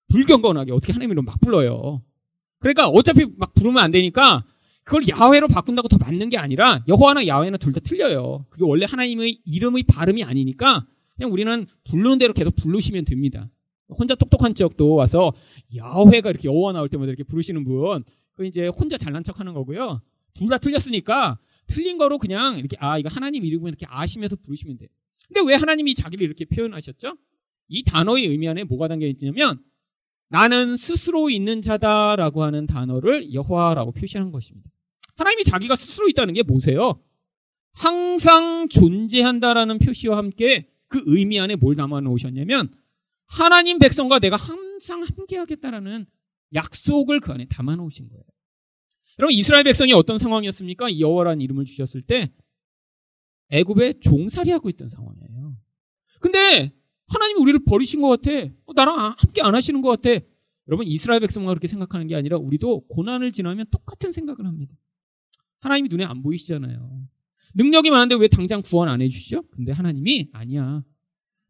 불경건하게 0.09 0.73
어떻게 0.73 0.91
하나님 0.91 1.11
이름 1.11 1.23
막 1.23 1.39
불러요. 1.39 2.03
그러니까 2.59 2.89
어차피 2.89 3.25
막 3.37 3.53
부르면 3.53 3.81
안 3.81 3.91
되니까 3.91 4.43
그걸 4.83 5.03
야훼로 5.07 5.47
바꾼다고 5.47 5.87
더 5.87 5.97
맞는 5.97 6.27
게 6.29 6.37
아니라 6.37 6.83
여호와나 6.89 7.25
야훼나 7.25 7.55
둘 7.55 7.71
다 7.71 7.79
틀려요. 7.79 8.45
그게 8.49 8.65
원래 8.65 8.85
하나님의 8.85 9.39
이름의 9.45 9.83
발음이 9.83 10.25
아니니까 10.25 10.85
그냥 11.15 11.31
우리는 11.31 11.65
부르는 11.89 12.17
대로 12.17 12.33
계속 12.33 12.53
부르시면 12.57 13.05
됩니다. 13.05 13.49
혼자 13.87 14.13
똑똑한 14.15 14.55
지역도 14.55 14.93
와서 14.93 15.31
야훼가 15.73 16.31
이렇게 16.31 16.49
여호와 16.49 16.73
나올 16.73 16.89
때마다 16.89 17.09
이렇게 17.11 17.23
부르시는 17.23 17.63
분, 17.63 18.03
그 18.33 18.45
이제 18.45 18.67
혼자 18.67 18.97
잘난 18.97 19.23
척하는 19.23 19.53
거고요. 19.53 20.01
둘 20.33 20.49
다 20.49 20.57
틀렸으니까 20.57 21.39
틀린 21.67 21.97
거로 21.97 22.17
그냥 22.17 22.57
이렇게 22.57 22.77
아 22.79 22.97
이거 22.97 23.09
하나님 23.09 23.45
이름을 23.45 23.69
이렇게 23.69 23.85
아시면서 23.89 24.35
부르시면 24.35 24.77
돼요. 24.77 24.89
근데 25.27 25.41
왜 25.47 25.55
하나님이 25.55 25.95
자기를 25.95 26.25
이렇게 26.25 26.45
표현하셨죠? 26.45 27.17
이 27.67 27.83
단어의 27.83 28.25
의미 28.27 28.47
안에 28.47 28.63
뭐가 28.63 28.87
담겨 28.87 29.07
있냐면 29.07 29.59
나는 30.29 30.75
스스로 30.75 31.29
있는 31.29 31.61
자다라고 31.61 32.43
하는 32.43 32.67
단어를 32.67 33.33
여호와라고 33.33 33.91
표시한 33.91 34.31
것입니다. 34.31 34.69
하나님이 35.15 35.43
자기가 35.43 35.75
스스로 35.75 36.09
있다는 36.09 36.33
게 36.33 36.43
뭐세요? 36.43 37.01
항상 37.73 38.67
존재한다라는 38.69 39.79
표시와 39.79 40.17
함께 40.17 40.69
그 40.87 41.01
의미 41.05 41.39
안에 41.39 41.55
뭘 41.55 41.75
담아 41.75 42.01
놓으셨냐면 42.01 42.73
하나님 43.27 43.79
백성과 43.79 44.19
내가 44.19 44.35
항상 44.35 45.03
함께 45.03 45.37
하겠다라는 45.37 46.05
약속을 46.53 47.19
그 47.19 47.31
안에 47.31 47.47
담아 47.49 47.75
놓으신 47.75 48.09
거예요. 48.09 48.23
여러분 49.19 49.33
이스라엘 49.33 49.63
백성이 49.63 49.93
어떤 49.93 50.17
상황이었습니까? 50.17 50.99
여호와라는 50.99 51.41
이름을 51.41 51.65
주셨을 51.65 52.01
때 52.01 52.31
애굽에 53.49 53.99
종살이하고 54.01 54.69
있던 54.71 54.89
상황이에요. 54.89 55.55
근데 56.19 56.73
하나님이 57.07 57.39
우리를 57.41 57.59
버리신 57.65 58.01
것 58.01 58.09
같아. 58.09 58.31
어, 58.65 58.73
나랑 58.73 59.15
함께 59.17 59.41
안 59.41 59.55
하시는 59.55 59.81
것 59.81 59.89
같아. 59.89 60.25
여러분 60.67 60.87
이스라엘 60.87 61.19
백성만 61.19 61.49
그렇게 61.49 61.67
생각하는 61.67 62.07
게 62.07 62.15
아니라 62.15 62.37
우리도 62.37 62.87
고난을 62.87 63.31
지나면 63.31 63.67
똑같은 63.69 64.11
생각을 64.11 64.45
합니다. 64.45 64.75
하나님이 65.59 65.89
눈에 65.89 66.03
안 66.03 66.21
보이시잖아요. 66.23 67.07
능력이 67.53 67.91
많은데 67.91 68.15
왜 68.15 68.27
당장 68.27 68.61
구원 68.63 68.89
안 68.89 69.01
해주시죠? 69.01 69.43
근데 69.51 69.71
하나님이 69.71 70.29
아니야. 70.33 70.83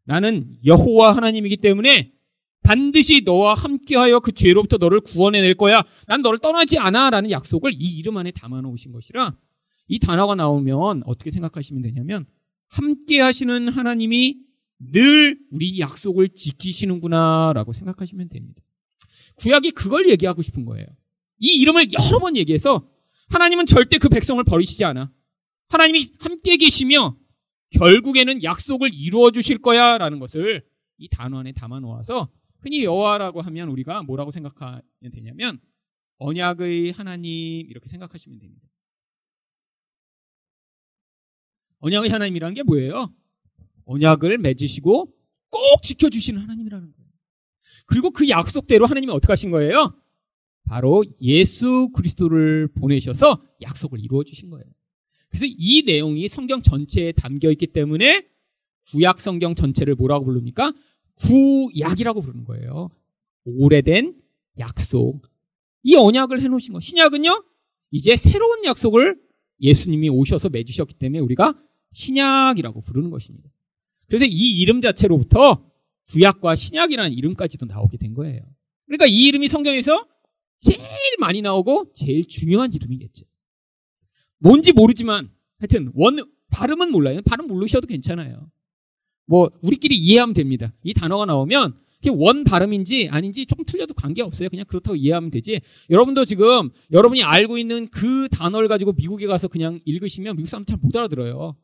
나는 0.04 0.56
여호와 0.64 1.16
하나님이기 1.16 1.56
때문에 1.56 2.12
반드시 2.66 3.22
너와 3.24 3.54
함께하여 3.54 4.18
그 4.18 4.32
죄로부터 4.32 4.76
너를 4.76 5.00
구원해낼 5.00 5.54
거야. 5.54 5.84
난 6.08 6.20
너를 6.20 6.40
떠나지 6.40 6.78
않아. 6.78 7.10
라는 7.10 7.30
약속을 7.30 7.72
이 7.74 7.98
이름 7.98 8.16
안에 8.16 8.32
담아 8.32 8.60
놓으신 8.60 8.90
것이라 8.90 9.36
이 9.86 10.00
단어가 10.00 10.34
나오면 10.34 11.04
어떻게 11.06 11.30
생각하시면 11.30 11.82
되냐면 11.82 12.26
함께 12.66 13.20
하시는 13.20 13.68
하나님이 13.68 14.38
늘 14.80 15.38
우리 15.52 15.78
약속을 15.78 16.30
지키시는구나 16.30 17.52
라고 17.54 17.72
생각하시면 17.72 18.28
됩니다. 18.30 18.60
구약이 19.36 19.70
그걸 19.70 20.08
얘기하고 20.10 20.42
싶은 20.42 20.64
거예요. 20.64 20.86
이 21.38 21.60
이름을 21.60 21.92
여러 21.92 22.18
번 22.18 22.36
얘기해서 22.36 22.88
하나님은 23.28 23.66
절대 23.66 23.98
그 23.98 24.08
백성을 24.08 24.42
버리시지 24.42 24.84
않아. 24.84 25.12
하나님이 25.68 26.08
함께 26.18 26.56
계시며 26.56 27.16
결국에는 27.70 28.42
약속을 28.42 28.90
이루어 28.92 29.30
주실 29.30 29.58
거야 29.58 29.98
라는 29.98 30.18
것을 30.18 30.64
이 30.98 31.08
단어 31.08 31.38
안에 31.38 31.52
담아 31.52 31.78
놓아서 31.80 32.28
흔히 32.60 32.84
여호와라고 32.84 33.42
하면 33.42 33.68
우리가 33.68 34.02
뭐라고 34.02 34.30
생각하면 34.30 34.82
되냐면 35.12 35.60
언약의 36.18 36.92
하나님 36.92 37.68
이렇게 37.68 37.88
생각하시면 37.88 38.38
됩니다. 38.38 38.66
언약의 41.80 42.10
하나님이라는 42.10 42.54
게 42.54 42.62
뭐예요? 42.62 43.12
언약을 43.84 44.38
맺으시고 44.38 45.12
꼭 45.50 45.82
지켜주시는 45.82 46.40
하나님이라는 46.40 46.92
거예요. 46.92 47.10
그리고 47.86 48.10
그 48.10 48.28
약속대로 48.28 48.86
하나님이 48.86 49.12
어떻게 49.12 49.32
하신 49.32 49.50
거예요? 49.50 49.94
바로 50.64 51.04
예수 51.20 51.90
그리스도를 51.94 52.68
보내셔서 52.74 53.40
약속을 53.62 54.00
이루어 54.00 54.24
주신 54.24 54.50
거예요. 54.50 54.66
그래서 55.28 55.46
이 55.46 55.82
내용이 55.82 56.26
성경 56.28 56.62
전체에 56.62 57.12
담겨 57.12 57.50
있기 57.52 57.68
때문에 57.68 58.26
구약 58.90 59.20
성경 59.20 59.54
전체를 59.54 59.94
뭐라고 59.94 60.24
부릅니까? 60.24 60.72
구약이라고 61.16 62.20
부르는 62.20 62.44
거예요. 62.44 62.90
오래된 63.44 64.14
약속. 64.58 65.22
이 65.82 65.94
언약을 65.94 66.40
해놓으신 66.42 66.72
거. 66.74 66.80
신약은요, 66.80 67.44
이제 67.90 68.16
새로운 68.16 68.64
약속을 68.64 69.20
예수님이 69.60 70.08
오셔서 70.08 70.48
맺으셨기 70.48 70.94
때문에 70.94 71.20
우리가 71.20 71.54
신약이라고 71.92 72.82
부르는 72.82 73.10
것입니다. 73.10 73.48
그래서 74.06 74.24
이 74.24 74.60
이름 74.60 74.80
자체로부터 74.80 75.70
구약과 76.08 76.54
신약이라는 76.54 77.12
이름까지도 77.12 77.66
나오게 77.66 77.96
된 77.96 78.14
거예요. 78.14 78.42
그러니까 78.86 79.06
이 79.06 79.26
이름이 79.26 79.48
성경에서 79.48 80.06
제일 80.60 80.80
많이 81.18 81.42
나오고 81.42 81.92
제일 81.94 82.26
중요한 82.26 82.72
이름이겠죠. 82.72 83.24
뭔지 84.38 84.72
모르지만 84.72 85.30
하여튼 85.58 85.90
원 85.94 86.18
발음은 86.50 86.90
몰라요. 86.92 87.20
발음 87.24 87.48
모르셔도 87.48 87.86
괜찮아요. 87.86 88.50
뭐 89.26 89.50
우리끼리 89.62 89.96
이해하면 89.96 90.34
됩니다. 90.34 90.72
이 90.82 90.94
단어가 90.94 91.26
나오면 91.26 91.74
원 92.08 92.44
발음인지 92.44 93.08
아닌지 93.10 93.46
조금 93.46 93.64
틀려도 93.64 93.94
관계없어요. 93.94 94.48
그냥 94.48 94.64
그렇다고 94.66 94.96
이해하면 94.96 95.30
되지. 95.30 95.60
여러분도 95.90 96.24
지금 96.24 96.70
여러분이 96.92 97.22
알고 97.22 97.58
있는 97.58 97.88
그 97.88 98.28
단어를 98.30 98.68
가지고 98.68 98.92
미국에 98.92 99.26
가서 99.26 99.48
그냥 99.48 99.80
읽으시면 99.84 100.36
미국 100.36 100.48
사람들 100.48 100.72
잘못 100.72 100.94
알아들어요. 100.96 101.56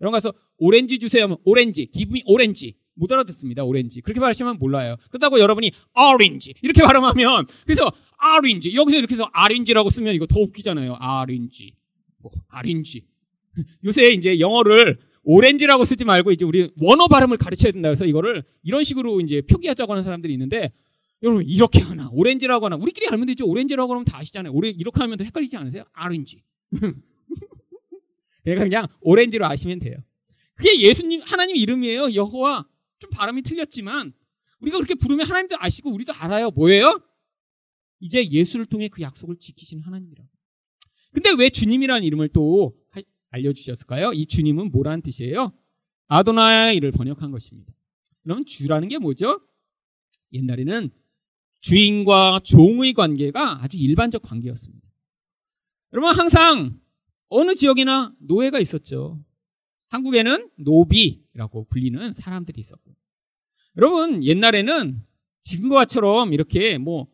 여러분 0.00 0.12
가서 0.12 0.32
오렌지 0.58 0.98
주세요 0.98 1.24
하면 1.24 1.38
오렌지, 1.44 1.86
기분이 1.86 2.22
오렌지. 2.26 2.76
못 2.94 3.12
알아듣습니다. 3.12 3.62
오렌지. 3.64 4.00
그렇게 4.00 4.18
말하시면 4.18 4.58
몰라요. 4.58 4.96
그렇다고 5.10 5.38
여러분이 5.38 5.70
오렌지 5.94 6.52
이렇게 6.62 6.82
발음하면 6.82 7.46
그래서 7.64 7.92
아린지 8.16 8.74
여기서 8.74 8.98
이렇게 8.98 9.14
해서 9.14 9.28
아린지라고 9.32 9.88
쓰면 9.88 10.16
이거 10.16 10.26
더 10.26 10.40
웃기잖아요. 10.40 10.96
아린지. 10.98 11.74
뭐 12.18 12.32
아린지. 12.48 13.06
요새 13.84 14.10
이제 14.10 14.40
영어를 14.40 14.98
오렌지라고 15.22 15.84
쓰지 15.84 16.04
말고 16.04 16.32
이제 16.32 16.44
우리 16.44 16.70
원어 16.80 17.08
발음을 17.08 17.36
가르쳐야 17.36 17.72
된다 17.72 17.88
그래서 17.88 18.06
이거를 18.06 18.44
이런 18.62 18.84
식으로 18.84 19.20
이제 19.20 19.42
표기하자고 19.42 19.92
하는 19.92 20.02
사람들이 20.02 20.32
있는데 20.32 20.72
여러분 21.22 21.44
이렇게 21.44 21.80
하나 21.80 22.08
오렌지라고 22.12 22.66
하나 22.66 22.76
우리끼리 22.76 23.08
알면 23.08 23.26
되죠. 23.26 23.46
오렌지라고 23.46 23.92
하면 23.92 24.04
다 24.04 24.18
아시잖아요. 24.18 24.52
오렌 24.52 24.74
이렇게 24.74 25.00
하면 25.00 25.18
더 25.18 25.24
헷갈리지 25.24 25.56
않으세요? 25.56 25.84
아린지. 25.92 26.42
그러니까 28.44 28.64
그냥 28.64 28.86
오렌지로 29.00 29.44
아시면 29.44 29.78
돼요. 29.78 29.96
그게 30.54 30.80
예수님 30.80 31.22
하나님 31.24 31.56
이름이에요. 31.56 32.14
여호와 32.14 32.66
좀 32.98 33.10
발음이 33.10 33.42
틀렸지만 33.42 34.12
우리가 34.60 34.78
그렇게 34.78 34.94
부르면 34.94 35.26
하나님도 35.26 35.56
아시고 35.58 35.92
우리도 35.92 36.12
알아요. 36.14 36.50
뭐예요? 36.50 37.00
이제 38.00 38.24
예수를 38.24 38.66
통해 38.66 38.88
그 38.88 39.02
약속을 39.02 39.36
지키시는 39.38 39.82
하나님이라고. 39.82 40.28
근데 41.12 41.30
왜 41.38 41.50
주님이라는 41.50 42.04
이름을 42.04 42.28
또 42.28 42.76
알려주셨을까요? 43.30 44.12
이 44.12 44.26
주님은 44.26 44.70
뭐라는 44.70 45.02
뜻이에요? 45.02 45.52
아도나이를 46.08 46.92
번역한 46.92 47.30
것입니다. 47.30 47.72
그럼 48.22 48.44
주라는 48.44 48.88
게 48.88 48.98
뭐죠? 48.98 49.40
옛날에는 50.32 50.90
주인과 51.60 52.40
종의 52.44 52.92
관계가 52.94 53.62
아주 53.62 53.76
일반적 53.76 54.22
관계였습니다. 54.22 54.86
여러분 55.92 56.14
항상 56.14 56.80
어느 57.28 57.54
지역이나 57.54 58.14
노예가 58.20 58.60
있었죠. 58.60 59.22
한국에는 59.88 60.50
노비라고 60.56 61.64
불리는 61.64 62.12
사람들이 62.12 62.60
있었고. 62.60 62.94
여러분 63.76 64.22
옛날에는 64.24 65.02
지금과처럼 65.42 66.32
이렇게 66.32 66.78
뭐 66.78 67.06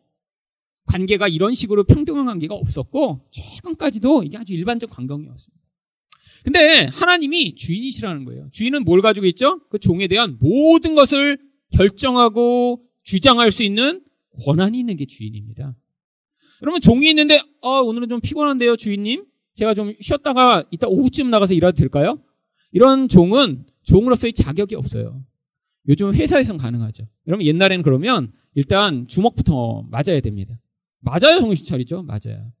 관계가 0.85 1.27
이런 1.27 1.53
식으로 1.53 1.83
평등한 1.83 2.25
관계가 2.25 2.53
없었고 2.53 3.27
최근까지도 3.31 4.23
이게 4.23 4.37
아주 4.37 4.53
일반적 4.53 4.89
관광이었습니다. 4.89 5.64
근데 6.45 6.85
하나님이 6.93 7.55
주인이시라는 7.55 8.23
거예요. 8.25 8.47
주인은 8.51 8.85
뭘 8.85 9.01
가지고 9.01 9.25
있죠? 9.25 9.61
그 9.69 9.79
종에 9.79 10.07
대한 10.07 10.37
모든 10.39 10.93
것을 10.93 11.39
결정하고 11.71 12.83
주장할 13.01 13.49
수 13.49 13.63
있는 13.63 14.03
권한이 14.45 14.79
있는 14.79 14.95
게 14.95 15.07
주인입니다. 15.07 15.75
여러분 16.61 16.81
종이 16.81 17.09
있는데 17.09 17.41
어, 17.61 17.81
오늘은 17.81 18.09
좀 18.09 18.21
피곤한데요, 18.21 18.75
주인님. 18.75 19.25
제가 19.55 19.73
좀 19.73 19.93
쉬었다가 19.99 20.65
이따 20.69 20.87
오후쯤 20.87 21.31
나가서 21.31 21.55
일해도 21.55 21.75
될까요? 21.75 22.21
이런 22.71 23.07
종은 23.07 23.65
종으로서의 23.83 24.33
자격이 24.33 24.75
없어요. 24.75 25.23
요즘 25.87 26.13
회사에선 26.13 26.57
가능하죠. 26.57 27.07
여러분 27.27 27.43
옛날에는 27.43 27.83
그러면 27.83 28.31
일단 28.53 29.07
주먹부터 29.07 29.87
맞아야 29.89 30.19
됩니다. 30.19 30.59
맞아야 30.99 31.39
정신 31.39 31.65
차리죠. 31.65 32.03
맞아요. 32.03 32.51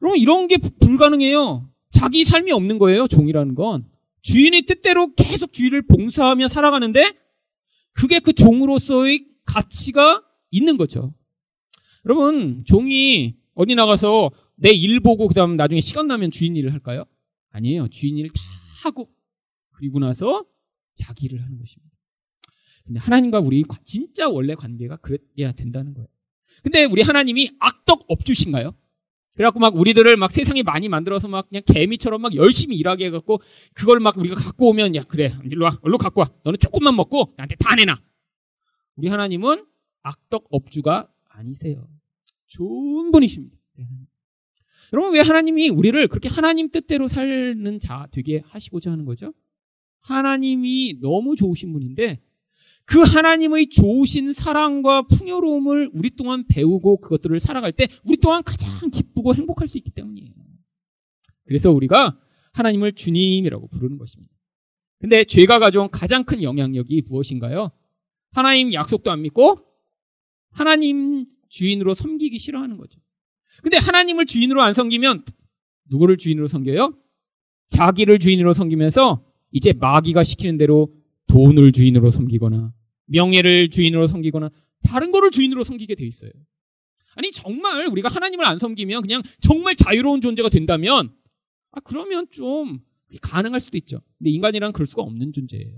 그럼 0.00 0.16
이런 0.16 0.48
게 0.48 0.56
불가능해요. 0.56 1.70
자기 2.04 2.24
삶이 2.24 2.52
없는 2.52 2.78
거예요. 2.78 3.06
종이라는 3.08 3.54
건. 3.54 3.88
주인의 4.20 4.62
뜻대로 4.62 5.14
계속 5.14 5.54
주인을 5.54 5.82
봉사하며 5.86 6.48
살아가는데 6.48 7.12
그게 7.92 8.18
그 8.18 8.34
종으로서의 8.34 9.26
가치가 9.46 10.22
있는 10.50 10.76
거죠. 10.76 11.14
여러분, 12.04 12.62
종이 12.66 13.36
어디 13.54 13.74
나가서 13.74 14.30
내 14.56 14.70
일 14.72 15.00
보고 15.00 15.28
그 15.28 15.34
다음 15.34 15.56
나중에 15.56 15.80
시간 15.80 16.06
나면 16.06 16.30
주인 16.30 16.56
일을 16.56 16.72
할까요? 16.74 17.04
아니에요. 17.50 17.88
주인 17.88 18.18
일을 18.18 18.28
다 18.30 18.40
하고 18.82 19.08
그리고 19.70 19.98
나서 19.98 20.44
자기 20.94 21.24
일을 21.26 21.42
하는 21.42 21.58
것입니다. 21.58 21.96
근데 22.84 23.00
하나님과 23.00 23.40
우리 23.40 23.64
진짜 23.84 24.28
원래 24.28 24.54
관계가 24.54 24.98
그래야 24.98 25.52
된다는 25.52 25.94
거예요. 25.94 26.06
근데 26.62 26.84
우리 26.84 27.00
하나님이 27.00 27.52
악덕 27.58 28.04
업주신가요? 28.08 28.74
그래갖고 29.34 29.58
막 29.58 29.76
우리들을 29.76 30.16
막 30.16 30.30
세상에 30.30 30.62
많이 30.62 30.88
만들어서 30.88 31.28
막 31.28 31.48
그냥 31.48 31.62
개미처럼 31.66 32.22
막 32.22 32.34
열심히 32.34 32.76
일하게 32.76 33.06
해갖고 33.06 33.40
그걸 33.74 33.98
막 34.00 34.16
우리가 34.16 34.36
갖고 34.36 34.68
오면 34.68 34.94
야 34.94 35.02
그래 35.02 35.36
일로 35.44 35.64
와 35.64 35.78
얼른 35.82 35.98
갖고 35.98 36.20
와. 36.20 36.30
너는 36.44 36.58
조금만 36.58 36.94
먹고 36.96 37.34
나한테 37.36 37.56
다 37.56 37.74
내놔. 37.74 38.00
우리 38.96 39.08
하나님은 39.08 39.64
악덕 40.02 40.46
업주가 40.50 41.08
아니세요. 41.28 41.88
좋은 42.46 43.10
분이십니다. 43.10 43.56
여러분 44.92 45.14
왜 45.14 45.20
하나님이 45.20 45.70
우리를 45.70 46.06
그렇게 46.06 46.28
하나님 46.28 46.70
뜻대로 46.70 47.08
살는 47.08 47.80
자 47.80 48.06
되게 48.12 48.42
하시고자 48.46 48.92
하는 48.92 49.04
거죠? 49.04 49.34
하나님이 50.00 51.00
너무 51.00 51.34
좋으신 51.34 51.72
분인데 51.72 52.20
그 52.86 53.00
하나님의 53.00 53.68
좋으신 53.68 54.32
사랑과 54.32 55.02
풍요로움을 55.02 55.90
우리 55.94 56.10
동안 56.10 56.46
배우고 56.46 56.98
그것들을 56.98 57.40
살아갈 57.40 57.72
때 57.72 57.88
우리 58.04 58.16
또한 58.18 58.42
가장 58.42 58.90
기쁘고 58.90 59.34
행복할 59.34 59.68
수 59.68 59.78
있기 59.78 59.90
때문이에요. 59.90 60.30
그래서 61.46 61.70
우리가 61.70 62.18
하나님을 62.52 62.92
주님이라고 62.92 63.68
부르는 63.68 63.98
것입니다. 63.98 64.32
근데 65.00 65.24
죄가 65.24 65.58
가져온 65.58 65.90
가장 65.90 66.24
큰 66.24 66.42
영향력이 66.42 67.02
무엇인가요? 67.08 67.70
하나님 68.32 68.72
약속도 68.72 69.10
안 69.10 69.22
믿고 69.22 69.60
하나님 70.50 71.26
주인으로 71.48 71.94
섬기기 71.94 72.38
싫어하는 72.38 72.76
거죠. 72.76 73.00
근데 73.62 73.76
하나님을 73.76 74.26
주인으로 74.26 74.62
안 74.62 74.74
섬기면 74.74 75.24
누구를 75.90 76.16
주인으로 76.16 76.48
섬겨요? 76.48 76.94
자기를 77.68 78.18
주인으로 78.18 78.52
섬기면서 78.52 79.24
이제 79.52 79.72
마귀가 79.72 80.24
시키는 80.24 80.58
대로 80.58 80.92
돈을 81.34 81.72
주인으로 81.72 82.10
섬기거나 82.10 82.72
명예를 83.06 83.68
주인으로 83.70 84.06
섬기거나 84.06 84.50
다른 84.84 85.10
거를 85.10 85.32
주인으로 85.32 85.64
섬기게 85.64 85.96
돼 85.96 86.06
있어요. 86.06 86.30
아니 87.16 87.32
정말 87.32 87.88
우리가 87.88 88.08
하나님을 88.08 88.44
안 88.44 88.58
섬기면 88.58 89.02
그냥 89.02 89.20
정말 89.40 89.74
자유로운 89.74 90.20
존재가 90.20 90.48
된다면 90.48 91.12
아 91.72 91.80
그러면 91.80 92.28
좀 92.30 92.80
가능할 93.20 93.60
수도 93.60 93.76
있죠. 93.78 94.00
근데 94.18 94.30
인간이란 94.30 94.72
그럴 94.72 94.86
수가 94.86 95.02
없는 95.02 95.32
존재예요. 95.32 95.76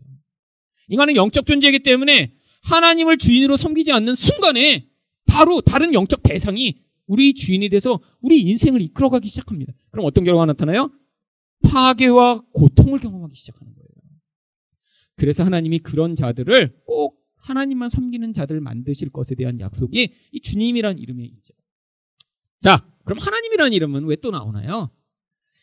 인간은 0.88 1.16
영적 1.16 1.46
존재이기 1.46 1.78
때문에 1.80 2.34
하나님을 2.64 3.16
주인으로 3.16 3.56
섬기지 3.56 3.92
않는 3.92 4.14
순간에 4.14 4.86
바로 5.26 5.62
다른 5.62 5.94
영적 5.94 6.22
대상이 6.22 6.82
우리 7.06 7.32
주인이 7.32 7.66
돼서 7.70 8.00
우리 8.20 8.42
인생을 8.42 8.82
이끌어가기 8.82 9.28
시작합니다. 9.28 9.72
그럼 9.90 10.04
어떤 10.04 10.24
결과가 10.24 10.44
나타나요? 10.46 10.90
파괴와 11.64 12.42
고통을 12.52 12.98
경험하기 12.98 13.34
시작하는 13.34 13.74
거예요. 13.74 13.85
그래서 15.16 15.44
하나님이 15.44 15.78
그런 15.80 16.14
자들을 16.14 16.82
꼭 16.86 17.24
하나님만 17.36 17.88
섬기는 17.88 18.32
자들 18.32 18.60
만드실 18.60 19.10
것에 19.10 19.34
대한 19.34 19.60
약속이 19.60 20.12
이 20.32 20.40
주님이란 20.40 20.98
이름에 20.98 21.24
있죠. 21.24 21.54
자, 22.60 22.86
그럼 23.04 23.18
하나님이라는 23.20 23.72
이름은 23.72 24.04
왜 24.04 24.16
또 24.16 24.30
나오나요? 24.30 24.90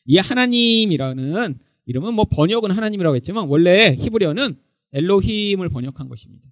이 0.06 0.18
하나님이라는 0.18 1.60
이름은 1.86 2.14
뭐 2.14 2.26
번역은 2.26 2.72
하나님이라고 2.72 3.16
했지만 3.18 3.48
원래 3.48 3.96
히브리어는 4.00 4.60
엘로힘을 4.94 5.70
번역한 5.70 6.08
것입니다. 6.08 6.50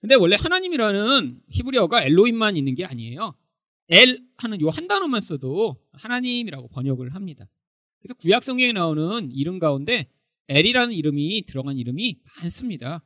근데 0.00 0.14
원래 0.16 0.36
하나님이라는 0.38 1.40
히브리어가 1.48 2.02
엘로힘만 2.04 2.56
있는 2.56 2.74
게 2.74 2.84
아니에요. 2.84 3.34
엘 3.88 4.20
하는 4.36 4.60
요 4.60 4.70
한 4.70 4.88
단어만 4.88 5.20
써도 5.20 5.76
하나님이라고 5.92 6.68
번역을 6.68 7.14
합니다. 7.14 7.48
그래서 8.00 8.14
구약 8.14 8.42
성경에 8.42 8.72
나오는 8.72 9.30
이름 9.30 9.58
가운데 9.58 10.08
엘이라는 10.48 10.94
이름이 10.94 11.44
들어간 11.46 11.78
이름이 11.78 12.20
많습니다. 12.36 13.02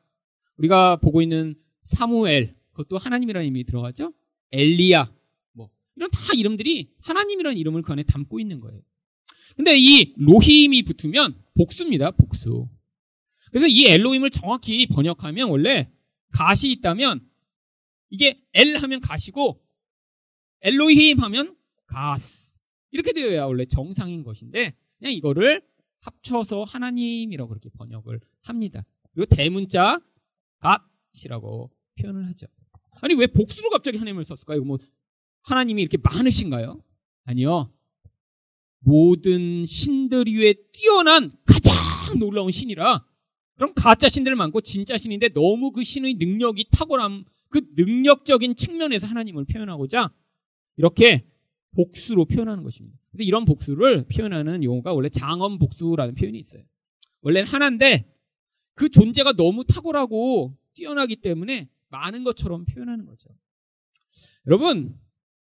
우리가 0.56 0.96
보고 0.96 1.22
있는 1.22 1.54
사무엘, 1.82 2.56
그것도 2.72 2.98
하나님이라는 2.98 3.46
이름이 3.46 3.64
들어가죠? 3.64 4.12
엘리야, 4.52 5.12
뭐, 5.52 5.70
이런 5.96 6.10
다 6.10 6.20
이름들이 6.36 6.90
하나님이라는 7.00 7.58
이름을 7.58 7.82
그 7.82 7.92
안에 7.92 8.02
담고 8.04 8.40
있는 8.40 8.60
거예요. 8.60 8.80
근데 9.56 9.76
이 9.78 10.14
로힘이 10.16 10.82
붙으면 10.82 11.34
복수입니다, 11.54 12.10
복수. 12.12 12.68
그래서 13.50 13.66
이 13.66 13.86
엘로힘을 13.86 14.30
정확히 14.30 14.86
번역하면 14.86 15.48
원래 15.48 15.90
가시 16.30 16.70
있다면 16.72 17.26
이게 18.10 18.42
엘 18.52 18.76
하면 18.76 19.00
가시고 19.00 19.62
엘로힘 20.60 21.20
하면 21.20 21.56
가스. 21.86 22.58
이렇게 22.90 23.12
되어야 23.12 23.44
원래 23.44 23.64
정상인 23.64 24.22
것인데 24.22 24.74
그냥 24.98 25.12
이거를 25.12 25.62
합쳐서 26.06 26.64
하나님이라고 26.64 27.48
그렇게 27.48 27.68
번역을 27.70 28.20
합니다. 28.42 28.84
그리고 29.12 29.34
대문자 29.34 30.00
갓이라고 30.58 31.70
표현을 32.00 32.28
하죠. 32.28 32.46
아니 33.00 33.14
왜 33.14 33.26
복수로 33.26 33.70
갑자기 33.70 33.98
하나님을 33.98 34.24
썼을까요? 34.24 34.64
뭐 34.64 34.78
하나님이 35.42 35.82
이렇게 35.82 35.98
많으신가요? 35.98 36.82
아니요. 37.24 37.72
모든 38.80 39.64
신들 39.64 40.26
위에 40.28 40.54
뛰어난 40.72 41.36
가장 41.44 41.74
놀라운 42.18 42.52
신이라 42.52 43.04
그럼 43.56 43.72
가짜 43.74 44.08
신들 44.08 44.36
많고 44.36 44.60
진짜 44.60 44.96
신인데 44.96 45.30
너무 45.30 45.72
그 45.72 45.82
신의 45.82 46.14
능력이 46.14 46.68
탁월함 46.70 47.24
그 47.48 47.62
능력적인 47.74 48.54
측면에서 48.54 49.06
하나님을 49.06 49.44
표현하고자 49.46 50.12
이렇게 50.76 51.26
복수로 51.76 52.24
표현하는 52.24 52.64
것입니다. 52.64 52.98
그래서 53.10 53.22
이런 53.22 53.44
복수를 53.44 54.06
표현하는 54.08 54.64
용어가 54.64 54.92
원래 54.92 55.08
장엄 55.08 55.58
복수라는 55.58 56.14
표현이 56.14 56.38
있어요. 56.38 56.62
원래는 57.20 57.46
하나인데 57.46 58.12
그 58.74 58.88
존재가 58.88 59.34
너무 59.34 59.64
탁월하고 59.64 60.56
뛰어나기 60.74 61.16
때문에 61.16 61.68
많은 61.88 62.24
것처럼 62.24 62.64
표현하는 62.64 63.06
거죠. 63.06 63.28
여러분, 64.46 64.98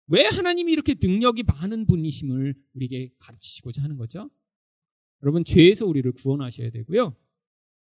왜 0.07 0.25
하나님이 0.25 0.73
이렇게 0.73 0.95
능력이 1.01 1.43
많은 1.43 1.87
분이심을 1.87 2.55
우리에게 2.75 3.11
가르치시고자 3.19 3.83
하는 3.83 3.97
거죠? 3.97 4.31
여러분, 5.23 5.45
죄에서 5.45 5.87
우리를 5.87 6.11
구원하셔야 6.13 6.71
되고요. 6.71 7.15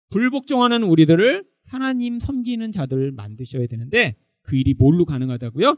불복종하는 0.09 0.83
우리들을 0.83 1.47
하나님 1.65 2.19
섬기는 2.19 2.71
자들 2.71 3.11
만드셔야 3.11 3.67
되는데 3.67 4.15
그 4.41 4.55
일이 4.55 4.73
뭘로 4.73 5.05
가능하다고요? 5.05 5.77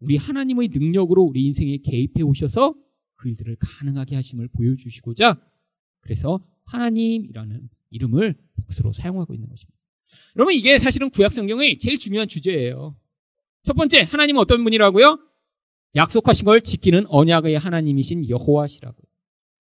우리 0.00 0.16
하나님의 0.16 0.68
능력으로 0.68 1.22
우리 1.22 1.44
인생에 1.46 1.78
개입해 1.78 2.22
오셔서 2.22 2.74
그 3.16 3.28
일들을 3.28 3.56
가능하게 3.58 4.16
하심을 4.16 4.48
보여주시고자 4.48 5.40
그래서 6.00 6.44
하나님이라는 6.64 7.68
이름을 7.90 8.34
복수로 8.56 8.92
사용하고 8.92 9.34
있는 9.34 9.48
것입니다. 9.48 9.78
여러분 10.36 10.54
이게 10.54 10.78
사실은 10.78 11.10
구약 11.10 11.32
성경의 11.32 11.78
제일 11.78 11.98
중요한 11.98 12.28
주제예요. 12.28 12.96
첫 13.62 13.74
번째 13.74 14.02
하나님은 14.02 14.40
어떤 14.40 14.62
분이라고요? 14.64 15.18
약속하신 15.96 16.44
걸 16.44 16.60
지키는 16.60 17.06
언약의 17.06 17.58
하나님이신 17.58 18.28
여호와시라고요. 18.28 19.04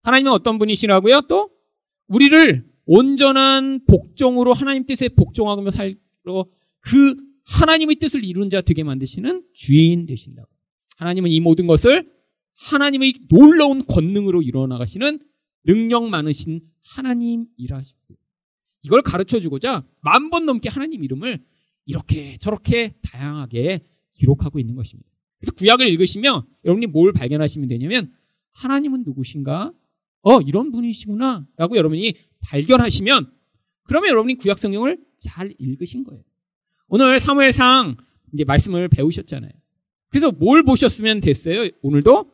하나님은 0.01 0.31
어떤 0.31 0.59
분이시라고요? 0.59 1.21
또 1.29 1.51
우리를 2.07 2.65
온전한 2.85 3.85
복종으로 3.85 4.53
하나님 4.53 4.85
뜻에 4.85 5.09
복종하며 5.09 5.71
살로 5.71 6.51
그 6.81 7.15
하나님의 7.45 7.95
뜻을 7.97 8.23
이룬 8.23 8.49
자 8.49 8.61
되게 8.61 8.83
만드시는 8.83 9.43
주인 9.53 10.05
되신다고. 10.05 10.47
하나님은 10.97 11.29
이 11.29 11.39
모든 11.39 11.67
것을 11.67 12.09
하나님의 12.55 13.13
놀라운 13.29 13.83
권능으로 13.85 14.41
이뤄나가시는 14.41 15.19
능력 15.65 16.07
많으신 16.09 16.61
하나님이라시고 16.83 17.99
이걸 18.83 19.01
가르쳐 19.01 19.39
주고자 19.39 19.85
만 20.01 20.29
번 20.29 20.45
넘게 20.45 20.69
하나님 20.69 21.03
이름을 21.03 21.43
이렇게 21.85 22.37
저렇게 22.37 22.93
다양하게 23.01 23.85
기록하고 24.13 24.59
있는 24.59 24.75
것입니다. 24.75 25.09
그래서 25.39 25.53
구약을 25.53 25.87
읽으시면 25.87 26.43
여러분이 26.65 26.87
뭘 26.87 27.11
발견하시면 27.11 27.67
되냐면 27.69 28.13
하나님은 28.51 29.03
누구신가? 29.03 29.73
어, 30.21 30.41
이런 30.41 30.71
분이시구나. 30.71 31.45
라고 31.57 31.75
여러분이 31.75 32.13
발견하시면 32.41 33.31
그러면 33.83 34.09
여러분이 34.11 34.35
구약 34.35 34.59
성경을 34.59 34.97
잘 35.17 35.53
읽으신 35.57 36.03
거예요. 36.05 36.23
오늘 36.95 37.19
사무엘상 37.19 37.97
이제 38.33 38.43
말씀을 38.43 38.87
배우셨잖아요. 38.87 39.51
그래서 40.09 40.31
뭘 40.31 40.61
보셨으면 40.61 41.21
됐어요? 41.21 41.67
오늘도 41.81 42.31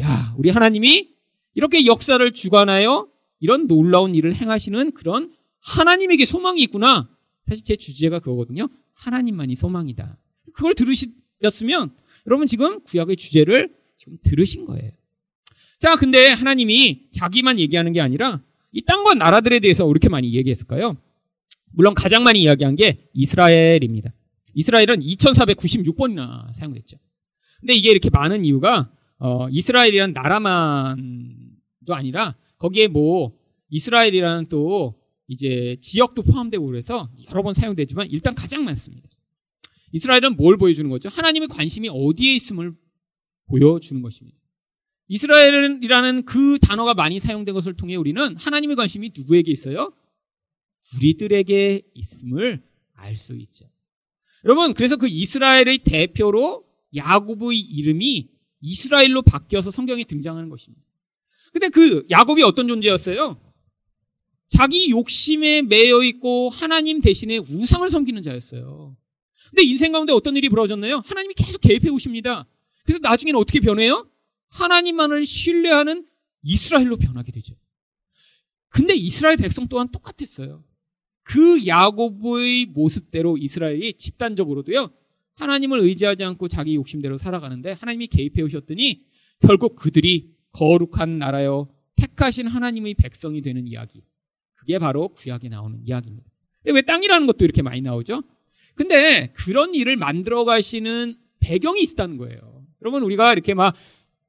야, 0.00 0.34
우리 0.36 0.50
하나님이 0.50 1.10
이렇게 1.54 1.86
역사를 1.86 2.28
주관하여 2.32 3.06
이런 3.38 3.68
놀라운 3.68 4.16
일을 4.16 4.34
행하시는 4.34 4.94
그런 4.94 5.32
하나님에게 5.60 6.24
소망이 6.24 6.60
있구나. 6.62 7.08
사실 7.46 7.64
제 7.64 7.76
주제가 7.76 8.18
그거거든요. 8.18 8.68
하나님만이 8.94 9.54
소망이다. 9.54 10.18
그걸 10.54 10.74
들으셨으면 10.74 11.94
여러분 12.26 12.48
지금 12.48 12.80
구약의 12.82 13.14
주제를 13.14 13.72
지금 13.96 14.18
들으신 14.24 14.64
거예요. 14.64 14.90
자, 15.78 15.94
근데 15.94 16.30
하나님이 16.30 17.10
자기만 17.12 17.60
얘기하는 17.60 17.92
게 17.92 18.00
아니라 18.00 18.42
이 18.72 18.82
땅과 18.82 19.14
나라들에 19.14 19.60
대해서 19.60 19.88
이렇게 19.88 20.08
많이 20.08 20.34
얘기했을까요? 20.34 20.96
물론 21.72 21.94
가장 21.94 22.22
많이 22.22 22.42
이야기한 22.42 22.76
게 22.76 23.08
이스라엘입니다. 23.12 24.12
이스라엘은 24.54 25.00
2496번이나 25.00 26.52
사용됐죠. 26.54 26.98
근데 27.60 27.74
이게 27.74 27.90
이렇게 27.90 28.10
많은 28.10 28.44
이유가 28.44 28.90
어, 29.18 29.48
이스라엘이란 29.50 30.12
나라만도 30.12 31.94
아니라 31.94 32.34
거기에 32.58 32.88
뭐 32.88 33.32
이스라엘이라는 33.68 34.48
또 34.48 34.98
이제 35.28 35.76
지역도 35.80 36.22
포함되고 36.22 36.66
그래서 36.66 37.08
여러 37.30 37.42
번 37.42 37.54
사용되지만 37.54 38.08
일단 38.10 38.34
가장 38.34 38.64
많습니다. 38.64 39.08
이스라엘은 39.92 40.36
뭘 40.36 40.56
보여주는 40.56 40.88
거죠? 40.90 41.08
하나님의 41.08 41.48
관심이 41.48 41.88
어디에 41.88 42.34
있음을 42.34 42.74
보여주는 43.46 44.00
것입니다. 44.02 44.38
이스라엘이라는 45.08 46.24
그 46.24 46.58
단어가 46.60 46.94
많이 46.94 47.18
사용된 47.18 47.54
것을 47.54 47.74
통해 47.74 47.96
우리는 47.96 48.36
하나님의 48.36 48.76
관심이 48.76 49.10
누구에게 49.16 49.50
있어요? 49.50 49.92
우리들에게 50.96 51.82
있음을 51.94 52.62
알 52.94 53.16
수 53.16 53.34
있죠. 53.36 53.66
여러분, 54.44 54.74
그래서 54.74 54.96
그 54.96 55.08
이스라엘의 55.08 55.78
대표로 55.84 56.64
야곱의 56.94 57.58
이름이 57.58 58.28
이스라엘로 58.60 59.22
바뀌어서 59.22 59.70
성경에 59.70 60.04
등장하는 60.04 60.48
것입니다. 60.48 60.84
근데 61.52 61.68
그 61.68 62.06
야곱이 62.10 62.42
어떤 62.42 62.68
존재였어요? 62.68 63.40
자기 64.48 64.90
욕심에 64.90 65.62
매여 65.62 66.02
있고 66.04 66.50
하나님 66.50 67.00
대신에 67.00 67.38
우상을 67.38 67.88
섬기는 67.88 68.22
자였어요. 68.22 68.96
근데 69.50 69.62
인생 69.64 69.92
가운데 69.92 70.12
어떤 70.12 70.36
일이 70.36 70.48
벌어졌나요? 70.48 71.02
하나님이 71.06 71.34
계속 71.34 71.60
개입해 71.60 71.88
오십니다. 71.88 72.46
그래서 72.84 73.00
나중에는 73.02 73.38
어떻게 73.38 73.60
변해요? 73.60 74.08
하나님만을 74.48 75.24
신뢰하는 75.26 76.06
이스라엘로 76.42 76.96
변하게 76.96 77.32
되죠. 77.32 77.54
근데 78.68 78.94
이스라엘 78.94 79.36
백성 79.36 79.68
또한 79.68 79.90
똑같았어요. 79.90 80.64
그 81.30 81.64
야곱의 81.64 82.66
모습대로 82.74 83.38
이스라엘이 83.38 83.92
집단적으로도요. 83.92 84.90
하나님을 85.36 85.78
의지하지 85.78 86.24
않고 86.24 86.48
자기 86.48 86.74
욕심대로 86.74 87.18
살아가는데 87.18 87.70
하나님이 87.72 88.08
개입해 88.08 88.42
오셨더니 88.42 89.04
결국 89.38 89.76
그들이 89.76 90.32
거룩한 90.50 91.18
나라여 91.18 91.68
택하신 91.94 92.48
하나님의 92.48 92.94
백성이 92.94 93.42
되는 93.42 93.68
이야기. 93.68 94.02
그게 94.54 94.80
바로 94.80 95.10
구약에 95.10 95.48
나오는 95.48 95.78
이야기입니다. 95.84 96.28
왜 96.64 96.82
땅이라는 96.82 97.28
것도 97.28 97.44
이렇게 97.44 97.62
많이 97.62 97.80
나오죠? 97.80 98.24
근데 98.74 99.32
그런 99.34 99.72
일을 99.72 99.96
만들어 99.96 100.44
가시는 100.44 101.14
배경이 101.38 101.80
있다는 101.82 102.16
거예요. 102.16 102.66
여러분 102.82 103.04
우리가 103.04 103.32
이렇게 103.32 103.54
막 103.54 103.76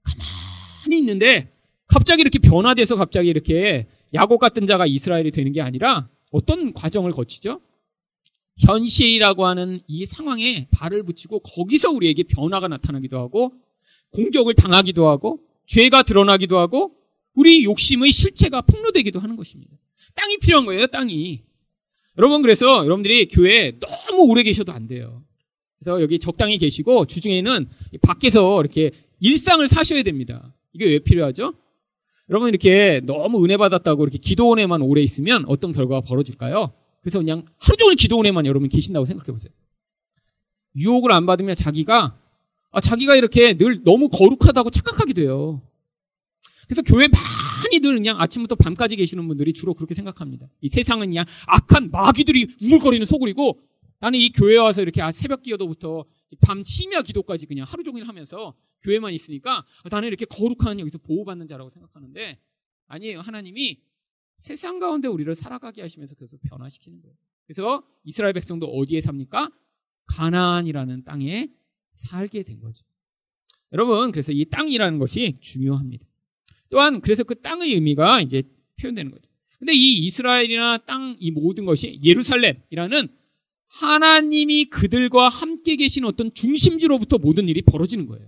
가만히 0.04 1.00
있는데 1.00 1.52
갑자기 1.88 2.22
이렇게 2.22 2.38
변화돼서 2.38 2.96
갑자기 2.96 3.28
이렇게 3.28 3.88
야곱 4.14 4.40
같은 4.40 4.68
자가 4.68 4.86
이스라엘이 4.86 5.32
되는 5.32 5.52
게 5.52 5.62
아니라 5.62 6.08
어떤 6.32 6.74
과정을 6.74 7.12
거치죠? 7.12 7.62
현실이라고 8.60 9.46
하는 9.46 9.82
이 9.88 10.06
상황에 10.06 10.68
발을 10.72 11.04
붙이고 11.04 11.40
거기서 11.40 11.92
우리에게 11.92 12.24
변화가 12.24 12.68
나타나기도 12.68 13.18
하고 13.20 13.54
공격을 14.12 14.56
당하기도 14.56 15.08
하고 15.08 15.40
죄가 15.66 16.04
드러나기도 16.04 16.58
하고 16.58 16.96
우리 17.34 17.64
욕심의 17.64 18.12
실체가 18.12 18.62
폭로되기도 18.62 19.20
하는 19.20 19.36
것입니다. 19.36 19.72
땅이 20.16 20.38
필요한 20.40 20.66
거예요, 20.66 20.88
땅이. 20.88 21.42
여러분 22.18 22.42
그래서 22.42 22.84
여러분들이 22.84 23.28
교회에 23.30 23.80
너무 23.80 24.24
오래 24.30 24.44
계셔도 24.44 24.74
안 24.74 24.88
돼요. 24.88 25.24
그래서 25.80 26.02
여기 26.02 26.20
적당히 26.20 26.58
계시고 26.58 27.06
주중에는 27.06 27.70
밖에서 28.02 28.60
이렇게 28.60 28.92
일상을 29.22 29.66
사셔야 29.68 30.04
됩니다. 30.04 30.54
이게 30.74 30.86
왜 30.86 31.00
필요하죠? 31.00 31.54
여러분 32.32 32.48
이렇게 32.48 33.02
너무 33.04 33.44
은혜 33.44 33.58
받았다고 33.58 34.04
이렇게 34.04 34.18
기도원에만 34.18 34.82
오래 34.82 35.02
있으면 35.02 35.44
어떤 35.48 35.74
결과가 35.74 36.02
벌어질까요? 36.02 36.72
그래서 37.02 37.20
그냥 37.20 37.46
하루 37.60 37.76
종일 37.76 37.96
기도원에만 37.96 38.46
여러분 38.46 38.70
계신다고 38.70 39.06
생각해 39.06 39.34
보세요. 39.34 39.52
유혹을 40.78 41.12
안 41.12 41.26
받으면 41.26 41.58
자기가 41.58 42.18
아, 42.72 42.80
자기가 42.80 43.18
이렇게 43.18 43.58
늘 43.58 43.84
너무 43.84 44.08
거룩하다고 44.08 44.70
착각하게 44.70 45.12
돼요. 45.12 45.62
그래서 46.68 46.82
교회 46.84 47.10
많이들 47.10 47.96
그냥 47.96 48.22
아침부터 48.22 48.56
밤까지 48.56 48.96
계시는 48.96 49.28
분들이 49.28 49.52
주로 49.52 49.74
그렇게 49.74 49.94
생각합니다. 49.94 50.48
이 50.62 50.70
세상은 50.70 51.08
그냥 51.08 51.26
악한 51.48 51.92
마귀들이 51.92 52.56
우글거리는 52.64 53.06
소굴이고 53.06 53.60
나는 54.00 54.18
이 54.18 54.32
교회 54.32 54.56
와서 54.56 54.82
이렇게 54.82 55.02
아, 55.02 55.12
새벽 55.12 55.44
기도부터 55.44 56.06
밤 56.40 56.64
심야 56.64 57.02
기도까지 57.02 57.46
그냥 57.46 57.66
하루 57.68 57.84
종일 57.84 58.08
하면서 58.08 58.56
교회만 58.84 59.14
있으니까 59.14 59.66
나는 59.90 60.08
이렇게 60.08 60.26
거룩한 60.26 60.80
여기서 60.80 60.98
보호받는 61.00 61.48
자라고 61.48 61.70
생각하는데 61.70 62.40
아니에요. 62.88 63.22
하나님이 63.22 63.82
세상 64.38 64.80
가운데 64.80 65.08
우리를 65.08 65.34
살아가게 65.36 65.82
하시면서 65.82 66.16
그래서 66.16 66.38
변화시키는 66.44 67.02
거예요. 67.02 67.16
그래서 67.46 67.86
이스라엘 68.04 68.34
백성도 68.34 68.68
어디에 68.68 69.02
삽니까? 69.02 69.52
가나안이라는 70.08 71.04
땅에 71.04 71.52
살게 71.94 72.44
된 72.44 72.60
거죠. 72.60 72.84
여러분, 73.74 74.12
그래서 74.12 74.32
이 74.32 74.46
땅이라는 74.46 75.00
것이 75.00 75.38
중요합니다. 75.42 76.06
또한 76.70 77.02
그래서 77.02 77.24
그 77.24 77.40
땅의 77.40 77.74
의미가 77.74 78.22
이제 78.22 78.44
표현되는 78.80 79.12
거죠. 79.12 79.30
근데 79.60 79.74
이 79.74 80.06
이스라엘이나 80.06 80.80
땅 80.80 81.16
이 81.20 81.30
모든 81.30 81.66
것이 81.66 82.00
예루살렘이라는 82.04 83.08
하나님이 83.74 84.66
그들과 84.66 85.30
함께 85.30 85.76
계신 85.76 86.04
어떤 86.06 86.34
중심지로부터 86.34 87.18
모든 87.18 87.48
일이 87.48 87.62
벌어지는 87.62 88.06
거예요. 88.06 88.28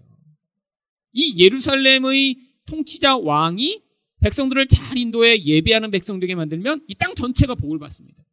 이 1.11 1.43
예루살렘의 1.43 2.37
통치자 2.65 3.17
왕이 3.17 3.81
백성들을 4.21 4.67
잘 4.67 4.97
인도해 4.97 5.37
예배하는 5.37 5.91
백성 5.91 6.19
되게 6.19 6.33
만들면 6.33 6.85
이 6.87 6.95
땅 6.95 7.13
전체가 7.13 7.55
복을 7.55 7.77
받습니다. 7.77 8.23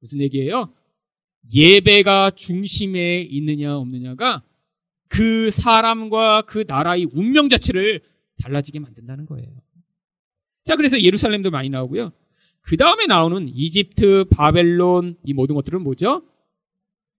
무슨 0.00 0.20
얘기예요? 0.20 0.72
예배가 1.54 2.32
중심에 2.36 3.22
있느냐 3.22 3.76
없느냐가 3.76 4.42
그 5.08 5.50
사람과 5.50 6.42
그 6.42 6.64
나라의 6.66 7.06
운명 7.12 7.48
자체를 7.48 8.02
달라지게 8.42 8.80
만든다는 8.80 9.24
거예요. 9.26 9.48
자, 10.64 10.76
그래서 10.76 11.00
예루살렘도 11.00 11.50
많이 11.50 11.70
나오고요. 11.70 12.12
그 12.68 12.76
다음에 12.76 13.06
나오는 13.06 13.48
이집트, 13.48 14.26
바벨론, 14.30 15.16
이 15.24 15.32
모든 15.32 15.54
것들은 15.54 15.82
뭐죠? 15.82 16.22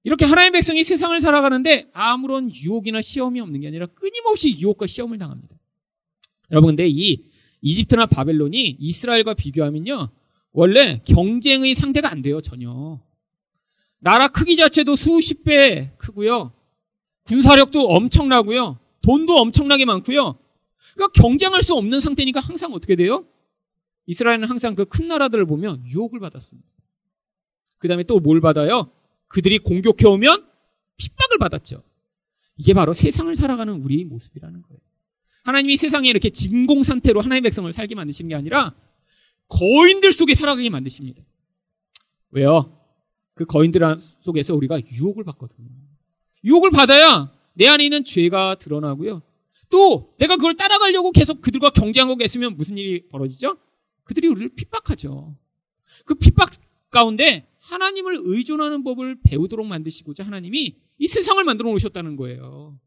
이렇게 0.03 0.23
하나님의 0.23 0.51
백성이 0.51 0.83
세상을 0.83 1.19
살아가는데 1.19 1.87
아무런 1.91 2.53
유혹이나 2.53 3.01
시험이 3.01 3.39
없는 3.39 3.61
게 3.61 3.67
아니라 3.67 3.87
끊임없이 3.87 4.55
유혹과 4.59 4.85
시험을 4.85 5.17
당합니다. 5.17 5.55
여러분, 6.51 6.75
근데 6.75 6.87
이 6.87 7.25
이집트나 7.61 8.05
바벨론이 8.05 8.77
이스라엘과 8.79 9.33
비교하면요. 9.33 10.09
원래 10.51 11.01
경쟁의 11.05 11.73
상대가 11.73 12.11
안 12.11 12.21
돼요, 12.21 12.41
전혀. 12.41 13.01
나라 13.97 14.27
크기 14.27 14.55
자체도 14.55 14.95
수십 14.95 15.43
배 15.45 15.93
크고요. 15.97 16.53
군사력도 17.23 17.87
엄청나고요. 17.87 18.77
돈도 19.01 19.35
엄청나게 19.35 19.85
많고요. 19.85 20.37
그러니까 20.93 21.19
경쟁할 21.19 21.63
수 21.63 21.73
없는 21.73 22.01
상태니까 22.01 22.39
항상 22.39 22.71
어떻게 22.73 22.95
돼요? 22.95 23.25
이스라엘은 24.09 24.45
항상 24.45 24.73
그 24.73 24.85
큰 24.85 25.07
나라들을 25.07 25.45
보면 25.45 25.85
유혹을 25.85 26.19
받았습니다. 26.19 26.67
그 27.77 27.87
다음에 27.87 28.03
또 28.03 28.19
뭘 28.19 28.41
받아요? 28.41 28.91
그들이 29.27 29.59
공격해오면 29.59 30.47
핍박을 30.97 31.37
받았죠. 31.39 31.83
이게 32.57 32.73
바로 32.73 32.91
세상을 32.93 33.33
살아가는 33.35 33.71
우리의 33.71 34.05
모습이라는 34.05 34.61
거예요. 34.63 34.79
하나님이 35.43 35.77
세상에 35.77 36.09
이렇게 36.09 36.31
진공 36.31 36.81
상태로 36.81 37.21
하나님의 37.21 37.41
백성을 37.41 37.71
살게 37.71 37.93
만드신 37.93 38.27
게 38.29 38.35
아니라 38.35 38.73
거인들 39.47 40.11
속에 40.11 40.33
살아가게 40.33 40.69
만드십니다. 40.71 41.23
왜요? 42.31 42.75
그 43.35 43.45
거인들 43.45 43.81
속에서 44.21 44.55
우리가 44.55 44.81
유혹을 44.91 45.23
받거든요. 45.23 45.69
유혹을 46.43 46.71
받아야 46.71 47.31
내 47.53 47.67
안에 47.67 47.83
있는 47.85 48.03
죄가 48.03 48.55
드러나고요. 48.55 49.21
또 49.69 50.15
내가 50.17 50.35
그걸 50.35 50.55
따라가려고 50.57 51.11
계속 51.11 51.41
그들과 51.41 51.69
경쟁하고 51.69 52.15
계으면 52.17 52.57
무슨 52.57 52.77
일이 52.77 53.07
벌어지죠? 53.07 53.55
그들이 54.09 54.27
우리를 54.27 54.49
핍박하죠. 54.55 55.37
그 56.03 56.15
핍박 56.15 56.49
가운데 56.89 57.47
하나님을 57.59 58.17
의존하는 58.23 58.83
법을 58.83 59.19
배우도록 59.23 59.67
만드시고자 59.67 60.25
하나님이 60.25 60.77
이 60.97 61.07
세상을 61.07 61.43
만들어 61.43 61.69
놓으셨다는 61.69 62.15
거예요. 62.15 62.79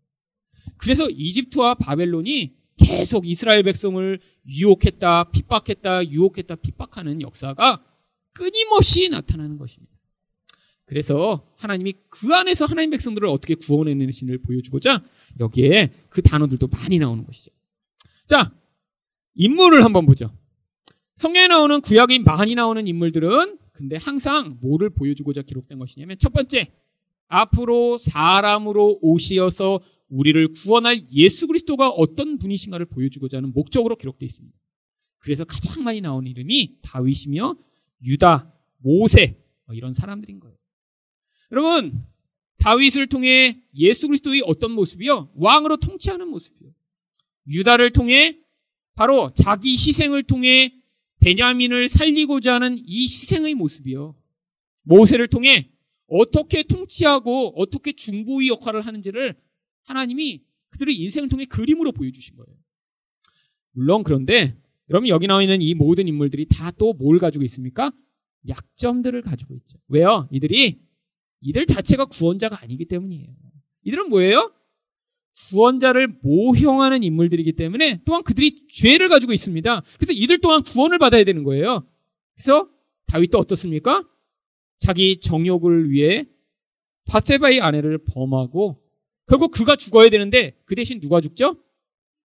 그래서 0.78 1.08
이집트와 1.08 1.74
바벨론이 1.74 2.56
계속 2.76 3.28
이스라엘 3.28 3.62
백성을 3.62 4.18
유혹했다, 4.48 5.30
핍박했다, 5.30 6.10
유혹했다, 6.10 6.56
핍박하는 6.56 7.22
역사가 7.22 7.84
끊임없이 8.32 9.08
나타나는 9.08 9.58
것입니다. 9.58 9.92
그래서 10.86 11.46
하나님이 11.56 11.94
그 12.08 12.34
안에서 12.34 12.64
하나님 12.64 12.90
백성들을 12.90 13.28
어떻게 13.28 13.54
구원해내는지를 13.54 14.38
보여주고자 14.38 15.04
여기에 15.38 15.92
그 16.08 16.20
단어들도 16.20 16.66
많이 16.66 16.98
나오는 16.98 17.24
것이죠. 17.24 17.52
자, 18.26 18.52
인물을 19.36 19.84
한번 19.84 20.04
보죠. 20.04 20.36
성경에 21.22 21.46
나오는 21.46 21.80
구약이 21.80 22.18
많이 22.18 22.56
나오는 22.56 22.84
인물들은 22.84 23.56
근데 23.70 23.94
항상 23.94 24.58
뭐를 24.60 24.90
보여주고자 24.90 25.42
기록된 25.42 25.78
것이냐면 25.78 26.18
첫 26.18 26.32
번째, 26.32 26.72
앞으로 27.28 27.96
사람으로 27.96 28.98
오시어서 29.00 29.80
우리를 30.08 30.48
구원할 30.48 31.00
예수 31.12 31.46
그리스도가 31.46 31.90
어떤 31.90 32.38
분이신가를 32.38 32.86
보여주고자 32.86 33.36
하는 33.36 33.52
목적으로 33.52 33.94
기록되어 33.94 34.26
있습니다. 34.26 34.58
그래서 35.20 35.44
가장 35.44 35.84
많이 35.84 36.00
나오는 36.00 36.28
이름이 36.28 36.78
다윗이며 36.82 37.54
유다, 38.04 38.52
모세 38.78 39.36
뭐 39.66 39.76
이런 39.76 39.92
사람들인 39.92 40.40
거예요. 40.40 40.56
여러분 41.52 42.04
다윗을 42.58 43.06
통해 43.06 43.62
예수 43.76 44.08
그리스도의 44.08 44.42
어떤 44.44 44.72
모습이요? 44.72 45.30
왕으로 45.36 45.76
통치하는 45.76 46.26
모습이요. 46.26 46.72
유다를 47.46 47.92
통해 47.92 48.40
바로 48.96 49.30
자기 49.34 49.74
희생을 49.74 50.24
통해 50.24 50.81
베냐민을 51.22 51.88
살리고자 51.88 52.54
하는 52.54 52.78
이 52.84 53.04
희생의 53.04 53.54
모습이요. 53.54 54.14
모세를 54.82 55.28
통해 55.28 55.70
어떻게 56.08 56.62
통치하고 56.64 57.54
어떻게 57.56 57.92
중보의 57.92 58.48
역할을 58.48 58.82
하는지를 58.82 59.36
하나님이 59.84 60.42
그들의 60.70 60.94
인생을 60.96 61.28
통해 61.28 61.44
그림으로 61.44 61.92
보여주신 61.92 62.36
거예요. 62.36 62.56
물론 63.72 64.02
그런데 64.02 64.56
여러분 64.90 65.08
여기 65.08 65.26
나와 65.26 65.42
있는 65.42 65.62
이 65.62 65.74
모든 65.74 66.08
인물들이 66.08 66.46
다 66.46 66.70
또 66.72 66.92
뭘 66.92 67.18
가지고 67.18 67.44
있습니까? 67.44 67.92
약점들을 68.48 69.22
가지고 69.22 69.54
있죠. 69.56 69.78
왜요? 69.88 70.28
이들이 70.32 70.80
이들 71.40 71.66
자체가 71.66 72.06
구원자가 72.06 72.60
아니기 72.60 72.84
때문이에요. 72.86 73.28
이들은 73.84 74.08
뭐예요? 74.10 74.52
구원자를 75.34 76.08
모형하는 76.22 77.02
인물들이기 77.02 77.52
때문에 77.52 78.02
또한 78.04 78.22
그들이 78.22 78.66
죄를 78.68 79.08
가지고 79.08 79.32
있습니다. 79.32 79.82
그래서 79.96 80.12
이들 80.12 80.40
또한 80.40 80.62
구원을 80.62 80.98
받아야 80.98 81.24
되는 81.24 81.42
거예요. 81.42 81.86
그래서 82.34 82.68
다윗도 83.06 83.38
어떻습니까? 83.38 84.08
자기 84.78 85.20
정욕을 85.20 85.90
위해 85.90 86.26
바세바의 87.06 87.60
아내를 87.60 87.98
범하고 88.04 88.82
결국 89.26 89.50
그가 89.52 89.76
죽어야 89.76 90.10
되는데 90.10 90.58
그 90.64 90.74
대신 90.74 91.00
누가 91.00 91.20
죽죠? 91.20 91.56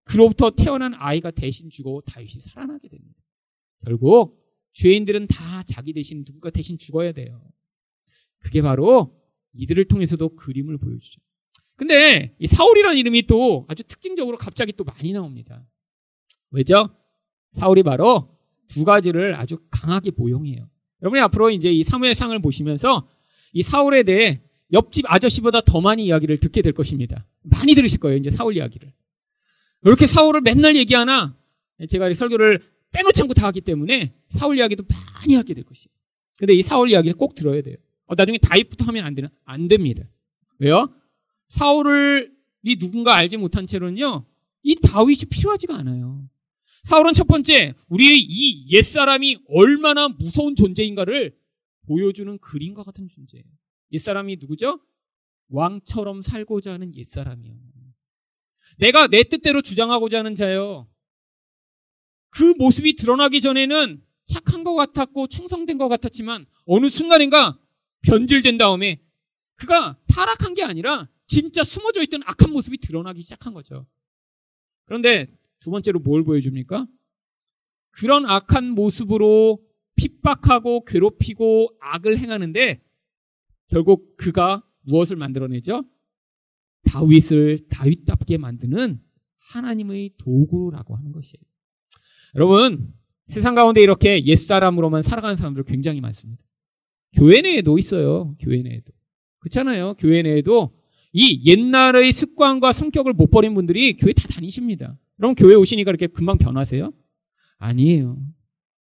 그로부터 0.04 0.52
태어난 0.52 0.94
아이가 0.94 1.32
대신 1.32 1.70
죽어 1.70 2.02
다윗이 2.06 2.42
살아나게 2.42 2.88
됩니다. 2.90 3.20
결국 3.84 4.42
죄인들은 4.74 5.28
다 5.28 5.64
자기 5.64 5.94
대신 5.94 6.24
누군가 6.24 6.50
대신 6.50 6.78
죽어야 6.78 7.12
돼요. 7.12 7.42
그게 8.40 8.62
바로 8.62 9.20
이들을 9.54 9.86
통해서도 9.86 10.36
그림을 10.36 10.78
보여주죠. 10.78 11.22
근데 11.76 12.36
이 12.40 12.48
사울이라는 12.48 12.98
이름이 12.98 13.24
또 13.24 13.66
아주 13.68 13.84
특징적으로 13.84 14.38
갑자기 14.38 14.74
또 14.74 14.84
많이 14.84 15.12
나옵니다. 15.12 15.66
왜죠? 16.52 16.90
사울이 17.54 17.84
바로 17.84 18.38
두 18.68 18.86
가지를 18.86 19.36
아주 19.36 19.58
강하게 19.70 20.12
모형해요. 20.16 20.70
여러분이 21.02 21.22
앞으로 21.22 21.50
이제 21.50 21.72
이 21.72 21.84
사무엘상을 21.84 22.38
보시면서 22.40 23.08
이 23.52 23.62
사울에 23.62 24.04
대해 24.04 24.42
옆집 24.72 25.06
아저씨보다 25.08 25.62
더 25.62 25.82
많이 25.82 26.06
이야기를 26.06 26.40
듣게 26.40 26.62
될 26.62 26.74
것입니다. 26.74 27.26
많이 27.44 27.76
들으실 27.76 28.00
거예요, 28.00 28.18
이제 28.18 28.32
사울 28.32 28.56
이야기를. 28.56 28.92
이렇게 29.86 30.08
사울을 30.08 30.42
맨날 30.42 30.76
얘기하나 30.76 31.36
제가 31.90 32.12
설교를 32.14 32.62
빼놓지 32.92 33.22
않고 33.22 33.34
다 33.34 33.48
하기 33.48 33.62
때문에 33.62 34.14
사울 34.30 34.58
이야기도 34.58 34.84
많이 34.88 35.36
하게 35.36 35.54
될 35.54 35.64
것이에요. 35.64 35.94
근데 36.38 36.54
이 36.54 36.62
사울 36.62 36.90
이야기를 36.90 37.18
꼭 37.18 37.36
들어야 37.36 37.62
돼요. 37.62 37.76
어, 38.06 38.16
나중에 38.16 38.38
다윗부터 38.38 38.86
하면 38.86 39.06
안 39.06 39.14
되나? 39.14 39.30
안 39.46 39.68
됩니다. 39.68 40.04
왜요? 40.60 40.94
사울을 41.54 42.34
이 42.64 42.78
누군가 42.78 43.14
알지 43.16 43.38
못한 43.38 43.68
채로는요, 43.68 44.26
이 44.64 44.76
다윗이 44.76 45.26
필요하지가 45.30 45.76
않아요. 45.78 46.28
사울은 46.84 47.14
첫 47.14 47.28
번째, 47.28 47.76
우리의 47.90 48.20
이 48.20 48.72
옛사람이 48.74 49.38
얼마나 49.50 50.10
무서운 50.10 50.56
존재인가를 50.56 51.38
보여주는 51.86 52.40
그림과 52.40 52.84
같은 52.84 53.08
존재예요. 53.08 53.46
옛사람이 53.92 54.38
누구죠? 54.38 54.80
왕처럼 55.50 56.24
살고자 56.24 56.74
하는 56.74 56.96
옛사람이요. 56.96 57.54
내가 58.80 59.08
내 59.08 59.22
뜻대로 59.22 59.62
주장하고자 59.62 60.20
하는 60.20 60.36
자요. 60.36 60.90
그 62.30 62.56
모습이 62.58 62.96
드러나기 62.96 63.42
전에는 63.42 64.02
착한 64.26 64.64
것 64.64 64.74
같았고 64.74 65.28
충성된 65.28 65.78
것 65.78 65.88
같았지만 65.88 66.48
어느 66.66 66.90
순간인가 66.90 67.60
변질된 68.02 68.58
다음에 68.58 69.03
그가 69.64 69.98
타락한 70.08 70.56
게 70.56 70.64
아니라 70.64 71.10
진짜 71.26 71.64
숨어져 71.64 72.04
있던 72.04 72.22
악한 72.26 72.52
모습이 72.52 72.80
드러나기 72.80 73.22
시작한 73.22 73.54
거죠. 73.54 73.88
그런데 74.86 75.28
두 75.60 75.72
번째로 75.72 76.00
뭘 76.00 76.26
보여줍니까? 76.26 76.86
그런 77.92 78.26
악한 78.26 78.72
모습으로 78.72 79.64
핍박하고 79.96 80.84
괴롭히고 80.84 81.78
악을 81.80 82.18
행하는데 82.18 82.84
결국 83.68 84.18
그가 84.18 84.64
무엇을 84.82 85.16
만들어내죠? 85.16 85.86
다윗을 86.84 87.70
다윗답게 87.70 88.38
만드는 88.38 89.02
하나님의 89.38 90.16
도구라고 90.18 90.98
하는 90.98 91.14
것이에요. 91.14 91.42
여러분, 92.36 92.94
세상 93.28 93.56
가운데 93.56 93.82
이렇게 93.82 94.26
옛사람으로만 94.26 95.02
살아가는 95.04 95.38
사람들 95.38 95.64
굉장히 95.64 96.02
많습니다. 96.02 96.44
교회 97.14 97.42
내에도 97.42 97.78
있어요. 97.78 98.36
교회 98.40 98.62
내에도. 98.62 98.92
그렇잖아요. 99.44 99.96
교회 100.00 100.22
내에도 100.22 100.72
이 101.12 101.42
옛날의 101.46 102.12
습관과 102.12 102.72
성격을 102.72 103.14
못 103.14 103.30
버린 103.30 103.54
분들이 103.54 103.94
교회 103.98 104.14
다 104.14 104.28
다니십니다. 104.28 104.98
여러분 105.20 105.36
교회 105.36 105.54
오시니까 105.56 105.92
이렇게 105.92 106.08
금방 106.08 106.38
변하세요? 106.38 106.92
아니에요. 107.60 108.18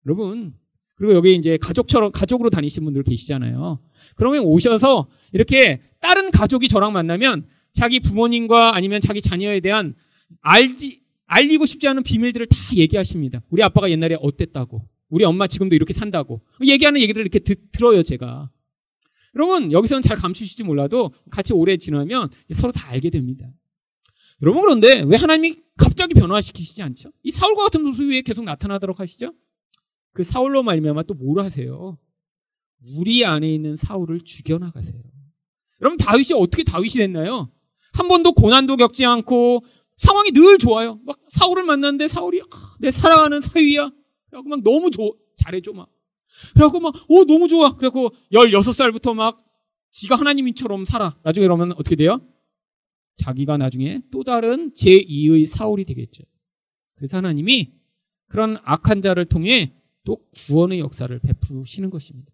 여러분 0.06 0.54
그리고 0.96 1.14
여기 1.14 1.34
이제 1.36 1.58
가족처럼 1.58 2.12
가족으로 2.12 2.50
다니신 2.50 2.84
분들 2.84 3.04
계시잖아요. 3.04 3.80
그러면 4.16 4.44
오셔서 4.44 5.08
이렇게 5.32 5.82
다른 6.02 6.30
가족이 6.30 6.68
저랑 6.68 6.92
만나면 6.92 7.48
자기 7.72 8.00
부모님과 8.02 8.76
아니면 8.76 9.00
자기 9.00 9.22
자녀에 9.22 9.62
대한 9.62 9.96
알지 10.42 11.02
알리고 11.26 11.66
싶지 11.66 11.88
않은 11.88 12.04
비밀들을 12.04 12.48
다 12.48 12.58
얘기하십니다. 12.76 13.42
우리 13.50 13.62
아빠가 13.64 13.90
옛날에 13.90 14.18
어땠다고, 14.20 14.88
우리 15.10 15.24
엄마 15.24 15.48
지금도 15.48 15.76
이렇게 15.76 15.94
산다고 15.94 16.42
얘기하는 16.66 17.00
얘기들을 17.02 17.24
이렇게 17.24 17.40
듣, 17.40 17.72
들어요 17.72 18.04
제가. 18.04 18.50
여러분 19.40 19.72
여기서는 19.72 20.02
잘 20.02 20.18
감추실지 20.18 20.64
몰라도 20.64 21.14
같이 21.32 21.54
오래 21.54 21.78
지나면 21.78 22.30
서로 22.54 22.74
다 22.74 22.90
알게 22.90 23.10
됩니다. 23.10 23.50
여러분 24.42 24.62
그런데 24.62 25.02
왜 25.08 25.16
하나님이 25.16 25.56
갑자기 25.78 26.14
변화시키시지 26.14 26.82
않죠? 26.84 27.12
이 27.24 27.32
사울과 27.32 27.64
같은 27.64 27.82
모습이 27.84 28.10
왜 28.10 28.22
계속 28.22 28.44
나타나도록 28.44 29.00
하시죠? 29.00 29.34
그 30.14 30.24
사울로 30.26 30.62
말미암아 30.62 31.04
또 31.04 31.14
뭘 31.14 31.40
하세요? 31.40 31.98
우리 32.98 33.24
안에 33.26 33.50
있는 33.50 33.78
사울을 33.78 34.22
죽여나가세요. 34.22 35.02
여러분 35.82 35.98
다윗이 35.98 36.34
어떻게 36.36 36.64
다윗이 36.66 36.96
됐나요? 36.96 37.50
한 37.94 38.10
번도 38.10 38.34
고난도 38.34 38.76
겪지 38.76 39.06
않고 39.06 39.64
상황이 39.96 40.32
늘 40.32 40.58
좋아요. 40.58 41.00
막 41.06 41.18
사울을 41.30 41.64
만났는데 41.64 42.10
사울이 42.10 42.42
아, 42.42 42.76
내 42.80 42.92
사랑하는 42.92 43.40
사위야. 43.40 43.90
그래갖고 44.30 44.50
막 44.50 44.64
너무 44.64 44.92
좋 44.92 45.18
잘해줘 45.38 45.72
막. 45.72 45.90
그래갖고 46.54 46.80
막, 46.80 46.94
오, 47.08 47.26
너무 47.26 47.48
좋아. 47.48 47.76
그래갖고 47.76 48.12
16살부터 48.32 49.14
막 49.14 49.44
지가 49.92 50.16
하나님처럼 50.16 50.86
살아. 50.86 51.18
나중에 51.24 51.46
그러면 51.46 51.72
어떻게 51.74 51.96
돼요? 51.96 52.22
자기가 53.18 53.58
나중에 53.58 54.02
또 54.12 54.24
다른 54.24 54.72
제2의 54.74 55.46
사울이 55.48 55.84
되겠죠. 55.86 56.24
그래서 56.96 57.18
하나님이 57.18 57.74
그런 58.28 58.58
악한 58.64 59.02
자를 59.02 59.26
통해 59.26 59.74
또 60.06 60.24
구원의 60.48 60.80
역사를 60.80 61.18
베푸시는 61.20 61.90
것입니다. 61.90 62.32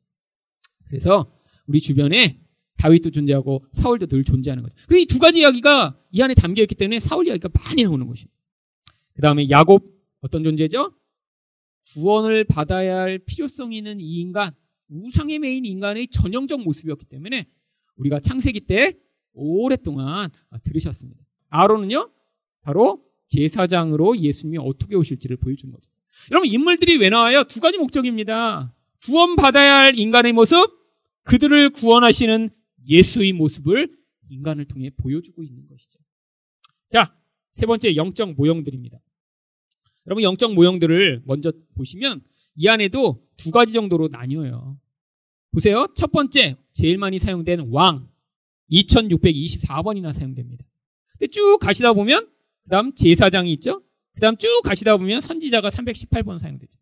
그래서 0.87 1.31
우리 1.67 1.79
주변에 1.81 2.39
다윗도 2.77 3.09
존재하고 3.11 3.65
사울도 3.71 4.07
늘 4.07 4.23
존재하는 4.23 4.61
거죠. 4.63 4.75
그리고 4.87 5.01
이 5.01 5.05
두 5.05 5.17
가지 5.17 5.39
이야기가 5.39 5.97
이 6.11 6.21
안에 6.21 6.33
담겨 6.35 6.61
있기 6.61 6.75
때문에 6.75 6.99
사울 6.99 7.27
이야기가 7.27 7.49
많이 7.53 7.83
나오는 7.83 8.05
것입니다. 8.05 8.35
그 9.13 9.21
다음에 9.21 9.49
야곱 9.49 9.83
어떤 10.21 10.43
존재죠? 10.43 10.91
구원을 11.93 12.43
받아야 12.45 12.99
할 12.99 13.19
필요성이 13.19 13.77
있는 13.77 13.99
이 13.99 14.19
인간, 14.19 14.53
우상의 14.89 15.39
메인 15.39 15.65
인간의 15.65 16.07
전형적 16.07 16.61
모습이었기 16.61 17.05
때문에 17.05 17.47
우리가 17.95 18.19
창세기 18.19 18.61
때 18.61 18.93
오랫동안 19.33 20.29
들으셨습니다. 20.63 21.23
아론은요, 21.49 22.11
바로 22.61 23.03
제사장으로 23.27 24.17
예수님이 24.17 24.57
어떻게 24.57 24.95
오실지를 24.95 25.37
보여준 25.37 25.71
거죠. 25.71 25.89
여러분, 26.31 26.49
인물들이 26.49 26.97
왜 26.97 27.09
나와요? 27.09 27.43
두 27.43 27.59
가지 27.59 27.77
목적입니다. 27.77 28.73
구원받아야 29.03 29.75
할 29.75 29.99
인간의 29.99 30.33
모습, 30.33 30.55
그들을 31.23 31.71
구원하시는 31.71 32.49
예수의 32.87 33.33
모습을 33.33 33.95
인간을 34.29 34.65
통해 34.65 34.89
보여주고 34.95 35.43
있는 35.43 35.67
것이죠. 35.67 35.99
자, 36.89 37.15
세 37.51 37.65
번째 37.65 37.95
영적 37.95 38.33
모형들입니다. 38.33 38.99
여러분 40.07 40.23
영적 40.23 40.53
모형들을 40.53 41.23
먼저 41.25 41.51
보시면 41.75 42.21
이 42.55 42.67
안에도 42.67 43.23
두 43.37 43.51
가지 43.51 43.73
정도로 43.73 44.07
나뉘어요. 44.09 44.79
보세요. 45.51 45.87
첫 45.95 46.11
번째, 46.11 46.57
제일 46.73 46.97
많이 46.97 47.19
사용된 47.19 47.69
왕. 47.71 48.07
2624번이나 48.71 50.11
사용됩니다. 50.13 50.65
근데 51.17 51.27
쭉 51.27 51.59
가시다 51.59 51.93
보면, 51.93 52.27
그 52.63 52.69
다음 52.69 52.93
제사장이 52.93 53.51
있죠? 53.53 53.81
그 54.13 54.21
다음 54.21 54.37
쭉 54.37 54.47
가시다 54.63 54.97
보면 54.97 55.21
선지자가 55.21 55.69
318번 55.69 56.39
사용되죠. 56.39 56.79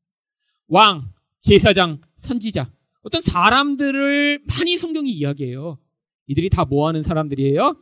왕, 0.67 1.11
제사장, 1.39 2.01
선지자. 2.17 2.71
어떤 3.01 3.21
사람들을 3.21 4.43
많이 4.47 4.77
성경이 4.77 5.11
이야기해요. 5.11 5.77
이들이 6.27 6.49
다 6.49 6.65
뭐 6.65 6.87
하는 6.87 7.03
사람들이에요? 7.03 7.75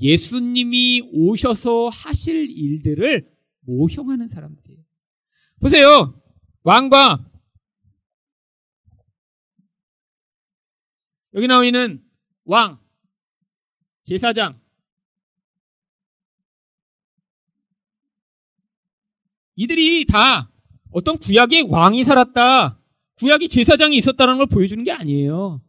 예수님이 0.00 1.02
오셔서 1.12 1.88
하실 1.88 2.50
일들을 2.50 3.28
모형하는 3.66 4.28
사람들이에요. 4.28 4.82
보세요. 5.60 6.20
왕과 6.62 7.30
여기 11.34 11.46
나와 11.46 11.64
있는 11.64 12.02
왕, 12.44 12.78
제사장, 14.04 14.60
이들이 19.56 20.04
다 20.06 20.50
어떤 20.90 21.18
구약의 21.18 21.62
왕이 21.62 22.04
살았다, 22.04 22.78
구약의 23.16 23.48
제사장이 23.48 23.96
있었다는 23.96 24.38
걸 24.38 24.46
보여주는 24.46 24.82
게 24.84 24.92
아니에요. 24.92 25.60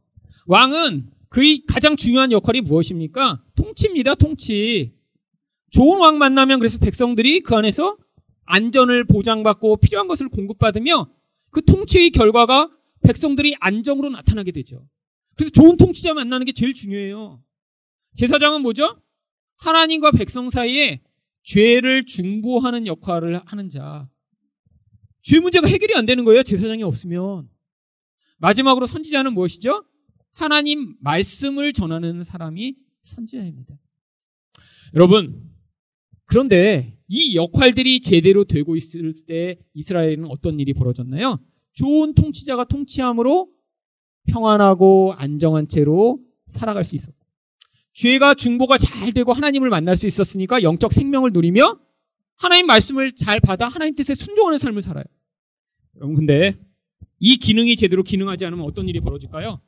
왕은 0.45 1.11
그의 1.29 1.65
가장 1.65 1.95
중요한 1.95 2.31
역할이 2.31 2.61
무엇입니까? 2.61 3.43
통치입니다, 3.55 4.15
통치. 4.15 4.95
좋은 5.75 5.99
왕 5.99 6.17
만나면 6.17 6.59
그래서 6.59 6.79
백성들이 6.79 7.41
그 7.41 7.53
안에서 7.53 7.97
안전을 8.45 9.03
보장받고 9.03 9.75
필요한 9.75 10.07
것을 10.07 10.29
공급받으며 10.29 11.11
그 11.49 11.65
통치의 11.65 12.11
결과가 12.11 12.71
백성들이 13.01 13.57
안정으로 13.59 14.09
나타나게 14.09 14.53
되죠. 14.53 14.87
그래서 15.35 15.51
좋은 15.51 15.75
통치자 15.75 16.13
만나는 16.13 16.45
게 16.45 16.53
제일 16.53 16.73
중요해요. 16.73 17.43
제사장은 18.15 18.61
뭐죠? 18.61 19.01
하나님과 19.57 20.11
백성 20.11 20.49
사이에 20.49 21.01
죄를 21.43 22.05
중보하는 22.05 22.87
역할을 22.87 23.41
하는 23.45 23.67
자. 23.67 24.07
죄 25.23 25.41
문제가 25.41 25.67
해결이 25.67 25.93
안 25.95 26.05
되는 26.05 26.23
거예요. 26.23 26.43
제사장이 26.43 26.83
없으면. 26.83 27.49
마지막으로 28.37 28.85
선지자는 28.85 29.33
무엇이죠? 29.33 29.83
하나님 30.31 30.95
말씀을 31.01 31.73
전하는 31.73 32.23
사람이 32.23 32.77
선지자입니다. 33.03 33.77
여러분, 34.93 35.54
그런데 36.25 36.97
이 37.07 37.35
역할들이 37.35 38.01
제대로 38.01 38.43
되고 38.43 38.75
있을 38.75 39.13
때 39.27 39.59
이스라엘은 39.73 40.25
어떤 40.29 40.59
일이 40.59 40.73
벌어졌나요? 40.73 41.39
좋은 41.73 42.13
통치자가 42.15 42.65
통치함으로 42.65 43.49
평안하고 44.27 45.13
안정한 45.17 45.67
채로 45.67 46.19
살아갈 46.47 46.83
수 46.83 46.95
있었고 46.95 47.25
죄가 47.93 48.33
중보가 48.33 48.77
잘 48.77 49.13
되고 49.13 49.33
하나님을 49.33 49.69
만날 49.69 49.95
수 49.95 50.07
있었으니까 50.07 50.63
영적 50.63 50.93
생명을 50.93 51.31
누리며 51.31 51.79
하나님 52.37 52.65
말씀을 52.67 53.13
잘 53.13 53.39
받아 53.39 53.67
하나님 53.67 53.95
뜻에 53.95 54.13
순종하는 54.15 54.59
삶을 54.59 54.81
살아요. 54.81 55.05
여러분 55.95 56.15
근데 56.15 56.57
이 57.19 57.37
기능이 57.37 57.75
제대로 57.75 58.03
기능하지 58.03 58.45
않으면 58.45 58.65
어떤 58.65 58.89
일이 58.89 58.99
벌어질까요? 58.99 59.61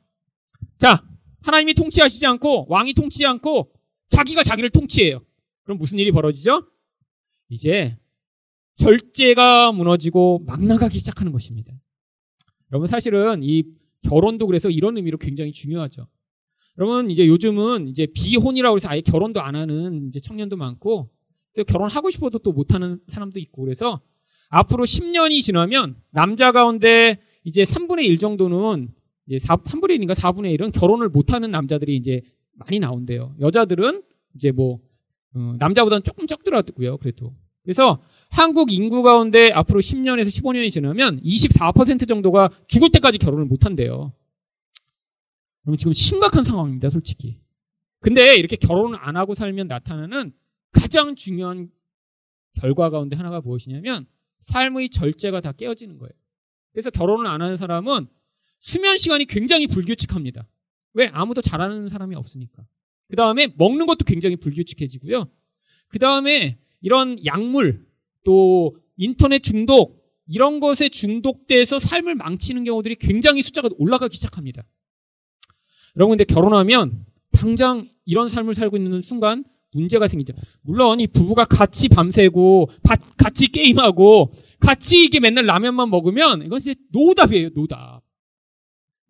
자, 0.76 1.02
하나님이 1.42 1.74
통치하시지 1.74 2.26
않고 2.26 2.66
왕이 2.68 2.92
통치하지 2.94 3.26
않고 3.36 3.72
자기가 4.10 4.42
자기를 4.42 4.70
통치해요. 4.70 5.22
그럼 5.68 5.76
무슨 5.76 5.98
일이 5.98 6.10
벌어지죠? 6.10 6.62
이제 7.50 7.94
절제가 8.76 9.72
무너지고 9.72 10.42
막 10.46 10.64
나가기 10.64 10.98
시작하는 10.98 11.30
것입니다. 11.30 11.74
여러분 12.72 12.86
사실은 12.86 13.42
이 13.42 13.64
결혼도 14.00 14.46
그래서 14.46 14.70
이런 14.70 14.96
의미로 14.96 15.18
굉장히 15.18 15.52
중요하죠. 15.52 16.08
여러분 16.78 17.10
이제 17.10 17.28
요즘은 17.28 17.88
이제 17.88 18.06
비혼이라고 18.06 18.76
해서 18.76 18.88
아예 18.88 19.02
결혼도 19.02 19.42
안 19.42 19.56
하는 19.56 20.08
이제 20.08 20.18
청년도 20.20 20.56
많고 20.56 21.10
또 21.54 21.64
결혼하고 21.64 22.08
싶어도 22.08 22.38
또 22.38 22.52
못하는 22.52 22.98
사람도 23.08 23.38
있고 23.38 23.60
그래서 23.60 24.00
앞으로 24.48 24.86
10년이 24.86 25.42
지나면 25.42 26.00
남자 26.08 26.50
가운데 26.50 27.20
이제 27.44 27.64
3분의 27.64 28.06
1 28.06 28.16
정도는 28.16 28.88
이제 29.26 29.38
4, 29.38 29.56
3분의 29.56 29.98
1인가 29.98 30.14
4분의 30.14 30.58
1은 30.58 30.72
결혼을 30.72 31.10
못하는 31.10 31.50
남자들이 31.50 31.94
이제 31.94 32.22
많이 32.52 32.78
나온대요. 32.78 33.34
여자들은 33.38 34.02
이제 34.34 34.50
뭐 34.50 34.80
어, 35.34 35.54
남자보다는 35.58 36.02
조금 36.02 36.26
적더라고요. 36.26 36.98
그래도 36.98 37.34
그래서 37.62 38.02
한국 38.30 38.72
인구 38.72 39.02
가운데 39.02 39.50
앞으로 39.52 39.80
10년에서 39.80 40.28
15년이 40.28 40.70
지나면 40.72 41.20
24% 41.22 42.08
정도가 42.08 42.50
죽을 42.66 42.90
때까지 42.90 43.18
결혼을 43.18 43.44
못 43.44 43.66
한대요. 43.66 44.12
그럼 45.62 45.76
지금 45.76 45.92
심각한 45.92 46.44
상황입니다, 46.44 46.88
솔직히. 46.88 47.40
근데 48.00 48.36
이렇게 48.36 48.56
결혼을 48.56 48.98
안 49.00 49.16
하고 49.16 49.34
살면 49.34 49.68
나타나는 49.68 50.32
가장 50.72 51.14
중요한 51.14 51.70
결과 52.54 52.90
가운데 52.90 53.16
하나가 53.16 53.40
무엇이냐면 53.40 54.06
삶의 54.40 54.90
절제가 54.90 55.40
다 55.40 55.52
깨어지는 55.52 55.98
거예요. 55.98 56.12
그래서 56.72 56.90
결혼을 56.90 57.26
안 57.26 57.42
하는 57.42 57.56
사람은 57.56 58.06
수면 58.60 58.96
시간이 58.96 59.26
굉장히 59.26 59.66
불규칙합니다. 59.66 60.46
왜? 60.94 61.08
아무도 61.12 61.42
잘하는 61.42 61.88
사람이 61.88 62.14
없으니까. 62.16 62.64
그 63.08 63.16
다음에 63.16 63.48
먹는 63.56 63.86
것도 63.86 64.04
굉장히 64.04 64.36
불규칙해지고요. 64.36 65.28
그 65.88 65.98
다음에 65.98 66.58
이런 66.80 67.24
약물, 67.24 67.86
또 68.24 68.76
인터넷 68.96 69.42
중독, 69.42 69.98
이런 70.26 70.60
것에 70.60 70.90
중독돼서 70.90 71.78
삶을 71.78 72.14
망치는 72.14 72.64
경우들이 72.64 72.96
굉장히 72.96 73.42
숫자가 73.42 73.70
올라가기 73.78 74.14
시작합니다. 74.16 74.62
여러분, 75.96 76.18
근데 76.18 76.24
결혼하면 76.24 77.06
당장 77.32 77.88
이런 78.04 78.28
삶을 78.28 78.54
살고 78.54 78.76
있는 78.76 79.00
순간 79.00 79.44
문제가 79.72 80.06
생기죠. 80.06 80.34
물론 80.62 81.00
이 81.00 81.06
부부가 81.06 81.44
같이 81.44 81.88
밤새고 81.88 82.70
같이 83.16 83.48
게임하고 83.48 84.32
같이 84.60 85.04
이게 85.04 85.20
맨날 85.20 85.46
라면만 85.46 85.88
먹으면 85.90 86.42
이건 86.44 86.58
이제 86.58 86.74
노답이에요, 86.92 87.50
노답. 87.54 88.02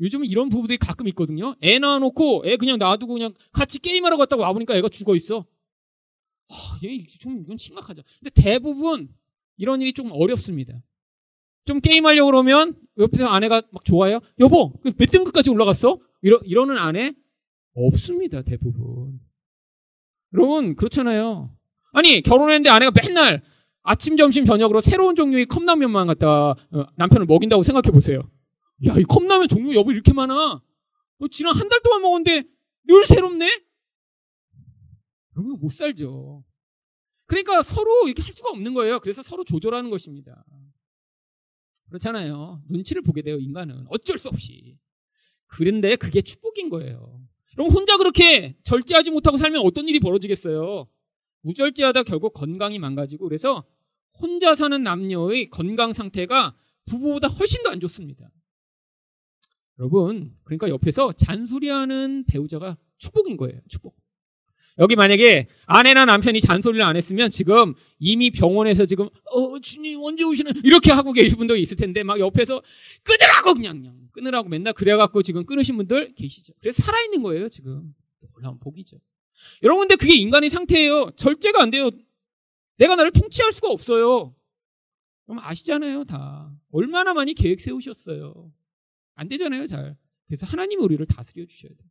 요즘은 0.01 0.27
이런 0.27 0.49
부부들이 0.49 0.79
가끔 0.79 1.09
있거든요. 1.09 1.55
애 1.63 1.79
낳아놓고 1.79 2.45
애 2.47 2.57
그냥 2.57 2.79
놔두고 2.79 3.15
그냥 3.15 3.35
같이 3.53 3.79
게임하러 3.79 4.17
갔다고 4.17 4.43
와보니까 4.43 4.77
애가 4.77 4.89
죽어 4.89 5.17
있어. 5.17 5.45
아, 6.49 6.55
좀 7.19 7.41
이건 7.43 7.57
심각하죠. 7.57 8.03
근데 8.21 8.31
대부분 8.31 9.09
이런 9.57 9.83
일이 9.83 9.93
좀 9.93 10.11
어렵습니다. 10.13 10.83
좀 11.65 11.81
게임하려고 11.81 12.31
그러면 12.31 12.75
옆에서 12.97 13.27
아내가 13.27 13.63
막 13.71 13.85
좋아요. 13.85 14.21
여보, 14.39 14.73
몇 14.83 15.11
등급까지 15.11 15.51
올라갔어? 15.51 15.99
이러, 16.23 16.41
이러는 16.45 16.79
아내 16.79 17.13
없습니다. 17.75 18.43
대부분. 18.43 19.21
여러분 20.35 20.77
그렇잖아요. 20.77 21.55
아니 21.93 22.23
결혼했는데 22.23 22.71
아내가 22.71 22.93
맨날 22.95 23.43
아침, 23.83 24.17
점심, 24.17 24.45
저녁으로 24.45 24.81
새로운 24.81 25.15
종류의 25.15 25.47
컵라면만 25.47 26.07
갖다 26.07 26.51
어, 26.51 26.87
남편을 26.97 27.27
먹인다고 27.27 27.63
생각해 27.63 27.91
보세요. 27.93 28.23
야, 28.87 28.97
이 28.97 29.03
컵라면 29.05 29.49
종류 29.49 29.75
여보 29.75 29.91
이렇게 29.93 30.13
많아. 30.13 30.63
너 31.19 31.29
지난 31.29 31.55
한 31.55 31.69
달 31.69 31.81
동안 31.83 32.03
먹었는데 32.03 32.45
늘 32.85 33.07
새롭네? 33.07 33.63
그러면 35.33 35.59
못 35.61 35.73
살죠. 35.73 36.45
그러니까 37.27 37.63
서로 37.63 38.07
이렇게 38.07 38.23
할 38.23 38.33
수가 38.33 38.51
없는 38.51 38.75
거예요. 38.75 39.01
그래서 39.01 39.23
서로 39.23 39.45
조절하는 39.45 39.91
것입니다. 39.91 40.45
그렇잖아요. 41.89 42.63
눈치를 42.69 43.03
보게 43.03 43.23
돼요, 43.23 43.39
인간은. 43.39 43.87
어쩔 43.89 44.19
수 44.19 44.29
없이. 44.29 44.79
그런데 45.47 45.97
그게 45.97 46.21
축복인 46.21 46.69
거예요. 46.71 47.21
그럼 47.53 47.71
혼자 47.71 47.97
그렇게 47.97 48.57
절제하지 48.63 49.11
못하고 49.11 49.37
살면 49.37 49.63
어떤 49.65 49.89
일이 49.89 49.99
벌어지겠어요? 50.01 50.87
무절제하다 51.43 52.05
결국 52.05 52.35
건강이 52.35 52.79
망가지고 52.79 53.25
그래서 53.27 53.65
혼자 54.21 54.55
사는 54.55 54.81
남녀의 54.83 55.51
건강 55.51 55.93
상태가 55.93 56.57
부부보다 56.87 57.29
훨씬 57.29 57.63
더 57.63 57.71
안 57.71 57.81
좋습니다. 57.81 58.31
여러분, 59.79 60.35
그러니까 60.45 60.69
옆에서 60.69 61.13
잔소리하는 61.13 62.25
배우자가 62.27 62.77
축복인 62.99 63.37
거예요. 63.37 63.61
축복. 63.69 63.97
여기 64.81 64.95
만약에 64.95 65.49
아내나 65.67 66.05
남편이 66.05 66.41
잔소리를 66.41 66.85
안 66.85 66.97
했으면 66.97 67.31
지금 67.31 67.75
이미 67.99 68.31
병원에서 68.31 68.87
지금 68.87 69.09
어 69.33 69.59
주님 69.59 70.01
언제 70.01 70.23
오시는 70.23 70.53
이렇게 70.65 70.93
하고 70.93 71.13
계신 71.13 71.37
분도 71.37 71.57
있을 71.57 71.77
텐데 71.77 72.05
막 72.05 72.21
옆에서 72.21 72.63
끊으라고 73.03 73.55
그냥, 73.55 73.79
그냥 73.79 74.09
끊으라고 74.13 74.49
맨날 74.49 74.73
그래갖고 74.73 75.23
지금 75.23 75.45
끊으신 75.45 75.77
분들 75.77 76.15
계시죠. 76.15 76.53
그래서 76.61 76.83
살아있는 76.85 77.23
거예요 77.23 77.49
지금 77.49 77.93
놀라운 78.35 78.59
복이죠. 78.61 78.99
여러분 79.65 79.89
근데 79.89 79.97
그게 79.97 80.15
인간의 80.15 80.49
상태예요. 80.51 81.11
절제가 81.17 81.61
안 81.61 81.71
돼요. 81.71 81.91
내가 82.77 82.95
나를 82.95 83.11
통치할 83.11 83.53
수가 83.53 83.71
없어요. 83.71 84.35
그럼 85.27 85.41
아시잖아요 85.43 86.05
다 86.05 86.53
얼마나 86.71 87.15
많이 87.15 87.35
계획 87.35 87.61
세우셨어요. 87.61 88.53
안 89.19 89.29
되잖아요 89.29 89.67
잘. 89.67 89.97
그래서 90.27 90.47
하나님이 90.47 90.83
우리를 90.83 91.05
다스려 91.07 91.45
주셔야 91.47 91.71
돼요. 91.71 91.89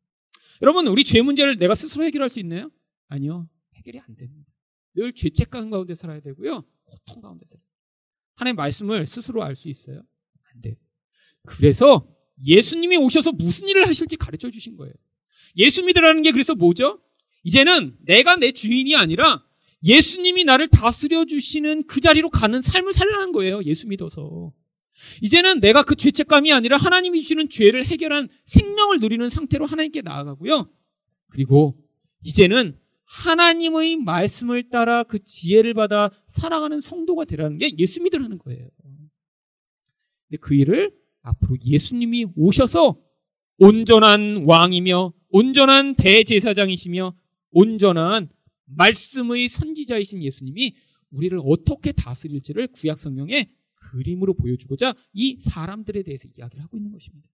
여러분, 0.62 0.88
우리 0.88 1.04
죄 1.04 1.22
문제를 1.22 1.58
내가 1.58 1.76
스스로 1.76 2.06
해결할 2.06 2.30
수 2.30 2.40
있나요? 2.40 2.72
아니요. 3.10 3.50
해결이 3.76 4.00
안 4.00 4.16
됩니다. 4.16 4.52
늘 4.96 5.14
죄책감 5.14 5.70
가운데 5.70 5.94
살아야 5.94 6.20
되고요. 6.22 6.64
고통 6.86 7.22
가운데 7.22 7.46
살아야 7.46 7.64
돼요. 7.64 7.78
하나님의 8.36 8.56
말씀을 8.56 9.06
스스로 9.06 9.44
알 9.44 9.56
수 9.56 9.70
있어요? 9.70 10.04
안 10.54 10.62
돼요. 10.62 10.76
그래서 11.44 12.08
예수님이 12.46 12.98
오셔서 12.98 13.34
무슨 13.34 13.68
일을 13.68 13.88
하실지 13.88 14.16
가르쳐 14.16 14.50
주신 14.50 14.78
거예요. 14.78 14.94
예수 15.58 15.84
믿으라는 15.84 16.22
게 16.22 16.32
그래서 16.32 16.56
뭐죠? 16.56 17.02
이제는 17.44 17.98
내가 18.06 18.36
내 18.38 18.52
주인이 18.52 18.96
아니라 18.96 19.44
예수님이 19.84 20.44
나를 20.44 20.68
다스려 20.70 21.26
주시는 21.26 21.88
그 21.88 22.00
자리로 22.00 22.30
가는 22.30 22.62
삶을 22.62 22.94
살라는 22.94 23.32
거예요. 23.32 23.64
예수 23.64 23.88
믿어서. 23.88 24.54
이제는 25.22 25.60
내가 25.60 25.84
그 25.84 25.96
죄책감이 25.96 26.52
아니라 26.52 26.78
하나님이 26.78 27.22
주시는 27.22 27.50
죄를 27.50 27.86
해결한 27.86 28.30
생명을 28.46 29.00
누리는 29.00 29.30
상태로 29.30 29.66
하나님께 29.66 30.02
나아가고요. 30.02 30.70
그리고 31.30 31.78
이제는 32.24 32.78
하나님의 33.06 33.98
말씀을 33.98 34.70
따라 34.70 35.04
그 35.04 35.24
지혜를 35.24 35.74
받아 35.74 36.12
살아가는 36.28 36.82
성도가 36.82 37.26
되라는 37.26 37.58
게 37.58 37.72
예수 37.78 38.02
믿으라는 38.04 38.38
거예요. 38.38 38.68
근데 40.28 40.38
그 40.42 40.54
일을 40.54 40.92
앞으로 41.22 41.58
예수님이 41.64 42.28
오셔서 42.36 43.00
온전한 43.58 44.44
왕이며 44.46 45.14
온전한 45.30 45.96
대제사장이시며 45.96 47.16
온전한 47.52 48.30
말씀의 48.66 49.48
선지자이신 49.50 50.22
예수님이 50.22 50.76
우리를 51.12 51.40
어떻게 51.44 51.92
다스릴지를 51.94 52.68
구약 52.68 53.00
성경에 53.00 53.50
그림으로 53.92 54.34
보여주고자 54.34 54.94
이 55.14 55.40
사람들에 55.42 56.04
대해서 56.04 56.28
이야기를 56.38 56.64
하고 56.64 56.78
있는 56.78 56.92
것입니다. 56.92 57.30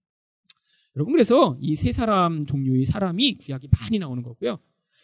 여러분 0.96 1.12
그래서 1.12 1.58
이 1.60 1.74
세 1.74 1.90
사람 1.92 2.46
종류의 2.46 2.84
사람이 2.84 3.38
구약이 3.38 3.68
많이 3.80 3.98
나오는 3.98 4.22
거고요. 4.22 4.60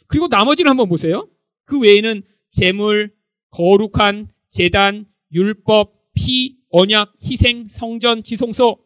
그리고 0.07 0.29
나머지를 0.29 0.71
한번 0.71 0.89
보세요. 0.89 1.29
그 1.65 1.81
외에는 1.81 2.23
재물, 2.51 3.15
거룩한 3.51 4.29
재단, 4.49 5.07
율법, 5.33 5.95
피, 6.15 6.59
언약, 6.71 7.15
희생, 7.23 7.67
성전, 7.69 8.23
지성소 8.23 8.85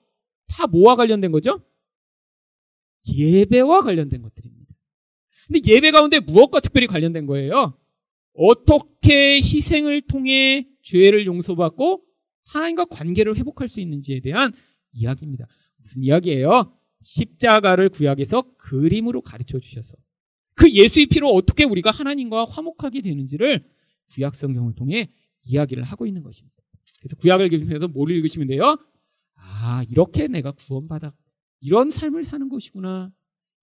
다 0.48 0.66
뭐와 0.66 0.96
관련된 0.96 1.32
거죠? 1.32 1.60
예배와 3.06 3.80
관련된 3.82 4.22
것들입니다. 4.22 4.74
근데 5.46 5.60
예배 5.66 5.90
가운데 5.90 6.20
무엇과 6.20 6.60
특별히 6.60 6.86
관련된 6.86 7.26
거예요? 7.26 7.78
어떻게 8.34 9.36
희생을 9.36 10.02
통해 10.02 10.66
죄를 10.82 11.26
용서받고 11.26 12.02
하나님과 12.44 12.86
관계를 12.86 13.36
회복할 13.36 13.68
수 13.68 13.80
있는지에 13.80 14.20
대한 14.20 14.52
이야기입니다. 14.92 15.46
무슨 15.76 16.02
이야기예요? 16.02 16.76
십자가를 17.00 17.90
구약에서 17.90 18.54
그림으로 18.56 19.20
가르쳐 19.20 19.58
주셔서 19.58 19.96
그 20.54 20.70
예수의 20.70 21.06
피로 21.06 21.28
어떻게 21.30 21.64
우리가 21.64 21.90
하나님과 21.90 22.44
화목하게 22.44 23.02
되는지를 23.02 23.64
구약 24.10 24.34
성경을 24.34 24.74
통해 24.74 25.10
이야기를 25.42 25.82
하고 25.82 26.06
있는 26.06 26.22
것입니다. 26.22 26.56
그래서 27.00 27.16
구약을 27.16 27.52
읽으면서 27.52 27.88
뭘 27.88 28.10
읽으시면 28.10 28.48
돼요? 28.48 28.76
아, 29.34 29.84
이렇게 29.90 30.28
내가 30.28 30.52
구원받아 30.52 31.12
이런 31.60 31.90
삶을 31.90 32.24
사는 32.24 32.48
것이구나. 32.48 33.12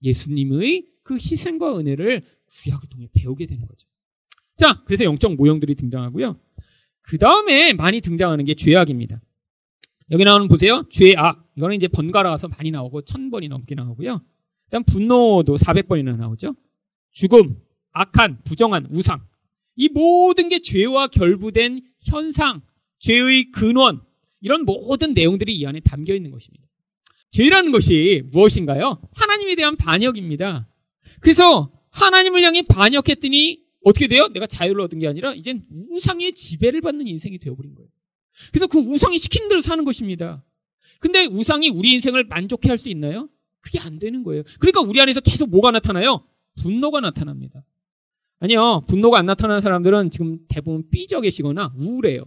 예수님의 0.03 0.87
그 1.03 1.15
희생과 1.15 1.77
은혜를 1.77 2.23
구약을 2.47 2.89
통해 2.89 3.07
배우게 3.13 3.45
되는 3.45 3.65
거죠. 3.65 3.87
자, 4.57 4.83
그래서 4.85 5.03
영적 5.03 5.35
모형들이 5.35 5.75
등장하고요. 5.75 6.39
그 7.01 7.17
다음에 7.17 7.73
많이 7.73 8.01
등장하는 8.01 8.45
게 8.45 8.53
죄악입니다. 8.53 9.21
여기 10.11 10.23
나오는 10.23 10.47
보세요. 10.47 10.83
죄악. 10.89 11.49
이거는 11.55 11.75
이제 11.75 11.87
번갈아가서 11.87 12.49
많이 12.49 12.71
나오고 12.71 13.03
천 13.03 13.29
번이 13.29 13.47
넘게 13.47 13.75
나오고요. 13.75 14.21
일단 14.67 14.83
분노도 14.83 15.57
400번이나 15.57 16.17
나오죠. 16.17 16.55
죽음, 17.11 17.57
악한, 17.91 18.39
부정한, 18.43 18.87
우상. 18.91 19.21
이 19.75 19.89
모든 19.89 20.49
게 20.49 20.59
죄와 20.59 21.07
결부된 21.07 21.81
현상, 22.03 22.61
죄의 22.99 23.51
근원, 23.51 24.01
이런 24.41 24.63
모든 24.65 25.13
내용들이 25.13 25.55
이 25.55 25.65
안에 25.65 25.79
담겨 25.81 26.13
있는 26.13 26.31
것입니다. 26.31 26.65
죄라는 27.31 27.71
것이 27.71 28.23
무엇인가요? 28.31 29.01
하나님에 29.13 29.55
대한 29.55 29.77
반역입니다. 29.77 30.67
그래서 31.21 31.71
하나님을 31.91 32.43
향해 32.43 32.61
반역했더니 32.63 33.61
어떻게 33.83 34.07
돼요? 34.07 34.27
내가 34.29 34.45
자유를 34.47 34.81
얻은 34.81 34.99
게 34.99 35.07
아니라 35.07 35.33
이젠 35.33 35.65
우상의 35.89 36.33
지배를 36.33 36.81
받는 36.81 37.07
인생이 37.07 37.37
되어버린 37.39 37.75
거예요. 37.75 37.89
그래서 38.51 38.67
그 38.67 38.79
우상이 38.79 39.17
시키는 39.17 39.49
대로 39.49 39.61
사는 39.61 39.83
것입니다. 39.83 40.43
근데 40.99 41.25
우상이 41.25 41.69
우리 41.69 41.93
인생을 41.93 42.25
만족해 42.25 42.69
할 42.69 42.77
수 42.77 42.89
있나요? 42.89 43.29
그게 43.59 43.79
안 43.79 43.99
되는 43.99 44.23
거예요. 44.23 44.43
그러니까 44.59 44.81
우리 44.81 44.99
안에서 45.01 45.19
계속 45.19 45.49
뭐가 45.49 45.71
나타나요? 45.71 46.23
분노가 46.61 46.99
나타납니다. 46.99 47.63
아니요. 48.39 48.83
분노가 48.87 49.19
안 49.19 49.27
나타나는 49.27 49.61
사람들은 49.61 50.09
지금 50.09 50.39
대부분 50.47 50.89
삐져 50.89 51.21
계시거나 51.21 51.73
우울해요. 51.77 52.23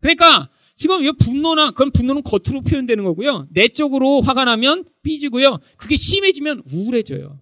그러니까 0.00 0.48
지금 0.76 1.02
이 1.04 1.10
분노나 1.12 1.72
그런 1.72 1.90
분노는 1.90 2.22
겉으로 2.22 2.62
표현되는 2.62 3.02
거고요. 3.04 3.48
내적으로 3.50 4.20
화가 4.22 4.44
나면 4.44 4.84
삐지고요. 5.02 5.58
그게 5.76 5.96
심해지면 5.96 6.62
우울해져요. 6.72 7.40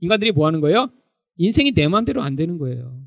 인간들이 0.00 0.32
뭐 0.32 0.46
하는 0.46 0.60
거예요? 0.60 0.90
인생이 1.36 1.72
내 1.72 1.88
마음대로 1.88 2.22
안 2.22 2.36
되는 2.36 2.58
거예요. 2.58 3.06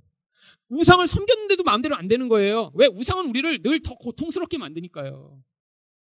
우상을 0.69 1.05
섬겼는데도 1.07 1.63
마음대로 1.63 1.95
안 1.95 2.07
되는 2.07 2.27
거예요. 2.27 2.71
왜? 2.75 2.87
우상은 2.87 3.29
우리를 3.29 3.61
늘 3.63 3.79
더 3.81 3.95
고통스럽게 3.95 4.57
만드니까요. 4.57 5.41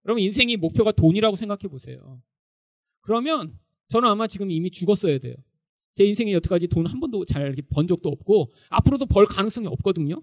여러분 0.06 0.22
인생이 0.24 0.58
목표가 0.58 0.92
돈이라고 0.92 1.36
생각해 1.36 1.70
보세요. 1.70 2.22
그러면 3.02 3.58
저는 3.88 4.10
아마 4.10 4.28
지금 4.28 4.52
이미 4.52 4.70
죽었어야 4.72 5.20
돼요. 5.20 5.36
제 5.96 6.06
인생에 6.06 6.34
여태까지 6.34 6.68
돈 6.68 6.86
한 6.88 7.00
번도 7.00 7.26
잘 7.26 7.56
번 7.70 7.88
적도 7.88 8.10
없고 8.10 8.52
앞으로도 8.70 9.06
벌 9.06 9.26
가능성이 9.26 9.68
없거든요. 9.68 10.22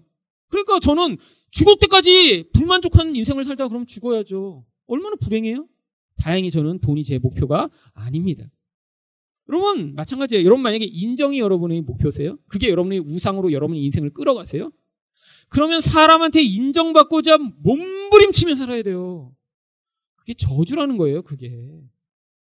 그러니까 0.49 0.79
저는 0.79 1.17
죽을 1.51 1.75
때까지 1.79 2.49
불만족한 2.53 3.15
인생을 3.15 3.43
살다가 3.43 3.69
그럼 3.69 3.85
죽어야죠. 3.85 4.65
얼마나 4.87 5.15
불행해요? 5.15 5.67
다행히 6.17 6.51
저는 6.51 6.79
돈이 6.79 7.03
제 7.03 7.17
목표가 7.19 7.69
아닙니다. 7.93 8.45
여러분 9.49 9.95
마찬가지예요. 9.95 10.45
여러분 10.45 10.61
만약에 10.61 10.85
인정이 10.85 11.39
여러분의 11.39 11.81
목표세요? 11.81 12.37
그게 12.47 12.69
여러분의 12.69 12.99
우상으로 12.99 13.51
여러분의 13.51 13.83
인생을 13.83 14.11
끌어가세요? 14.11 14.71
그러면 15.49 15.81
사람한테 15.81 16.43
인정받고자 16.43 17.39
몸부림치며 17.39 18.55
살아야 18.55 18.83
돼요. 18.83 19.35
그게 20.15 20.33
저주라는 20.35 20.97
거예요. 20.97 21.23
그게 21.23 21.81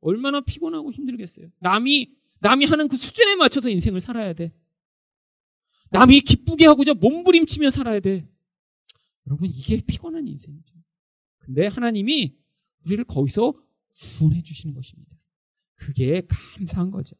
얼마나 0.00 0.40
피곤하고 0.40 0.92
힘들겠어요. 0.92 1.48
남이 1.60 2.12
남이 2.40 2.64
하는 2.66 2.88
그 2.88 2.96
수준에 2.96 3.36
맞춰서 3.36 3.68
인생을 3.68 4.00
살아야 4.00 4.32
돼. 4.32 4.52
남이 5.90 6.20
기쁘게 6.20 6.66
하고자 6.66 6.94
몸부림치며 6.94 7.70
살아야 7.70 8.00
돼. 8.00 8.26
여러분, 9.26 9.48
이게 9.48 9.80
피곤한 9.80 10.26
인생이죠. 10.26 10.74
근데 11.38 11.66
하나님이 11.66 12.36
우리를 12.86 13.04
거기서 13.04 13.54
구원해 14.18 14.42
주시는 14.42 14.74
것입니다. 14.74 15.19
그게 15.80 16.22
감사한 16.28 16.90
거죠. 16.90 17.16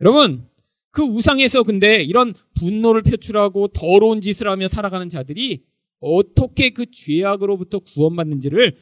여러분, 0.00 0.46
그 0.90 1.02
우상에서 1.02 1.62
근데 1.62 2.02
이런 2.02 2.34
분노를 2.54 3.02
표출하고 3.02 3.68
더러운 3.68 4.20
짓을 4.20 4.48
하며 4.48 4.68
살아가는 4.68 5.08
자들이 5.08 5.64
어떻게 6.00 6.70
그 6.70 6.90
죄악으로부터 6.90 7.80
구원받는지를 7.80 8.76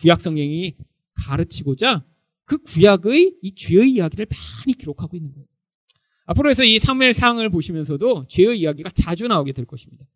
구약 0.00 0.20
성경이 0.20 0.76
가르치고자 1.14 2.04
그 2.44 2.58
구약의 2.58 3.36
이 3.42 3.54
죄의 3.54 3.90
이야기를 3.92 4.26
많이 4.30 4.76
기록하고 4.76 5.16
있는 5.16 5.32
거예요. 5.32 5.46
앞으로 6.26 6.50
해서 6.50 6.62
이 6.62 6.78
사무엘상을 6.78 7.48
보시면서도 7.48 8.26
죄의 8.28 8.60
이야기가 8.60 8.90
자주 8.90 9.28
나오게 9.28 9.52
될 9.52 9.64
것입니다. 9.64 10.06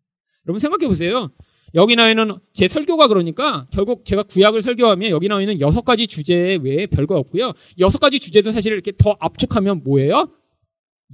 여러분 0.47 0.59
생각해 0.61 0.87
보세요. 0.87 1.31
여기 1.75 1.97
나와 1.97 2.11
있는 2.11 2.37
제 2.53 2.69
설교가 2.69 3.09
그러니까 3.09 3.67
결국 3.73 4.05
제가 4.05 4.25
구약을 4.25 4.61
설교하면 4.63 5.11
여기 5.11 5.29
나와 5.29 5.41
있는 5.41 5.61
여섯 5.61 5.83
가지 5.85 6.07
주제 6.07 6.59
외에 6.63 6.87
별거 6.87 7.17
없고요. 7.17 7.55
여섯 7.79 7.99
가지 7.99 8.19
주제도 8.21 8.53
사실 8.53 8.73
이렇게 8.73 8.93
더 8.97 9.17
압축하면 9.21 9.83
뭐예요? 9.85 10.31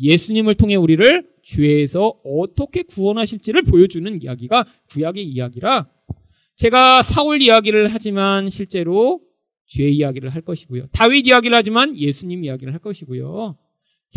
예수님을 0.00 0.54
통해 0.54 0.74
우리를 0.74 1.28
죄에서 1.42 2.20
어떻게 2.24 2.82
구원하실지를 2.82 3.62
보여주는 3.62 4.22
이야기가 4.22 4.66
구약의 4.90 5.24
이야기라 5.24 5.88
제가 6.56 7.02
사울 7.02 7.40
이야기를 7.40 7.88
하지만 7.92 8.50
실제로 8.50 9.20
죄 9.66 9.88
이야기를 9.88 10.30
할 10.30 10.42
것이고요. 10.42 10.86
다윗 10.92 11.26
이야기를 11.26 11.56
하지만 11.56 11.96
예수님 11.96 12.44
이야기를 12.44 12.72
할 12.72 12.80
것이고요. 12.80 13.56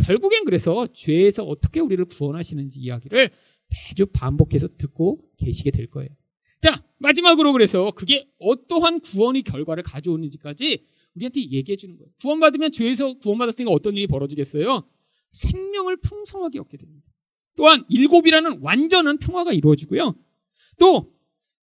결국엔 0.06 0.46
그래서 0.46 0.88
죄에서 0.94 1.44
어떻게 1.44 1.80
우리를 1.80 2.04
구원하시는지 2.06 2.80
이야기를 2.80 3.30
매주 3.70 4.06
반복해서 4.08 4.68
듣고 4.78 5.20
계시게 5.38 5.72
될 5.72 5.88
거예요. 5.88 6.10
자, 7.02 7.08
마지막으로 7.08 7.52
그래서 7.54 7.92
그게 7.92 8.30
어떠한 8.40 9.02
구원의 9.02 9.42
결과를 9.44 9.84
가져오는지까지 9.84 10.86
우리한테 11.16 11.42
얘기해 11.42 11.76
주는 11.76 11.98
거예요. 11.98 12.10
구원받으면 12.22 12.72
죄에서 12.72 13.16
구원받았으니까 13.16 13.72
어떤 13.72 13.96
일이 13.98 14.08
벌어지겠어요? 14.08 14.88
생명을 15.32 15.98
풍성하게 15.98 16.60
얻게 16.60 16.78
됩니다. 16.78 17.08
또한 17.58 17.86
일곱이라는 17.90 18.60
완전한 18.62 19.18
평화가 19.18 19.52
이루어지고요. 19.54 20.16
또 20.80 21.14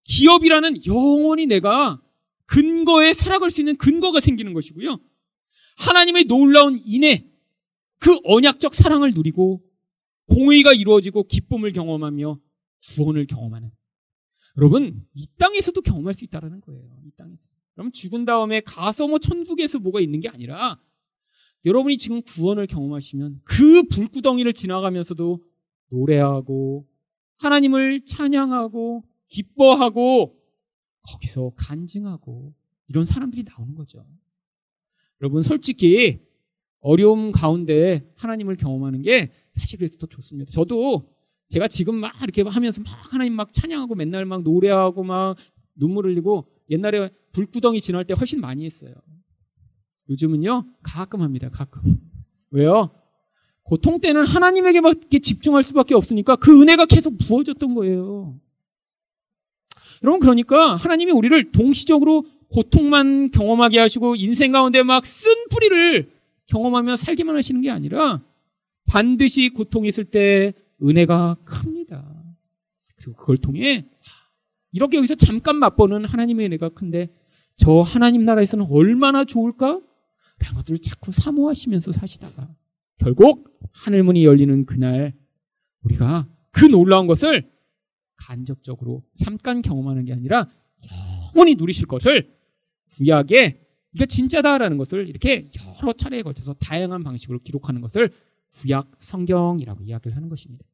기업이라는 0.03 0.85
영원히 0.85 1.45
내가 1.45 2.01
근거에 2.45 3.13
살아갈 3.13 3.49
수 3.49 3.61
있는 3.61 3.75
근거가 3.77 4.19
생기는 4.19 4.53
것이고요. 4.53 4.99
하나님의 5.77 6.25
놀라운 6.25 6.79
인애, 6.85 7.25
그 7.99 8.17
언약적 8.23 8.73
사랑을 8.73 9.13
누리고 9.13 9.61
공의가 10.27 10.73
이루어지고 10.73 11.23
기쁨을 11.23 11.71
경험하며 11.73 12.39
구원을 12.95 13.27
경험하는 13.27 13.71
여러분 14.57 15.05
이 15.13 15.27
땅에서도 15.37 15.79
경험할 15.81 16.13
수 16.13 16.25
있다라는 16.25 16.61
거예요. 16.61 16.81
이 17.05 17.11
땅에서. 17.15 17.49
그럼 17.73 17.91
죽은 17.91 18.25
다음에 18.25 18.59
가서 18.61 19.07
뭐 19.07 19.19
천국에서 19.19 19.79
뭐가 19.79 19.99
있는 19.99 20.19
게 20.19 20.29
아니라 20.29 20.79
여러분이 21.65 21.97
지금 21.97 22.21
구원을 22.23 22.65
경험하시면 22.67 23.41
그 23.43 23.83
불구덩이를 23.83 24.53
지나가면서도 24.53 25.43
노래하고 25.89 26.87
하나님을 27.37 28.05
찬양하고 28.05 29.03
기뻐하고 29.27 30.39
거기서 31.03 31.51
간증하고 31.55 32.53
이런 32.87 33.05
사람들이 33.05 33.43
나오는 33.43 33.75
거죠. 33.75 34.05
여러분 35.21 35.43
솔직히 35.43 36.25
어려움 36.79 37.31
가운데 37.31 38.11
하나님을 38.15 38.55
경험하는 38.55 39.01
게 39.01 39.31
사실 39.55 39.77
그래서 39.77 39.97
더 39.97 40.07
좋습니다. 40.07 40.51
저도 40.51 41.09
제가 41.49 41.67
지금 41.67 41.95
막 41.95 42.13
이렇게 42.21 42.41
하면서 42.41 42.81
막 42.81 43.13
하나님 43.13 43.33
막 43.33 43.53
찬양하고 43.53 43.95
맨날 43.95 44.25
막 44.25 44.43
노래하고 44.43 45.03
막 45.03 45.35
눈물 45.75 46.05
흘리고 46.05 46.47
옛날에 46.69 47.09
불구덩이 47.31 47.79
지날 47.79 48.05
때 48.05 48.13
훨씬 48.13 48.41
많이 48.41 48.65
했어요. 48.65 48.93
요즘은요 50.09 50.65
가끔 50.83 51.21
합니다. 51.21 51.49
가끔. 51.49 51.99
왜요? 52.51 52.91
고통 53.63 53.99
때는 53.99 54.25
하나님에게밖에 54.25 55.19
집중할 55.19 55.63
수밖에 55.63 55.93
없으니까 55.93 56.37
그 56.37 56.61
은혜가 56.61 56.85
계속 56.85 57.17
부어졌던 57.17 57.75
거예요. 57.75 58.39
여러분 60.03 60.19
그러니까 60.19 60.75
하나님이 60.75 61.11
우리를 61.11 61.51
동시적으로 61.51 62.25
고통만 62.49 63.31
경험하게 63.31 63.79
하시고 63.79 64.15
인생 64.15 64.51
가운데 64.51 64.83
막 64.83 65.03
쓴 65.03 65.31
뿌리를 65.49 66.11
경험하며 66.47 66.95
살기만 66.95 67.35
하시는 67.35 67.59
게 67.61 67.69
아니라 67.69 68.21
반드시 68.85 69.49
고통이 69.49 69.89
있을 69.89 70.05
때 70.05 70.53
은혜가 70.81 71.37
큽니다. 71.43 72.23
그리고 72.95 73.13
그걸 73.13 73.37
통해 73.37 73.85
이렇게 74.71 74.97
여기서 74.97 75.15
잠깐 75.15 75.57
맛보는 75.57 76.05
하나님의 76.05 76.47
은혜가 76.47 76.69
큰데 76.69 77.09
저 77.55 77.81
하나님 77.81 78.25
나라에서는 78.25 78.67
얼마나 78.69 79.25
좋을까? 79.25 79.81
라는 80.39 80.55
것들을 80.57 80.79
자꾸 80.79 81.11
사모하시면서 81.11 81.91
사시다가 81.91 82.47
결국 82.99 83.59
하늘문이 83.71 84.23
열리는 84.23 84.65
그날 84.65 85.13
우리가 85.81 86.27
그 86.51 86.65
놀라운 86.65 87.07
것을 87.07 87.49
간접적으로 88.17 89.03
잠깐 89.15 89.61
경험하는 89.61 90.05
게 90.05 90.13
아니라 90.13 90.49
영원히 91.35 91.55
누리실 91.55 91.87
것을 91.87 92.35
구약에 92.91 93.63
이게 93.93 94.05
진짜다라는 94.05 94.77
것을 94.77 95.07
이렇게 95.09 95.49
여러 95.81 95.93
차례에 95.93 96.21
걸쳐서 96.21 96.53
다양한 96.53 97.03
방식으로 97.03 97.39
기록하는 97.39 97.81
것을 97.81 98.11
구약 98.57 98.91
성경이라고 98.99 99.83
이야기를 99.83 100.15
하는 100.15 100.29
것입니다. 100.29 100.65